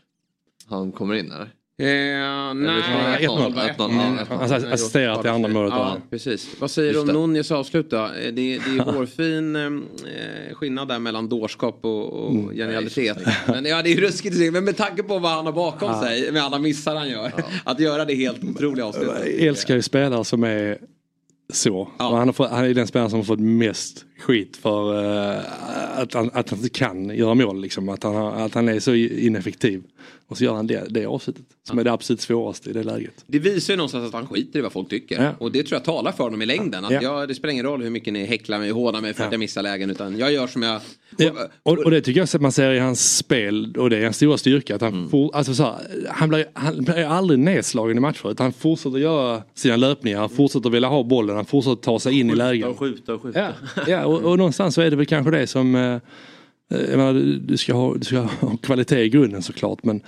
[0.68, 1.50] han kommer in eller?
[1.78, 3.52] Eh, nej, Nej, 1-0.
[3.52, 3.62] 1-0, va?
[3.78, 4.16] 1-0, Mm.
[4.18, 4.54] ja, 1-0.
[4.54, 5.74] Alltså, assisterar till andra målet.
[5.76, 6.50] Ja, precis.
[6.60, 7.08] Vad säger du om.
[7.08, 7.98] Nunez avslut då?
[7.98, 12.56] Eh, Det, det är hårfin eh, skillnad där mellan dårskap och, och Mm.
[12.56, 13.18] genialitet.
[13.48, 14.52] Men ja, det är ju ruskigt att se.
[14.52, 16.02] Men med tanke på vad han har bakom Ja.
[16.02, 17.32] sig, med alla missar han gör.
[17.64, 19.26] Att göra det helt otroliga avslutet.
[19.26, 20.78] Jag älskar ju spelare som är
[21.54, 21.78] så.
[21.80, 25.04] Och han, har fått, han är den spelaren som har fått mest skit för
[25.36, 25.42] eh,
[26.00, 27.62] att, han, att han inte kan göra mål.
[27.62, 27.90] Liksom.
[27.90, 29.84] Att, han, att han är så ineffektiv.
[30.28, 31.44] Och så gör han det, det avslutet.
[31.68, 33.24] Som är det absolut svåraste i det läget.
[33.28, 35.24] Det visar ju någonstans att han skiter i vad folk tycker.
[35.24, 35.32] Ja.
[35.40, 36.86] Och det tror jag talar för honom i längden.
[36.86, 37.02] Att Ja.
[37.02, 39.32] jag, det spelar ingen roll hur mycket ni häcklar mig och hånar mig för att
[39.32, 39.90] jag missar lägen.
[39.90, 40.82] Utan jag gör som jag...
[41.18, 41.32] Ja,
[41.64, 44.16] och, och det tycker jag att man ser i hans spel och det är hans
[44.16, 44.76] stora styrka.
[44.76, 45.76] Att han, for, alltså så här,
[46.10, 50.20] han, blir, han blir aldrig nedslagen i matcher utan han fortsätter göra sina löpningar.
[50.20, 52.70] Han fortsätter vilja ha bollen, han fortsätter ta sig in i lägen.
[52.70, 53.40] och skjuta och skjuta.
[53.76, 55.76] Ja, ja och, och någonstans så är det väl kanske det som...
[55.76, 56.00] Eh,
[56.68, 57.14] jag menar,
[57.48, 60.02] du, ska ha, du ska ha kvalitet i grunden såklart men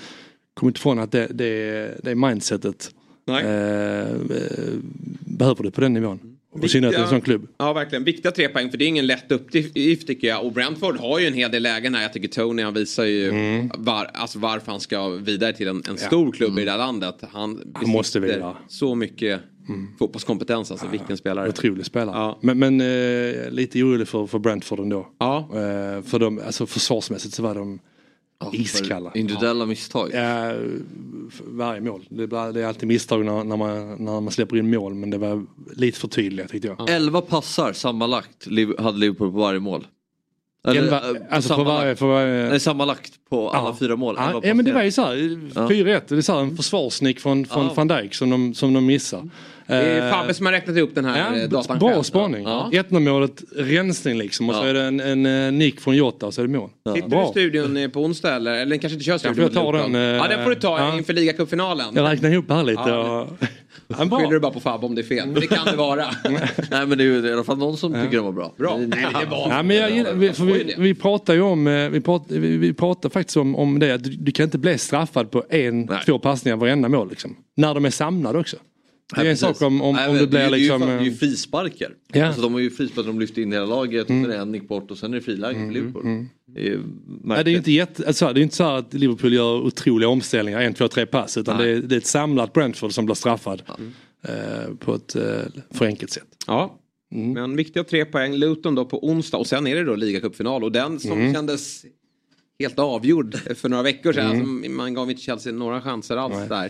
[0.54, 2.92] kom inte ifrån att det, det, det mindsetet
[3.30, 4.08] eh, eh,
[5.20, 6.20] behöver du på den nivån.
[6.52, 7.48] Och I synnerhet en sån klubb.
[7.58, 8.04] Ja, verkligen.
[8.04, 10.46] Viktiga tre poäng, för det är ingen lätt uppgift tycker jag.
[10.46, 12.02] Och Brentford har ju en hel del lägen här.
[12.02, 13.32] Jag tycker Tony, han visar ju
[13.78, 17.16] var, alltså varför han ska vidare till en, en stor klubb i det här landet.
[17.32, 18.56] Han, Han måste vidare.
[18.68, 19.42] Så mycket
[20.00, 21.50] fotbollskompetens, alltså vilken spelare.
[21.50, 22.36] Otrolig spelare.
[22.42, 25.08] Men, men eh, lite orolig för, för Brentford ändå.
[25.20, 25.38] Ja.
[25.52, 27.80] Eh, för de, alltså försvarsmässigt så var de
[28.54, 29.12] iskalla.
[29.16, 30.10] Individuella misstag.
[30.14, 30.54] Ja,
[31.48, 32.06] varje mål.
[32.10, 35.18] Det, det är alltid misstag när, när, man, när man släpper in mål men det
[35.18, 35.46] var
[35.76, 36.90] lite för tydliga tyckte jag.
[36.90, 38.48] 11 passar sammanlagt
[38.80, 39.88] hade Liverpool på varje mål.
[40.68, 43.76] Elva- eh, alltså på sammanlagt- varje- på varje- Nej, sammanlagt på alla Ja.
[43.80, 44.16] fyra mål.
[44.18, 45.16] Ja, Elva ja men det var ju så här,
[45.56, 45.68] Ja.
[45.70, 47.74] 4-1, det är så här, en försvarsnick från, från Ja.
[47.76, 49.30] van Dijk som de, som de missar.
[49.68, 52.04] Det är Eh, Fabbe som har räknat ihop den här Ja, ja, datan bra själv.
[52.04, 52.44] spaning.
[52.44, 52.70] Ja.
[52.74, 54.68] 1-0 målet, rensning liksom och så Ja.
[54.68, 56.70] är det en, en, eh, nick från Jota och så är det mål.
[56.70, 57.28] Sitter du i Bra.
[57.32, 58.52] studion eh, på onsdag eller?
[58.52, 59.36] Eller den kanske inte kör Ja, studion?
[59.36, 59.92] får jag ta mot Luton.
[59.94, 60.98] den, eh, Ja, den får du ta ja.
[60.98, 61.86] inför ligacupfinalen.
[61.96, 62.82] Jag räknar ihop här lite.
[62.86, 63.28] Ja, och...
[63.88, 65.26] Ja, Skyller du bara på Fabbe om det är fel.
[65.28, 66.06] Men det kan det vara.
[66.72, 68.54] Nej men det är ju i alla fall någon som tycker den var bra.
[68.58, 68.78] Bra.
[68.78, 71.68] Nej, men det var Ja, men jag, gillar- vi, för vi, vi pratar ju om,
[71.68, 74.58] eh, vi pratar, vi, vi pratar faktiskt om, om det att du, du kan inte
[74.58, 77.36] bli straffad på en, två passningar varenda mål liksom.
[77.58, 78.58] När de är samlade också.
[79.16, 80.82] Det är en sak om, om, Nej, om men det blir är ju- liksom...
[80.82, 81.92] Det är ju, eh, det är ju frisparkar.
[82.14, 82.26] Ja.
[82.26, 84.52] Alltså, de har ju frisparkar, de lyfter in hela laget och sen är det en
[84.52, 86.26] nick bort och sen är det friläge för Liverpool.
[86.46, 86.80] Det är
[87.24, 90.10] Nej, det är ju inte, jätte, alltså, det är inte så att Liverpool gör otroliga
[90.10, 91.38] omställningar, en, två, tre pass.
[91.38, 93.62] Utan det är, det är ett samlat Brentford som blir straffad.
[94.24, 95.24] Eh, på ett eh,
[95.72, 96.28] för enkelt sätt.
[96.48, 96.80] Ja.
[97.10, 98.36] Men viktiga tre poäng.
[98.36, 101.34] Luton då på onsdag och sen är det då ligacupfinal och den som Mm.
[101.34, 101.86] kändes
[102.60, 104.32] helt avgjord för några veckor sedan.
[104.36, 104.56] Mm.
[104.58, 106.48] Alltså, man gav inte Chelsea några chanser alls Nej.
[106.50, 106.70] där.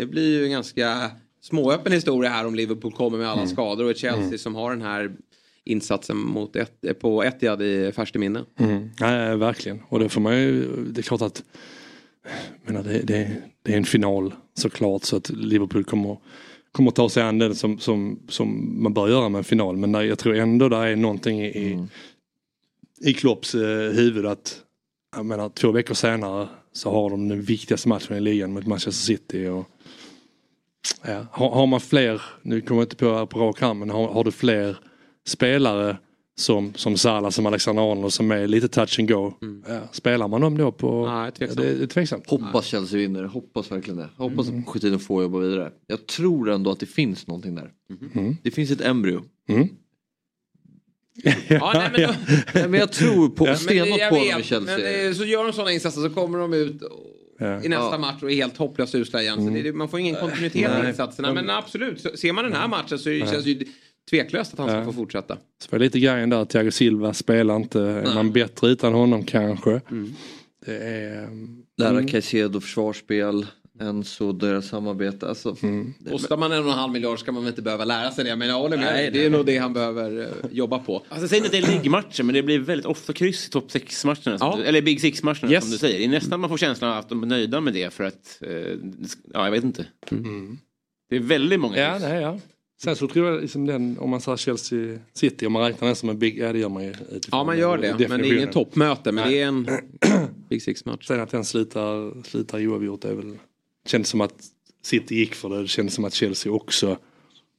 [0.00, 1.10] Det blir ju en ganska
[1.42, 3.52] småöppen historia här om Liverpool kommer med alla Mm.
[3.54, 4.38] skador och ett Chelsea Mm.
[4.38, 5.12] som har den här
[5.64, 8.44] insatsen mot ett, på Etihad i färskt minne.
[8.58, 8.90] Mm.
[9.00, 9.82] Nej, verkligen.
[9.88, 11.42] Och det får man ju, det är klart att
[12.64, 13.30] menar, det, det,
[13.62, 16.16] det är en final såklart så att Liverpool kommer,
[16.72, 19.76] kommer ta sig an den som, som, som man bör göra med en final.
[19.76, 21.86] Men där, jag tror ändå det är någonting i, i,
[23.00, 24.58] i Klopps eh, huvud att
[25.16, 29.04] jag menar, två veckor senare så har de den viktigaste matchen i ligan mot Manchester
[29.04, 29.46] City.
[29.46, 29.66] Och,
[31.06, 34.08] ja, har, har man fler, nu kommer jag inte på på rak arm, men har,
[34.08, 34.76] har du fler
[35.28, 35.96] spelare
[36.34, 39.32] som, som Salah, som Alexander Arnold som är lite touch and go.
[39.68, 41.06] Ja, spelar man dem då på...
[41.06, 41.60] Nej, tveksamt.
[41.60, 42.30] Det är tveksamt.
[42.30, 44.08] Hoppas Chelsea vinner, hoppas verkligen det.
[44.16, 45.72] Hoppas att Pochettino får jobba vidare.
[45.86, 47.70] Jag tror ändå att det finns någonting där.
[48.14, 48.36] Mm.
[48.42, 49.22] Det finns ett embryo.
[49.48, 49.68] Mm.
[51.48, 52.14] Ja, nej, men då-
[52.54, 54.60] Nej, men jag tror på, stenhårt på dem i Chelsea.
[54.78, 56.88] Men eh, så gör de sådana insatser så kommer de ut Ja.
[57.64, 57.98] I nästa Ja.
[57.98, 59.54] match och är helt hopplöst usla igen.
[59.54, 60.88] Det, är- man får ingen kontinuitet i Nej.
[60.88, 61.34] insatserna.
[61.34, 63.20] Men absolut, så ser man den här matchen så Nej.
[63.20, 63.64] känns det ju
[64.10, 64.84] tveklöst att han ska Ja.
[64.84, 65.34] få fortsätta.
[65.62, 67.80] Så var det lite grejen där, Thiago Silva spelar inte.
[67.82, 69.80] Är man bättre utan honom kanske?
[70.66, 71.28] Det är...
[71.78, 72.06] Lära Mm.
[72.08, 73.46] Caicedo försvarsspel,
[73.88, 75.28] Enzo, deras samarbete.
[75.28, 75.56] Alltså,
[76.10, 78.36] Kostar man en och en halv miljard ska man väl inte behöva lära sig det.
[78.36, 78.86] Men jag håller med.
[78.86, 81.02] Nej, det är nog det han behöver eh, jobba på.
[81.08, 83.70] Alltså, säg inte att det är liggmatcher men det blir väldigt ofta kryss i topp
[83.70, 84.36] 6-matcherna.
[84.40, 84.58] Ja.
[84.64, 85.64] Eller Big Six-matcherna Yes.
[85.64, 85.98] som du säger.
[85.98, 88.38] Det är nästan man får känslan av att de är nöjda med det för att,
[88.40, 88.50] eh,
[89.34, 89.86] ja jag vet inte.
[91.10, 92.02] Det är väldigt många Ja, kryss.
[92.02, 92.38] nej, ja.
[92.82, 95.96] Sen så tror jag liksom den, om man säger Chelsea City, om man räknar den
[95.96, 96.94] som en big, ja det gör man ju.
[97.30, 98.08] Ja, man gör det.
[98.08, 99.12] Men det är ingen toppmöte.
[99.12, 99.34] Men Nej.
[99.34, 99.66] det är en
[100.48, 101.06] Big Six-match.
[101.06, 103.36] Sen att den slutar, slutar oavgjort är väl,
[103.86, 104.44] kändes som att
[104.82, 106.98] City gick för det, det kändes som att Chelsea också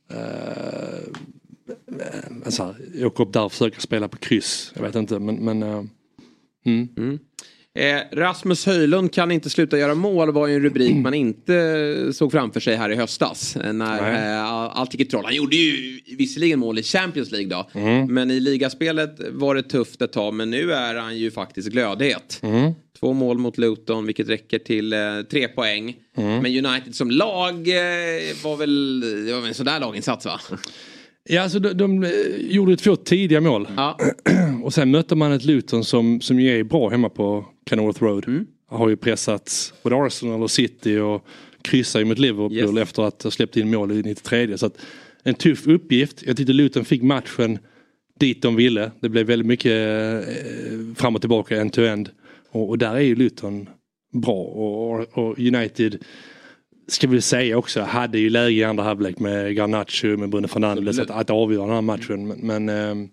[0.09, 1.03] eh,
[2.45, 4.71] alltså, åker upp där och försöker spela på kryss.
[4.75, 5.83] Jag vet inte men, men eh,
[6.65, 6.87] mm.
[6.97, 7.19] mm.
[7.75, 12.31] Eh, Rasmus Höjlund kan inte sluta göra mål var ju en rubrik man inte såg
[12.31, 13.55] framför sig här i höstas.
[13.55, 14.45] eh, När eh,
[14.79, 15.25] allt gick i troll.
[15.25, 17.79] Han gjorde ju visserligen mål i Champions League då.
[17.79, 18.13] Mm.
[18.13, 20.33] Men i ligaspelet var det tufft ett tag.
[20.33, 22.39] Men nu är han ju faktiskt glödhet.
[22.43, 22.71] Mm.
[22.99, 24.99] Två mål mot Luton vilket räcker till eh,
[25.31, 25.95] tre poäng.
[26.17, 26.39] Mm.
[26.41, 30.39] Men United som lag eh, var väl, det var väl en sådär laginsats va?
[31.29, 32.09] Ja, alltså de, de eh,
[32.39, 33.67] gjorde två tidiga mål.
[34.63, 38.27] och sen mötte man ett Luton som, som ju är bra hemma på Kenilworth Road.
[38.27, 38.45] Mm.
[38.67, 41.25] Har ju pressat både Arsenal och City och
[41.61, 44.57] kryssar ju mot Liverpool efter att ha släppt in mål i 93.
[44.57, 44.77] Så att,
[45.23, 46.23] en tuff uppgift.
[46.23, 47.59] Jag tyckte Luton fick matchen
[48.19, 48.91] dit de ville.
[48.99, 49.71] Det blev väldigt mycket
[50.27, 52.09] eh, fram och tillbaka, end to end.
[52.51, 53.69] Och, och där är ju Luton
[54.13, 54.43] bra.
[54.43, 56.03] Och, och United
[56.87, 60.99] ska vi säga också, hade ju läge i andra halvlek med Garnacho, med Bruno Fernandes
[60.99, 62.27] att, att avgöra den här matchen.
[62.27, 63.09] Men, men ehm,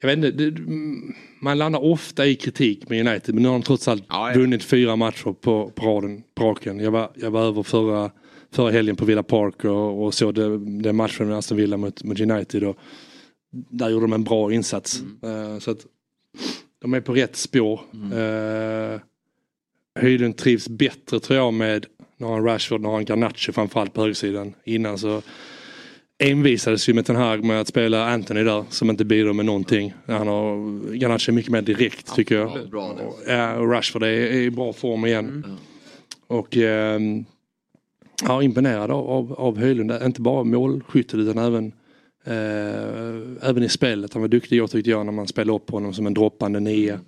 [0.00, 0.60] jag vet inte, det,
[1.46, 4.04] man landar ofta i kritik med United men nu har de trots allt
[4.34, 6.80] vunnit fyra matcher på, på raden, på raken.
[6.80, 8.10] Jag var, jag var över förra,
[8.52, 12.04] förra helgen på Villa Park och, och såg det, den matchen med Aston Villa mot,
[12.04, 12.64] mot United.
[12.64, 12.76] Och
[13.50, 15.02] där gjorde de en bra insats.
[15.22, 15.86] Eh, så att
[16.78, 17.80] de är på rätt spår.
[17.94, 19.00] Uh,
[20.00, 21.86] Höjden trivs bättre tror jag med
[22.16, 24.54] när han Rashford, när han Garnacho framförallt på högersidan.
[24.64, 25.22] Innan så
[26.18, 29.94] envisades ju med den här med att spela Anthony där som inte bidrar med någonting.
[30.06, 32.70] Han har Garnacho mycket mer direkt tycker jag.
[32.70, 32.88] bra.
[32.88, 35.58] Och, ja, och Rashford är, i bra form igen.
[36.26, 37.24] Och ehm,
[38.24, 39.92] ja, imponerad av, av, av Höjlund.
[40.02, 41.72] Inte bara målskyttet utan även
[42.24, 44.12] eh, även i spelet.
[44.12, 47.00] Han var duktig jag tyckte jag när man spelade upp honom som en droppande nia.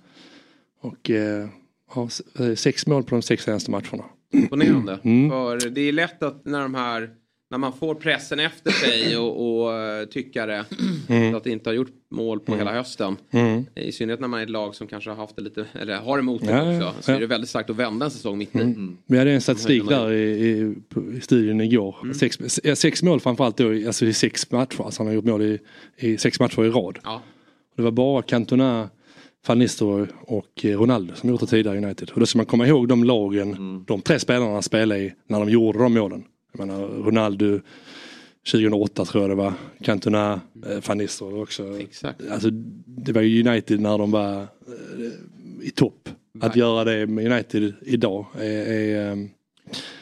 [0.81, 1.47] Och eh,
[1.95, 2.09] ja,
[2.39, 4.05] eh, sex mål på de sex senaste matcherna.
[4.33, 4.99] Imponerande.
[5.03, 5.29] Mm.
[5.29, 7.09] För det är lätt att när de här
[7.51, 10.65] när man får pressen efter sig och, och eh, tyckare
[11.09, 11.35] Mm.
[11.35, 12.59] att inte ha gjort mål på Mm.
[12.67, 13.17] hela hösten.
[13.31, 13.65] Mm.
[13.75, 16.19] I synnerhet när man är ett lag som kanske har haft det lite, eller har
[16.19, 17.01] emot det Ja, ja, också.
[17.03, 17.15] Så ja.
[17.15, 18.59] är det väldigt starkt att vända en säsong mitt i.
[18.61, 18.97] Mm.
[19.05, 20.73] Vi hade en statistik där i, i,
[21.17, 21.95] i studion igår.
[22.03, 22.13] Mm.
[22.13, 22.37] Sex,
[22.75, 24.81] sex mål framförallt då, alltså i sex matcher.
[24.83, 25.59] Alltså han har gjort mål i,
[25.97, 26.99] i sex matcher i rad.
[27.03, 27.21] Ja.
[27.75, 28.89] Det var bara Cantona,
[29.47, 32.09] Van Nistelrooy och eh, Ronaldo som gjort det tidigare i United.
[32.13, 35.49] Och då ska man komma ihåg de lagen, de tre spelarna spelade i när de
[35.49, 36.23] gjorde de målen.
[36.51, 37.59] Jag menar Ronaldo
[38.51, 39.53] 2008 tror jag det var.
[39.83, 41.79] Cantona, eh, Van Nistelrooy också.
[41.79, 42.21] Exakt.
[42.31, 42.49] Alltså,
[42.85, 44.47] det var ju United när de var eh,
[45.61, 46.09] i topp.
[46.41, 49.29] Att göra det med United idag är, är, en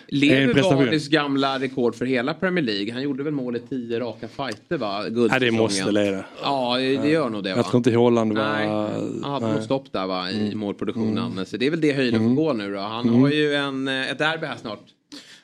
[0.08, 0.62] Lever.
[0.76, 2.94] Vardys gamla rekord för hela Premier League?
[2.94, 5.04] Han gjorde väl mål i tio raka fighter va?
[5.32, 6.26] Ja, det måste leda.
[6.44, 7.56] Ja, det, gör nog det va?
[7.58, 8.44] Jag tror inte Haaland var...
[8.54, 10.58] Nej, han hade något stopp där va, i Mm.
[10.60, 11.32] målproduktionen.
[11.32, 11.46] Mm.
[11.46, 12.36] Så det är väl det höjden Mm.
[12.36, 12.80] får gå nu då.
[12.80, 13.22] Han Mm.
[13.22, 14.80] har ju en, eh, ett derby här snart.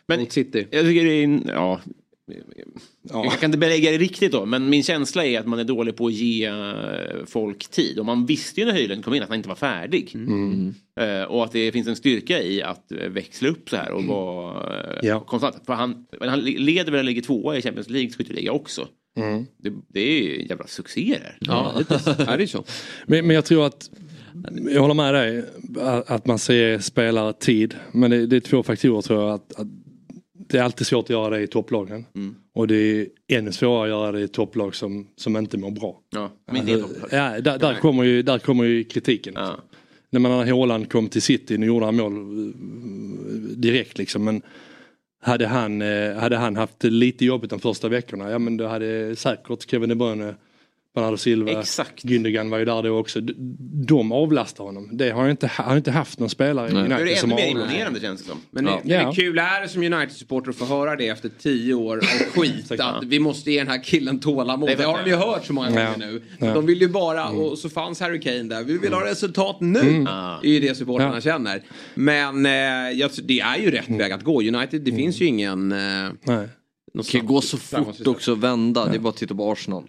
[0.08, 0.68] Men mot City.
[0.72, 1.82] Jag tycker det är, en- ja.
[3.10, 5.96] Jag kan inte belägga det riktigt då, men min känsla är att man är dålig
[5.96, 8.00] på att ge eh, folk tid.
[8.00, 10.12] Och man visste ju när Höjlund kom in att han inte var färdig.
[10.16, 10.74] Mm.
[11.00, 14.04] Eh, och att det finns en styrka i att eh, växla upp så här och
[14.04, 15.20] vara eh, Ja.
[15.20, 15.56] konstant.
[15.66, 18.88] För han, han leder väl ligger tvåa i Champions Leagues skytteliga också.
[19.18, 19.46] Mm.
[19.58, 21.38] Det, det är ju en jävla succé där.
[21.42, 21.74] Ja,
[22.38, 22.64] det är så.
[23.06, 23.90] Men, men jag tror att,
[24.72, 25.44] jag håller med dig,
[25.80, 27.76] att att man ser spelare tid.
[27.92, 29.32] Men det, det är två faktorer tror jag.
[29.34, 29.68] Att, att
[30.54, 32.06] det är alltid svårt att göra det i topplagen.
[32.16, 32.36] Mm.
[32.54, 36.00] Och det är ännu svårare att göra det i topplag som, som inte mår bra.
[36.10, 37.10] Ja, men det är topplag.
[37.12, 39.38] ja, där, där, kommer ju, där kommer ju kritiken.
[40.10, 42.54] när man Haaland kom till City, nu gjorde han mål eh,
[43.58, 44.24] direkt liksom.
[44.24, 44.42] Men
[45.22, 49.16] hade han, eh, hade han haft lite jobbigt de första veckorna, ja men då hade
[49.16, 50.36] säkert Kevin De Bruyne
[50.96, 52.04] Bernardo Silva, Exakt.
[52.04, 53.20] Gündogan var ju där då också.
[53.88, 54.90] De avlastar honom.
[54.98, 57.42] Det har inte, han har inte haft någon spelare i Det United är som ännu
[57.42, 57.54] har...
[57.54, 58.38] mer imponerande känns det som.
[58.52, 58.82] Men Ja.
[58.84, 59.10] det, Ja.
[59.10, 62.04] det kul är det som United-supporter att få höra det efter tio år av
[62.42, 62.72] skit.
[62.80, 64.66] att vi måste ge den här killen tålamod.
[64.70, 65.76] Nej, Det har de ju hört så många Ja.
[65.92, 66.22] gånger nu.
[66.40, 66.54] Ja.
[66.54, 68.64] De vill ju bara, och så fanns Harry Kane där.
[68.64, 69.80] Vi vill ha resultat nu.
[69.80, 70.04] Mm.
[70.42, 71.22] Det är ju det supporterna Ja.
[71.22, 71.62] känner.
[71.96, 72.52] Men eh,
[73.00, 74.42] jag, det är ju rätt väg att gå.
[74.42, 75.72] United, det finns ju ingen...
[75.72, 75.78] Eh,
[76.24, 76.48] Nej.
[76.94, 78.86] Det kan ju gå så fort också vända.
[78.86, 79.84] Det är bara att titta på Arsenal.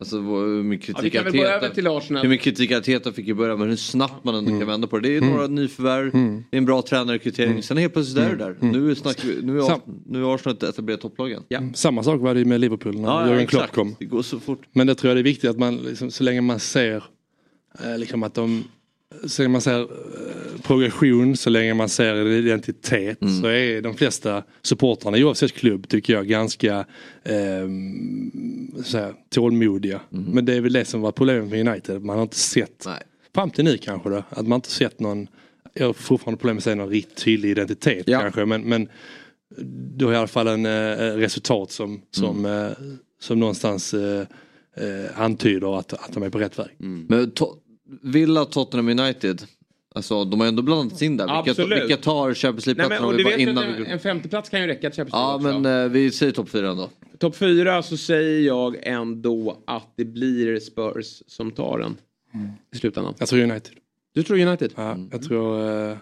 [0.00, 2.22] Alltså hur mycket Ja, vi kritik kan väl till Arsenal.
[2.22, 4.98] Hur mycket kritik Arteta fick i början men hur snabbt man ändå kan vända på
[4.98, 5.08] det.
[5.08, 5.30] Det är Mm.
[5.34, 6.10] några nyförvärv,
[6.50, 7.62] det är en bra tränarrekrytering.
[7.62, 8.56] Sen helt plötsligt är det där.
[8.60, 11.72] Nu, snackar vi, nu, är, Sam- nu är Arsenal ett etablerat topplag igen.
[11.74, 13.96] Samma sak var det ju med Liverpool när Ja, ja, Jürgen Klopp kom.
[13.98, 14.62] Det går så fort.
[14.72, 17.04] Men det tror jag det är viktigt att man, liksom, så länge man ser
[17.84, 18.64] eh, liksom att de
[19.38, 19.86] länge man ser eh,
[20.62, 23.40] progression, så länge man ser identitet Mm.
[23.40, 26.78] så är de flesta supportrarna oavsett klubb tycker jag ganska
[27.24, 27.68] eh,
[28.84, 30.00] så här, tålmodiga.
[30.12, 30.24] Mm.
[30.24, 32.86] Men det är väl det som var problemet med United, man har inte sett,
[33.34, 35.26] fram till nu kanske då, att man inte sett någon,
[35.74, 38.88] jag har fortfarande problem med att säga någon riktigt tydlig identitet kanske men, men
[39.96, 42.64] du har i alla fall en eh, resultat som, som, Mm.
[42.66, 42.72] eh,
[43.20, 44.20] som någonstans eh,
[44.76, 46.68] eh, antyder att, att de är på rätt väg.
[46.78, 47.56] Men to-
[48.02, 49.42] Villa, Tottenham United.
[49.94, 51.24] Alltså de har ändå blandats in där.
[51.24, 51.82] Vilka, Absolut.
[51.82, 54.90] vilka tar Champions om du vet innan att vi en, en femteplats kan ju räcka
[54.90, 55.60] till Champions Ja League också.
[55.60, 56.90] men eh, vi säger topp fyra ändå.
[57.18, 61.96] Topp fyra så säger jag ändå att det blir Spurs som tar den
[62.74, 63.14] i slutändan.
[63.18, 63.72] Jag tror United.
[64.14, 64.72] Du tror United?
[64.76, 65.96] Ja, jag tror eh,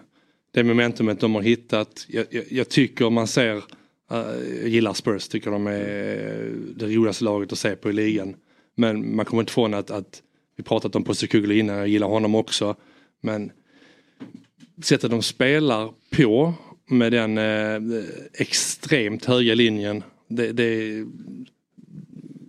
[0.53, 2.05] det momentumet de har hittat.
[2.09, 3.55] Jag, jag, jag tycker man ser,
[4.11, 4.17] eh,
[4.61, 8.35] jag gillar Spurs, tycker de är det roligaste laget att se på i ligan.
[8.75, 10.21] Men man kommer inte ifrån att, att
[10.55, 12.75] vi pratat om Postecoglou innan, jag gillar honom också.
[13.21, 13.51] Men
[14.83, 16.53] sättet de spelar på
[16.85, 18.03] med den eh,
[18.33, 20.03] extremt höga linjen.
[20.27, 21.03] Det, det,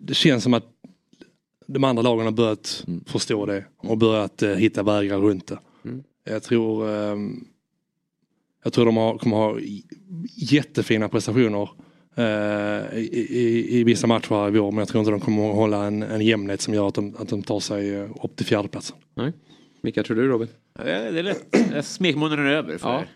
[0.01, 0.67] det känns som att
[1.67, 5.59] de andra lagen har börjat förstå det och börjat eh, hitta vägar runt det.
[6.25, 7.45] Jag tror ehm,
[8.65, 9.59] Jag tror de har, kommer ha
[10.37, 11.69] jättefina prestationer eh,
[12.19, 15.57] i, i, i vissa matcher här i vår men jag tror inte de kommer att
[15.57, 18.47] hålla en, en jämnhet som gör att de, att de tar sig eh, upp till
[18.47, 18.97] fjärdeplatsen.
[19.15, 19.33] Nej.
[19.83, 20.49] Vilka tror du Robin?
[20.79, 21.87] Ja, Det är lätt.
[21.87, 23.01] Smekmånaden är över för Ja.
[23.01, 23.07] er.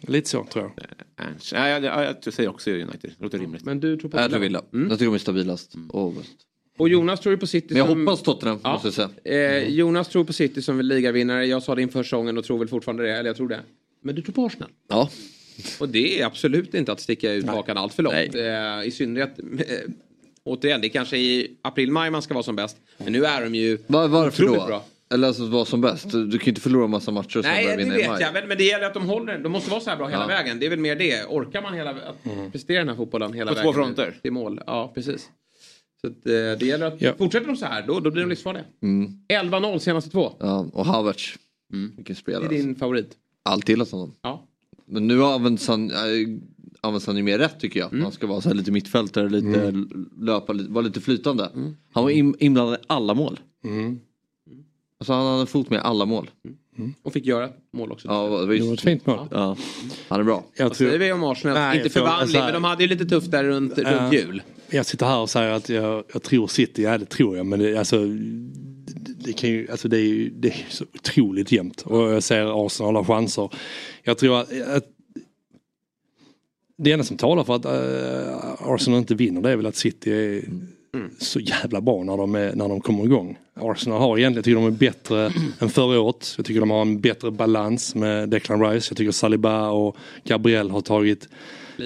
[0.00, 0.86] Lite så tror jag.
[1.26, 1.52] Ernst.
[1.52, 3.00] Ja, jag, jag, jag säger också United.
[3.18, 3.64] Det låter rimligt.
[3.64, 4.62] Men du tror på Jag tror Villa.
[4.72, 4.88] Mm.
[4.88, 5.74] Jag tycker de är stabilast.
[5.90, 6.30] Och bäst.
[6.78, 8.06] Och Jonas tror ju på City Men jag som...
[8.06, 8.72] hoppas Tottenham Ja.
[8.72, 8.94] måste jag
[9.24, 9.58] säga.
[9.58, 11.46] Eh, Jonas tror på City som ligavinnare.
[11.46, 13.12] Jag sa det inför säsongen och tror väl fortfarande det.
[13.16, 13.60] Eller jag tror det.
[14.02, 14.70] Men du tror på Arsenal?
[14.88, 15.10] Ja.
[15.80, 18.34] Och det är absolut inte att sticka ut hakan allt för långt.
[18.34, 19.90] Eh, I synnerhet, eh,
[20.44, 22.76] återigen, det är kanske i april-maj man ska vara som bäst.
[22.98, 24.66] Men nu är de ju Var, varför otroligt då?
[24.66, 24.84] bra.
[25.10, 26.10] Eller alltså vara som bäst.
[26.10, 27.98] Du du kan ju inte förlora massa matcher och sen Nej, börja det vinna i
[27.98, 28.22] vet maj.
[28.22, 28.32] jag.
[28.32, 30.26] Men, men det gäller att de håller De måste vara så här bra hela Ja.
[30.26, 30.58] vägen.
[30.60, 31.24] Det är väl mer det.
[31.24, 32.50] Orkar man hela, att Mm.
[32.50, 34.14] prestera den här fotbollen hela På två vägen fronter.
[34.22, 34.60] till mål?
[34.66, 35.28] Ja, precis.
[36.00, 37.12] Så att, eh, det gäller att Ja.
[37.18, 38.64] fortsätter de så här, då, då blir de livsfarliga.
[38.82, 39.12] Mm.
[39.28, 40.32] 11-0 senaste två.
[40.40, 41.34] Ja, och Havertz.
[41.72, 42.44] Vilken Det spelare.
[42.44, 43.10] är din favorit.
[43.42, 44.14] Alltid gillat honom.
[44.22, 44.44] Ja.
[44.88, 45.96] Men nu används han, äh,
[46.80, 48.02] används han ju mer rätt tycker jag.
[48.02, 50.08] Han ska vara så här lite mittfältare, lite Mm.
[50.20, 51.50] löpa, lite- vara lite flytande.
[51.92, 53.40] Han var in, inblandad i alla mål.
[53.64, 53.98] Mm.
[55.00, 56.30] Alltså han hade en fot med i alla mål.
[57.02, 58.08] Och fick göra mål också.
[58.08, 59.28] Ja, det var, Det var ett fint mål.
[59.30, 59.56] Ja,
[60.08, 60.44] han är bra.
[60.56, 61.54] Jag Vad säger vi om Arsenal?
[61.56, 64.00] Nej, inte tror- förvandling, men de hade ju lite tufft där runt, Ja.
[64.02, 64.42] runt jul.
[64.70, 67.58] Jag sitter här och säger att jag, jag tror City, ja det tror jag men
[67.58, 67.96] det, alltså,
[69.28, 72.66] det, kan ju, alltså det, är ju, det är så otroligt jämnt och jag ser
[72.66, 73.50] Arsenal har chanser.
[74.02, 74.84] Jag tror att, att
[76.78, 80.12] det enda som talar för att äh, Arsenal inte vinner det är väl att City
[80.12, 80.44] är
[81.18, 83.38] så jävla bra när de, är, när de kommer igång.
[83.54, 86.34] Arsenal har egentligen, jag tycker de är bättre än förra året.
[86.36, 88.90] Jag tycker de har en bättre balans med Declan Rice.
[88.90, 91.28] Jag tycker Saliba och Gabriel har tagit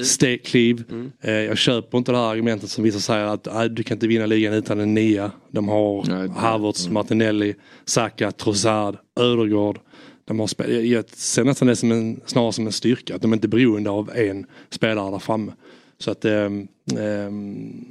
[0.05, 0.85] steg, kliv.
[1.20, 4.06] Eh, jag köper inte det här argumentet som vissa säger att äh, du kan inte
[4.06, 5.31] vinna ligan utan en nia.
[5.51, 7.55] De har Havertz, Martinelli,
[7.85, 9.78] Saka, Trossard, Ödegaard.
[10.24, 13.14] De har spel- jag- ser nästan det som en, snarare som en styrka.
[13.16, 15.52] Att de inte är beroende av en spelare där framme.
[15.98, 17.85] Så att ehm, ehm,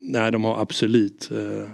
[0.00, 1.70] nej, de har absolut eh,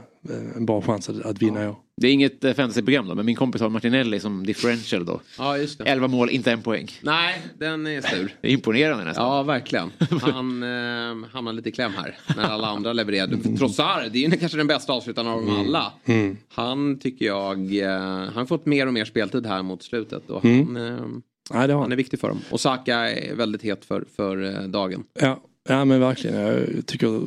[0.56, 1.76] en bra chans att, att vinna i år.
[2.00, 5.20] Det är inget eh, fantasyprogram då, men min kompis har Martinelli som differential då.
[5.38, 5.84] Ja, just det.
[5.84, 6.88] 11 mål, inte en poäng.
[7.02, 8.34] Nej, den är sur.
[8.40, 9.24] Det är imponerande nästan.
[9.26, 9.90] Ja, verkligen.
[10.22, 13.36] Han eh, hamnar lite i kläm här när alla andra levererade.
[13.58, 15.92] Trossard, det är ju kanske den bästa avslutaren av dem alla.
[16.04, 16.36] Mm.
[16.54, 20.30] Han tycker jag, eh, han har fått mer och mer speltid här mot slutet.
[20.30, 20.76] Och Mm.
[20.76, 21.06] han, eh,
[21.50, 22.40] Nej, det har han är viktig för dem.
[22.50, 25.04] Och Saka är väldigt het för, för eh, dagen.
[25.20, 26.36] Ja, ja men verkligen.
[26.36, 27.22] Jag tycker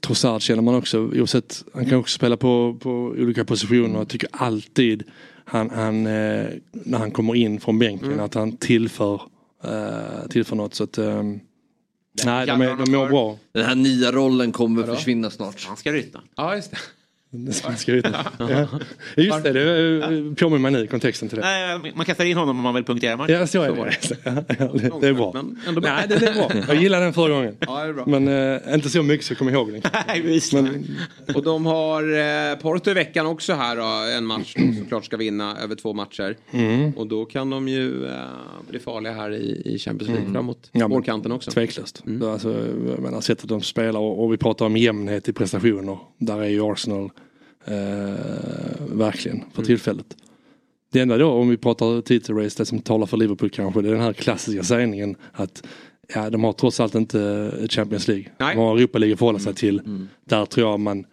[0.00, 3.98] Trossard känner man också, oavsett, han kan också spela på, på olika positioner.
[3.98, 5.02] Jag tycker alltid
[5.44, 8.20] han, han eh, när han kommer in från bänken Mm.
[8.24, 9.22] att han tillför,
[9.64, 10.74] eh, tillför något.
[10.74, 11.22] Så att, eh,
[12.24, 13.38] nej, de, är, de mår bra.
[13.52, 14.94] Den här nya rollen kommer Vadå?
[14.94, 15.64] försvinna snart.
[15.68, 16.20] Han ska rytta.
[16.36, 16.76] Ja, just det.
[17.76, 18.14] Ska vi inte?
[18.38, 18.66] Ja.
[19.16, 21.44] Just det, det eh, påminner mig nu i kontexten till det.
[21.44, 23.34] Nej, man kastar in honom om man vill punktera matchen.
[23.34, 23.94] Ja, så är det.
[24.24, 25.00] Ja, ja, det.
[25.00, 25.34] Det är bra.
[25.68, 25.90] ändå bra.
[25.94, 26.50] Nej, det är bra.
[26.68, 27.56] Jag gillade den förra gången.
[27.60, 28.04] Ja, det är bra.
[28.06, 29.82] Men eh, inte så mycket så jag kommer ihåg den.
[30.06, 30.52] Nej, visst.
[30.52, 30.86] Men,
[31.34, 32.02] Och de har
[32.50, 35.92] eh, Porto i veckan också här då, en match de såklart ska vinna över två
[35.94, 36.36] matcher.
[36.50, 36.92] Mm.
[36.92, 38.12] Och då kan de ju eh,
[38.68, 40.32] bli farliga här i, i Champions League Mm.
[40.34, 40.70] framåt.
[40.72, 41.50] Ja, Vårkanten också.
[41.50, 42.02] Tveklöst.
[42.32, 45.98] Alltså, jag menar, sättet de spelar och, och vi pratar om jämnhet i prestationer.
[46.18, 47.10] Där är ju Arsenal
[48.96, 50.16] verkligen för tillfället.
[50.92, 53.92] Det enda då om vi pratar titelrace, det som talar för Liverpool kanske, det är
[53.92, 55.62] den här klassiska sägningen att
[56.14, 58.26] ja, de har trots allt inte Champions League.
[58.38, 58.54] Nej.
[58.56, 59.82] De har Europa League att förhålla sig till.
[60.24, 61.04] Där tror jag man,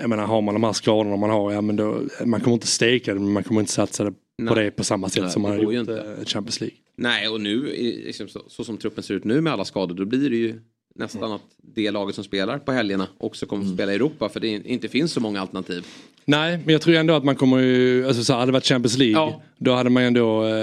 [0.00, 2.66] jag menar har man de här skadorna man har, ja men då, man kommer inte
[2.66, 4.64] steka det men man kommer inte satsa det på Nej.
[4.64, 5.98] det på samma sätt Nej, som man har gjort inte.
[6.18, 6.76] eh, Champions League.
[6.96, 7.62] Nej, och nu
[8.06, 10.60] liksom, så, så som truppen ser ut nu med alla skador, då blir det ju
[10.98, 11.42] nästan att
[11.74, 14.88] det laget som spelar på helgerna också kommer att spela i Europa för det inte
[14.88, 15.86] finns så många alternativ.
[16.24, 18.98] Nej, men jag tror ändå att man kommer ju, alltså så hade det varit Champions
[18.98, 19.42] League, Ja.
[19.58, 20.54] då hade man ju ändå eh,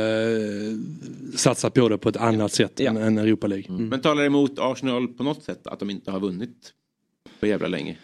[1.36, 3.66] satsat på det på ett annat sätt än, än Europa League.
[3.78, 6.74] Men talar det emot Arsenal på något sätt att de inte har vunnit
[7.40, 7.98] på jävla länge?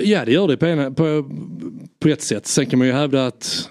[0.00, 1.30] Ja, det gör det på, ena, på,
[1.98, 2.46] på ett sätt.
[2.46, 3.70] Sen kan man ju hävda att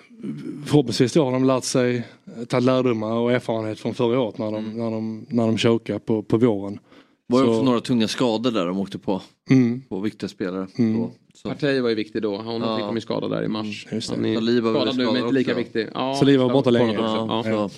[0.66, 2.08] förhoppningsvis då har de lärt sig,
[2.48, 6.24] tagit lärdomar och erfarenhet från förra året när de, när de, när de chokade på,
[6.24, 6.80] på våren.
[7.28, 9.22] Var det Så- också några tunga skador där de åkte på?
[9.50, 9.82] Mm.
[9.90, 10.68] På viktiga spelare.
[10.78, 11.08] Mm.
[11.34, 11.50] Så.
[11.50, 12.78] Partey var ju viktig då, honom Ja.
[12.78, 13.88] fick de ju skada där i mars.
[13.92, 14.34] just det.
[14.36, 15.58] Saliba var skadad nu men skadad inte lika också.
[15.64, 15.88] viktig.
[15.94, 16.94] Ja, Saliba var borta länge.
[16.94, 17.70] Ja, Ja.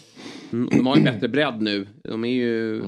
[0.52, 1.88] Mm, de har ju bättre bredd nu.
[2.04, 2.84] De är ju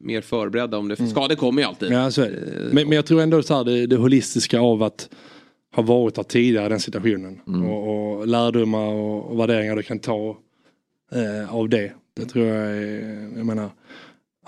[0.00, 0.96] mer förberedda om det.
[0.96, 1.92] Skador kommer ju alltid.
[1.92, 2.74] Ja, så är det.
[2.74, 5.08] Men, men jag tror ändå så här, det, det holistiska av att
[5.74, 7.40] ha varit där tidigare i den situationen.
[7.64, 10.36] Och, och lärdomar och, och värderingar du kan ta
[11.12, 11.92] eh, av det.
[12.16, 13.70] Det tror jag är, jag menar,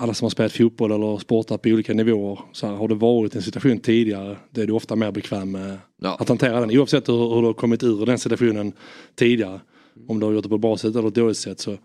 [0.01, 2.39] alla som har spelat fotboll eller sportat på olika nivåer.
[2.53, 5.79] Så här, har du varit en situation tidigare, då är du ofta mer bekväm med
[6.03, 6.79] att hantera den.
[6.79, 8.73] Oavsett hur, hur du har kommit ur den situationen
[9.15, 9.61] tidigare.
[10.09, 11.79] Om du har gjort det på ett bra sätt eller ett dåligt sätt så eh,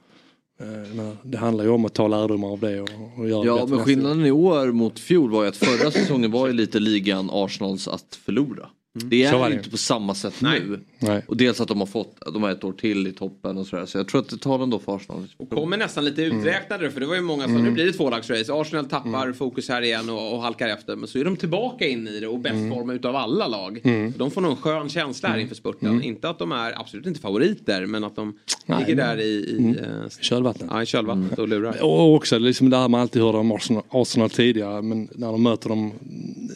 [1.23, 3.75] det handlar ju om att ta lärdomar av det och, och göra det Ja bättre
[3.75, 7.29] men skillnaden i år mot fjol var ju att förra säsongen var ju lite ligan
[7.33, 8.69] Arsenals att förlora.
[8.97, 9.31] Det Mm.
[9.39, 9.57] Så är ju det.
[9.57, 10.79] inte på samma sätt nu.
[10.99, 11.23] Nej.
[11.27, 13.85] Och dels att de har fått, de har ett år till i toppen och sådär.
[13.85, 15.27] Så jag tror att det tar ändå för Arsenal.
[15.37, 17.63] Och kommer nästan lite uträknade för det var ju många som Mm.
[17.65, 18.53] nu blir det tvålagsrace.
[18.53, 20.95] Arsenal tappar fokus här igen och, och halkar efter.
[20.95, 23.81] Men så är de tillbaka in i det och bäst form utav alla lag.
[23.83, 24.13] Mm.
[24.17, 26.03] De får nog en skön känsla här inför spurten.
[26.03, 29.27] Inte att de är absolut inte favoriter men att de Nej, ligger men- där i,
[29.29, 29.77] i, Mm.
[29.77, 30.69] eh, kölvattnet.
[30.73, 31.83] ja, i kölvattnet och lurar.
[31.83, 35.43] Och också liksom det här man alltid hörde om Arsenal, Arsenal tidigare men när de
[35.43, 35.91] möter de,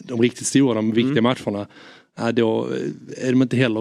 [0.04, 1.66] de riktigt stora, de viktiga matcherna.
[2.20, 2.68] Ja, då
[3.16, 3.80] är de inte heller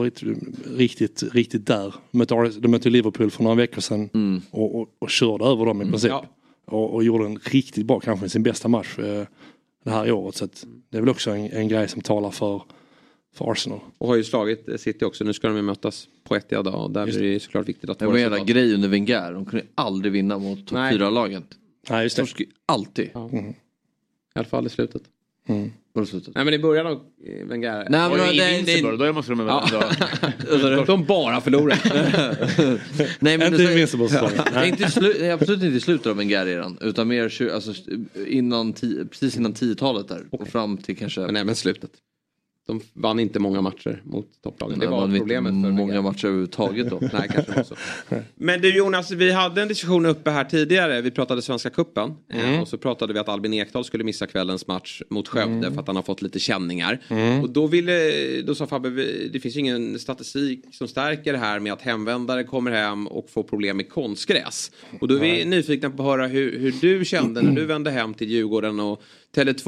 [0.77, 1.93] riktigt, riktigt, där.
[2.11, 4.09] De mötte, de Liverpool för några veckor sedan
[4.51, 6.09] och, och, och körde över dem i princip.
[6.09, 6.25] Ja.
[6.65, 9.25] Och, och gjorde en riktigt bra, kanske sin bästa match eh,
[9.83, 10.35] det här året.
[10.35, 12.61] Så att det är väl också en, en grej som talar för,
[13.35, 13.79] för Arsenal.
[13.97, 15.23] Och har ju slagit eh, City också.
[15.23, 17.89] Nu ska de ju mötas på ett dag och där blir det ju såklart viktigt
[17.89, 19.33] att Det var en jävla grej under Wenger.
[19.33, 20.97] De kunde aldrig vinna mot topp Nej.
[20.97, 21.43] 4-laget.
[21.89, 22.27] Nej, just De det.
[22.27, 23.09] skulle alltid.
[23.15, 23.49] Mm.
[23.49, 23.55] I
[24.33, 25.01] alla fall i slutet.
[25.47, 25.71] Mm.
[25.93, 26.07] Var?
[26.35, 27.87] Nej men i början av eh, Wenger.
[27.89, 29.69] Nej, var men ju det- invincible, det- då måste de Ja.
[30.49, 30.83] ändå...
[30.85, 31.79] de bara förlorar.
[33.19, 34.07] Nej, men Inte Invincible.
[34.53, 36.77] Nej, inte slu- absolut inte i slutet av Wenger-eran.
[36.81, 37.73] Utan mer alltså,
[38.27, 40.25] innan precis innan 10-talet där.
[40.31, 41.21] Och fram till kanske...
[41.21, 41.91] Men även slutet.
[42.67, 44.79] De vann inte många matcher mot topplagen.
[44.79, 46.99] Det var var problemet inte för många matcher överhuvudtaget då.
[47.01, 47.75] Nej, kanske var så.
[48.35, 51.01] Men du Jonas, vi hade en diskussion uppe här tidigare.
[51.01, 54.67] Vi pratade Svenska Cupen eh, och så pratade vi att Albin Ekdal skulle missa kvällens
[54.67, 56.99] match mot Skövde för att han har fått lite känningar.
[57.43, 58.89] Och då, ville, då sa Fabbe,
[59.33, 63.29] det finns ju ingen statistik som stärker det här med att hemvändare kommer hem och
[63.29, 64.71] får problem med konstgräs.
[64.99, 67.91] Och då är vi nyfikna på att höra hur, hur du kände när du vände
[67.91, 69.01] hem till Djurgården och
[69.35, 69.67] Tele2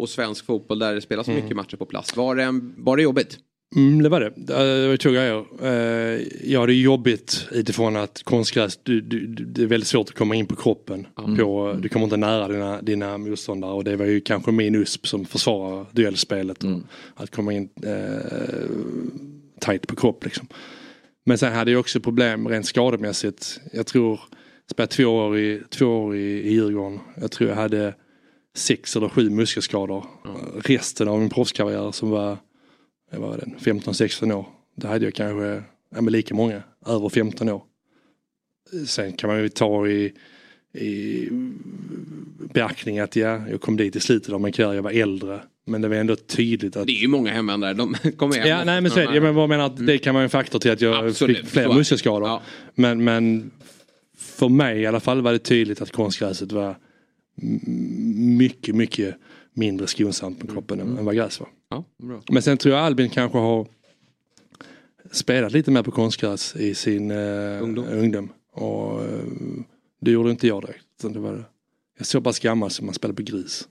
[0.00, 2.16] och, svensk fotboll där det spelas så mycket matcher på plats.
[2.16, 3.38] Var det, var det jobbigt?
[3.76, 4.32] Mm, det var det.
[4.36, 5.44] Det grejer.
[5.62, 10.14] Eh, Ja, det är jobbigt utifrån att konstgräs, du, du, det är väldigt svårt att
[10.14, 11.06] komma in på kroppen.
[11.38, 15.06] På, du kommer inte nära dina, dina motståndare och det var ju kanske min USP
[15.06, 16.64] som försvarar duellspelet.
[16.64, 16.70] Och
[17.14, 18.70] att komma in eh,
[19.60, 20.46] tight på kropp liksom.
[21.24, 23.60] Men sen hade jag också problem rent skademässigt.
[23.72, 24.20] Jag tror,
[24.66, 27.00] jag spelade två år i, två år i, i Djurgården.
[27.20, 27.94] Jag tror jag hade
[28.54, 30.06] sex eller sju muskelskador.
[30.64, 32.38] Resten av min proffskarriär som var,
[33.10, 34.46] var den, 15-16 år.
[34.76, 35.62] Då hade jag kanske
[35.94, 37.62] ja, men lika många, över 15 år.
[38.86, 40.12] Sen kan man ju ta i,
[40.72, 41.28] i
[42.54, 45.40] beaktning att ja, jag kom dit i slutet av min karriär, jag var äldre.
[45.64, 46.86] Men det var ändå tydligt att...
[46.86, 47.74] Det är ju många hemvändare.
[47.74, 49.16] De kommer hem Ja, nej men så är det.
[49.16, 52.40] Jag menar att det kan vara en faktor till att jag Absolut, fick fler muskelskador.
[52.74, 53.50] Men, men
[54.18, 56.76] för mig i alla fall var det tydligt att konstgräset var
[58.38, 59.14] mycket, mycket
[59.54, 61.48] mindre skonsamt på kroppen än- än vad gräs var.
[61.70, 62.22] Ja, bra.
[62.30, 63.66] Men sen tror jag Albin kanske har
[65.12, 68.32] spelat lite mer på konstgräs i sin eh, ungdom.
[68.52, 69.08] Och eh,
[70.00, 70.86] det gjorde inte jag direkt.
[71.02, 71.44] Det var, jag
[71.96, 73.68] är så pass gammal som man spelar på grus.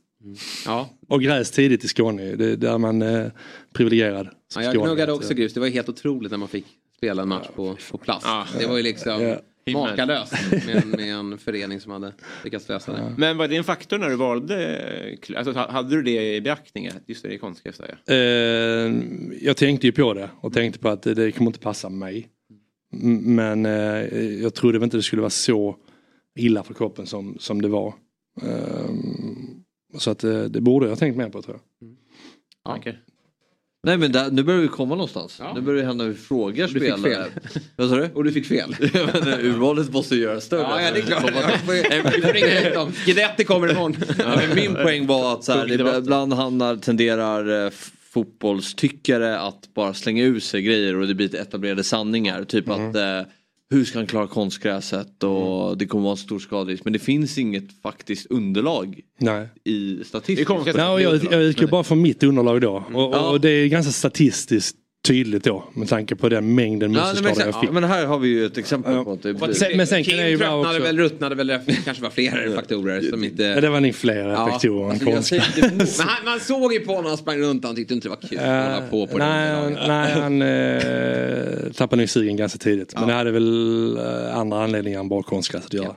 [0.66, 0.90] Ja.
[1.08, 3.32] Och gräs tidigt i Skåne, det är där man är
[3.74, 4.28] privilegierad.
[4.56, 4.86] Ja, jag skåning.
[4.88, 5.54] gnuggade också grus.
[5.54, 6.66] Det var helt otroligt när man fick
[6.98, 8.28] spela en match på, på plast.
[8.60, 9.40] Det var ju liksom Ja.
[9.74, 10.34] Makalöst
[10.66, 12.14] med, med en förening som hade
[12.44, 13.14] lyckats lösa det.
[13.18, 16.90] Men var det en faktor när du valde, alltså, ha- hade du det i beaktning?
[17.06, 18.14] Just det, det är konstgräs där ja.
[18.14, 18.94] Eh,
[19.42, 22.28] jag tänkte ju på det och tänkte på att det, det kommer inte passa mig.
[23.22, 23.72] Men eh,
[24.42, 25.76] jag trodde väl inte det skulle vara så
[26.40, 27.94] illa för kroppen som, som det var.
[28.42, 28.90] Eh,
[29.98, 31.90] så att eh, det borde jag tänkt mer på tror jag.
[32.64, 32.72] Ja.
[33.84, 35.42] Nej men där, nu börjar vi komma någonstans.
[35.56, 37.02] Nu börjar det hända vi frågar Du fick spelare.
[37.26, 37.30] fel.
[37.76, 38.10] Vad sa du?
[38.14, 38.76] Och du fick fel.
[38.94, 40.62] Ja, men, eh, Urvalet måste ju göras större.
[40.62, 41.04] Ja, ja, det är
[42.74, 42.90] klart.
[43.06, 43.96] Guidetti kommer imorgon.
[44.18, 47.72] Ja, men min poäng var att så här, ibland hamnar, tenderar eh,
[48.12, 52.44] fotbollstyckare att bara slänga ur sig grejer och det blir etablerade sanningar.
[52.44, 53.22] Typ att eh,
[53.72, 56.84] hur ska han klara konstgräset och det kommer vara en stor skaderisk.
[56.84, 59.48] Men det finns inget faktiskt underlag Nej.
[59.64, 60.50] i statistiskt.
[60.76, 62.74] Nej, jag, jag utgår bara från mitt underlag då.
[62.74, 63.30] Och, Ja.
[63.30, 67.60] och det är ganska statistiskt tydligt då med tanke på den mängden Ja, muskelskador jag
[67.62, 67.70] fick.
[67.70, 69.54] ja, men här har vi ju ett exempel på att det blir...
[69.54, 72.10] Sen- men sen kan Kim det ju tröttnade också- väl, ruttnade väl, det kanske var
[72.10, 73.44] flera faktorer som inte...
[73.44, 76.80] Ja, det var nog fler faktorer än alltså, jag tänkte- Men han, man såg ju
[76.80, 78.46] på honom, han sprang runt, han tyckte inte det var kul att
[78.76, 79.88] hålla på på det nej, underlaget.
[79.88, 82.94] nej, han eh, tappade nog sugen ganska tidigt.
[82.96, 85.96] Men det hade väl eh, andra anledningar än bara konstgräs att göra.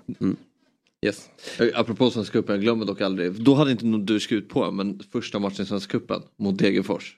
[1.06, 1.28] Yes.
[1.59, 3.32] Eh, Apropå Svenska cupen, jag glömmer dock aldrig.
[3.32, 7.16] Då hade inte du skrivit på men första matchen i Svenska cupen mot Degerfors.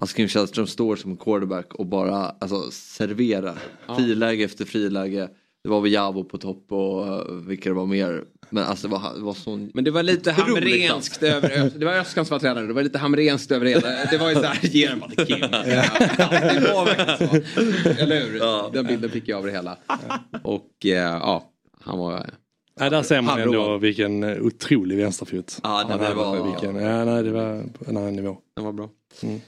[0.00, 3.58] Askim Källström står som quarterback och bara alltså, serverar.
[3.86, 3.96] Ja.
[3.96, 5.28] Friläge efter friläge.
[5.64, 8.24] Det var väl Javo på topp och uh, vilka det var mer.
[8.50, 11.92] Men alltså det var, det var sån Men det var lite hamrenskt över, det var
[11.92, 14.88] Öskan som var tränare, det var lite hamrenskt över hela, det var ju såhär, ge
[14.88, 15.40] den bara till Kim.
[15.40, 17.36] Det var verkligen så.
[18.02, 18.72] Eller hur?
[18.72, 19.76] Den bilden fick jag av det hela.
[20.42, 21.50] Och eh, ja,
[21.80, 22.30] han var...
[22.80, 25.60] Nej, där ser man ändå vilken eh, otrolig vänsterfot.
[25.62, 26.14] Ja, hade.
[26.14, 28.36] var- Vilken, ja, nej, det var på en annan nivå.
[28.56, 28.88] Den var bra.
[29.22, 29.40] Mm.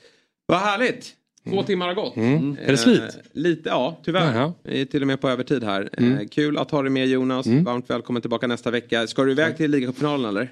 [0.46, 1.16] Vad härligt!
[1.50, 2.16] Två timmar har gått.
[2.16, 2.56] Mm.
[2.62, 3.00] Är det slut?
[3.00, 4.34] Eh, lite, ja tyvärr.
[4.34, 4.52] Jaha.
[4.62, 5.90] Vi är till och med på övertid här.
[5.98, 6.18] Mm.
[6.18, 7.46] Eh, kul att ha dig med Jonas.
[7.46, 7.64] Mm.
[7.64, 9.06] Varmt välkommen tillbaka nästa vecka.
[9.06, 10.50] Ska du iväg till ligacupfinalen eller?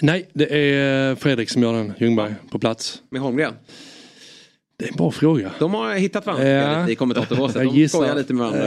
[0.00, 3.02] Nej, det är Fredrik som gör den, Ljungberg, på plats.
[3.10, 3.54] Med Holmgren?
[4.82, 5.50] Det är en bra fråga.
[5.58, 6.80] De har hittat varandra Ja.
[6.80, 7.62] lite i kommentatorbåset.
[7.72, 8.66] De skojar lite med varandra.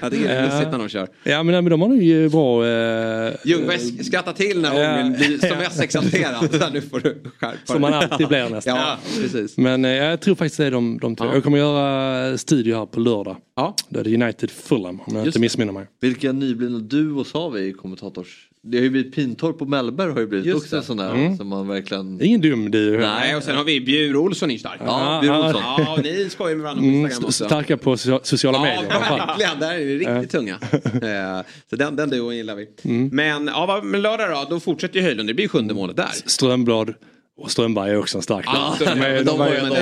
[0.00, 1.08] jag tycker det är lustigt när de kör.
[1.22, 2.66] Ja men, men de har ju bra...
[2.66, 5.16] Eh, Ljungberg skrattar till när Ja.
[5.16, 6.72] Blir som mest exalterad.
[6.72, 7.56] Nu får du skärpa.
[7.64, 8.76] Som man alltid blir nästan.
[8.76, 9.56] Ja, precis.
[9.56, 11.24] Men eh, jag tror faktiskt det är de, de två.
[11.24, 11.34] Ja.
[11.34, 13.36] Jag kommer göra studio här på lördag.
[13.56, 13.74] Ja.
[13.88, 15.86] Då är det United Fulham om jag Just inte missminner mig.
[16.00, 18.47] Vilka nyblivna duos har vi i kommentators...
[18.70, 21.10] Det har ju blivit Pintorp och Mellberg har ju blivit Just också en sån där
[21.14, 21.36] Mm.
[21.36, 22.22] som man verkligen...
[22.22, 22.98] Ingen dum du.
[22.98, 24.80] Nej, och sen har vi Bjur Olsson är stark.
[24.86, 25.62] Ja, Bjur Olsson.
[25.64, 27.44] Ja, ni skojar med varandra på Mm, Instagram st- också.
[27.54, 28.90] starka på socia- sociala Ja, medier.
[28.90, 29.28] framförallt.
[29.40, 29.60] verkligen.
[29.60, 30.58] Där är det riktigt tunga.
[30.82, 32.66] Eh, Så den, den duon gillar vi.
[32.84, 33.08] Mm.
[33.12, 35.28] Men, ja, men lördag då, då fortsätter ju Höjlund.
[35.28, 36.08] Det blir sjunde målet där.
[36.26, 36.94] Strömblad
[37.38, 38.86] och Strömberg är också en stark Ja, duo.
[38.86, 39.74] Strömberg, Men de var ju ju- ändå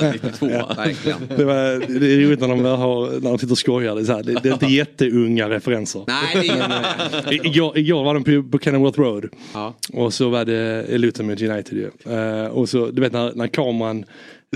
[0.00, 0.46] med 92,
[0.76, 1.18] verkligen.
[1.36, 1.54] Det, var,
[2.00, 3.94] det är roligt när de, har, när de sitter och skojar.
[3.94, 6.04] Det är, så här, det, det är inte jätteunga referenser.
[6.06, 6.68] Nej, det är
[7.24, 9.26] Men, igår, igår var de på, på Kenilworth Road.
[9.54, 9.74] Ja.
[9.92, 11.90] Och så var det Luton med United ju.
[12.16, 14.04] Eh, och så, du vet när, när kameran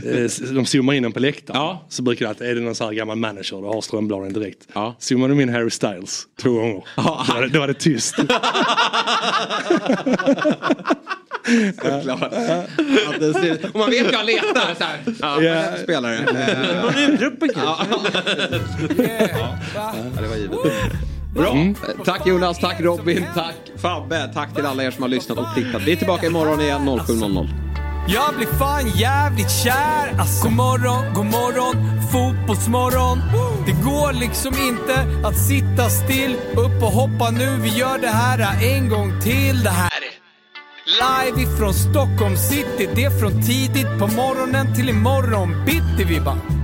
[0.05, 1.77] eh, de zoomar in den på läktaren.
[1.89, 4.69] Så brukar det alltid, är det någon sån här gammal manager, då har Strömbladen direkt.
[4.75, 4.95] Ja.
[4.99, 6.85] Zoomar de in Harry Styles två gånger.
[6.97, 8.15] Då, var det, då var det tyst.
[11.83, 12.23] Såklart.
[13.73, 14.99] Och man vet ju han letar så här.
[15.21, 15.77] Ja, yeah.
[15.83, 16.17] spelare.
[16.17, 17.79] Eh, Någon i truppen Ja,
[19.75, 20.59] Ja, det var givet.
[21.35, 21.53] Bra.
[21.53, 21.75] Mm.
[22.05, 25.83] Tack Jonas, tack Robin, tack Fabbe, tack till alla er som har lyssnat och tittat.
[25.83, 27.49] Vi är tillbaka imorgon igen 07.00.
[28.09, 33.19] Jag blir fan jävligt kär Alltså morgon, god morgon, fotbollsmorgon
[33.67, 38.65] Det går liksom inte att sitta still Upp och hoppa nu, vi gör det här
[38.77, 40.24] en gång till Det här är
[40.87, 42.89] live ifrån Stockholm city.
[42.95, 45.65] Det är från tidigt på morgonen till imorgon.
[45.67, 46.64] Bitti vi bara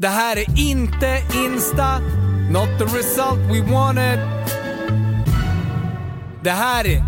[0.00, 1.98] Det här är inte Insta,
[2.50, 4.18] not the result we wanted.
[6.44, 7.02] Det här är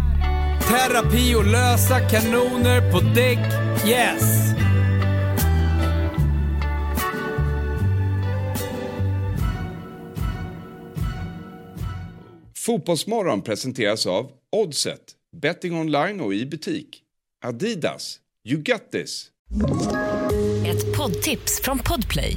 [0.68, 3.38] terapi och lösa kanoner på däck,
[3.86, 4.22] yes.
[12.56, 15.02] Fotbollsmorgon presenteras av Oddset,
[15.36, 17.02] betting online och i butik.
[17.44, 19.26] Adidas, you got this.
[20.66, 22.36] Ett poddtips från Podplay.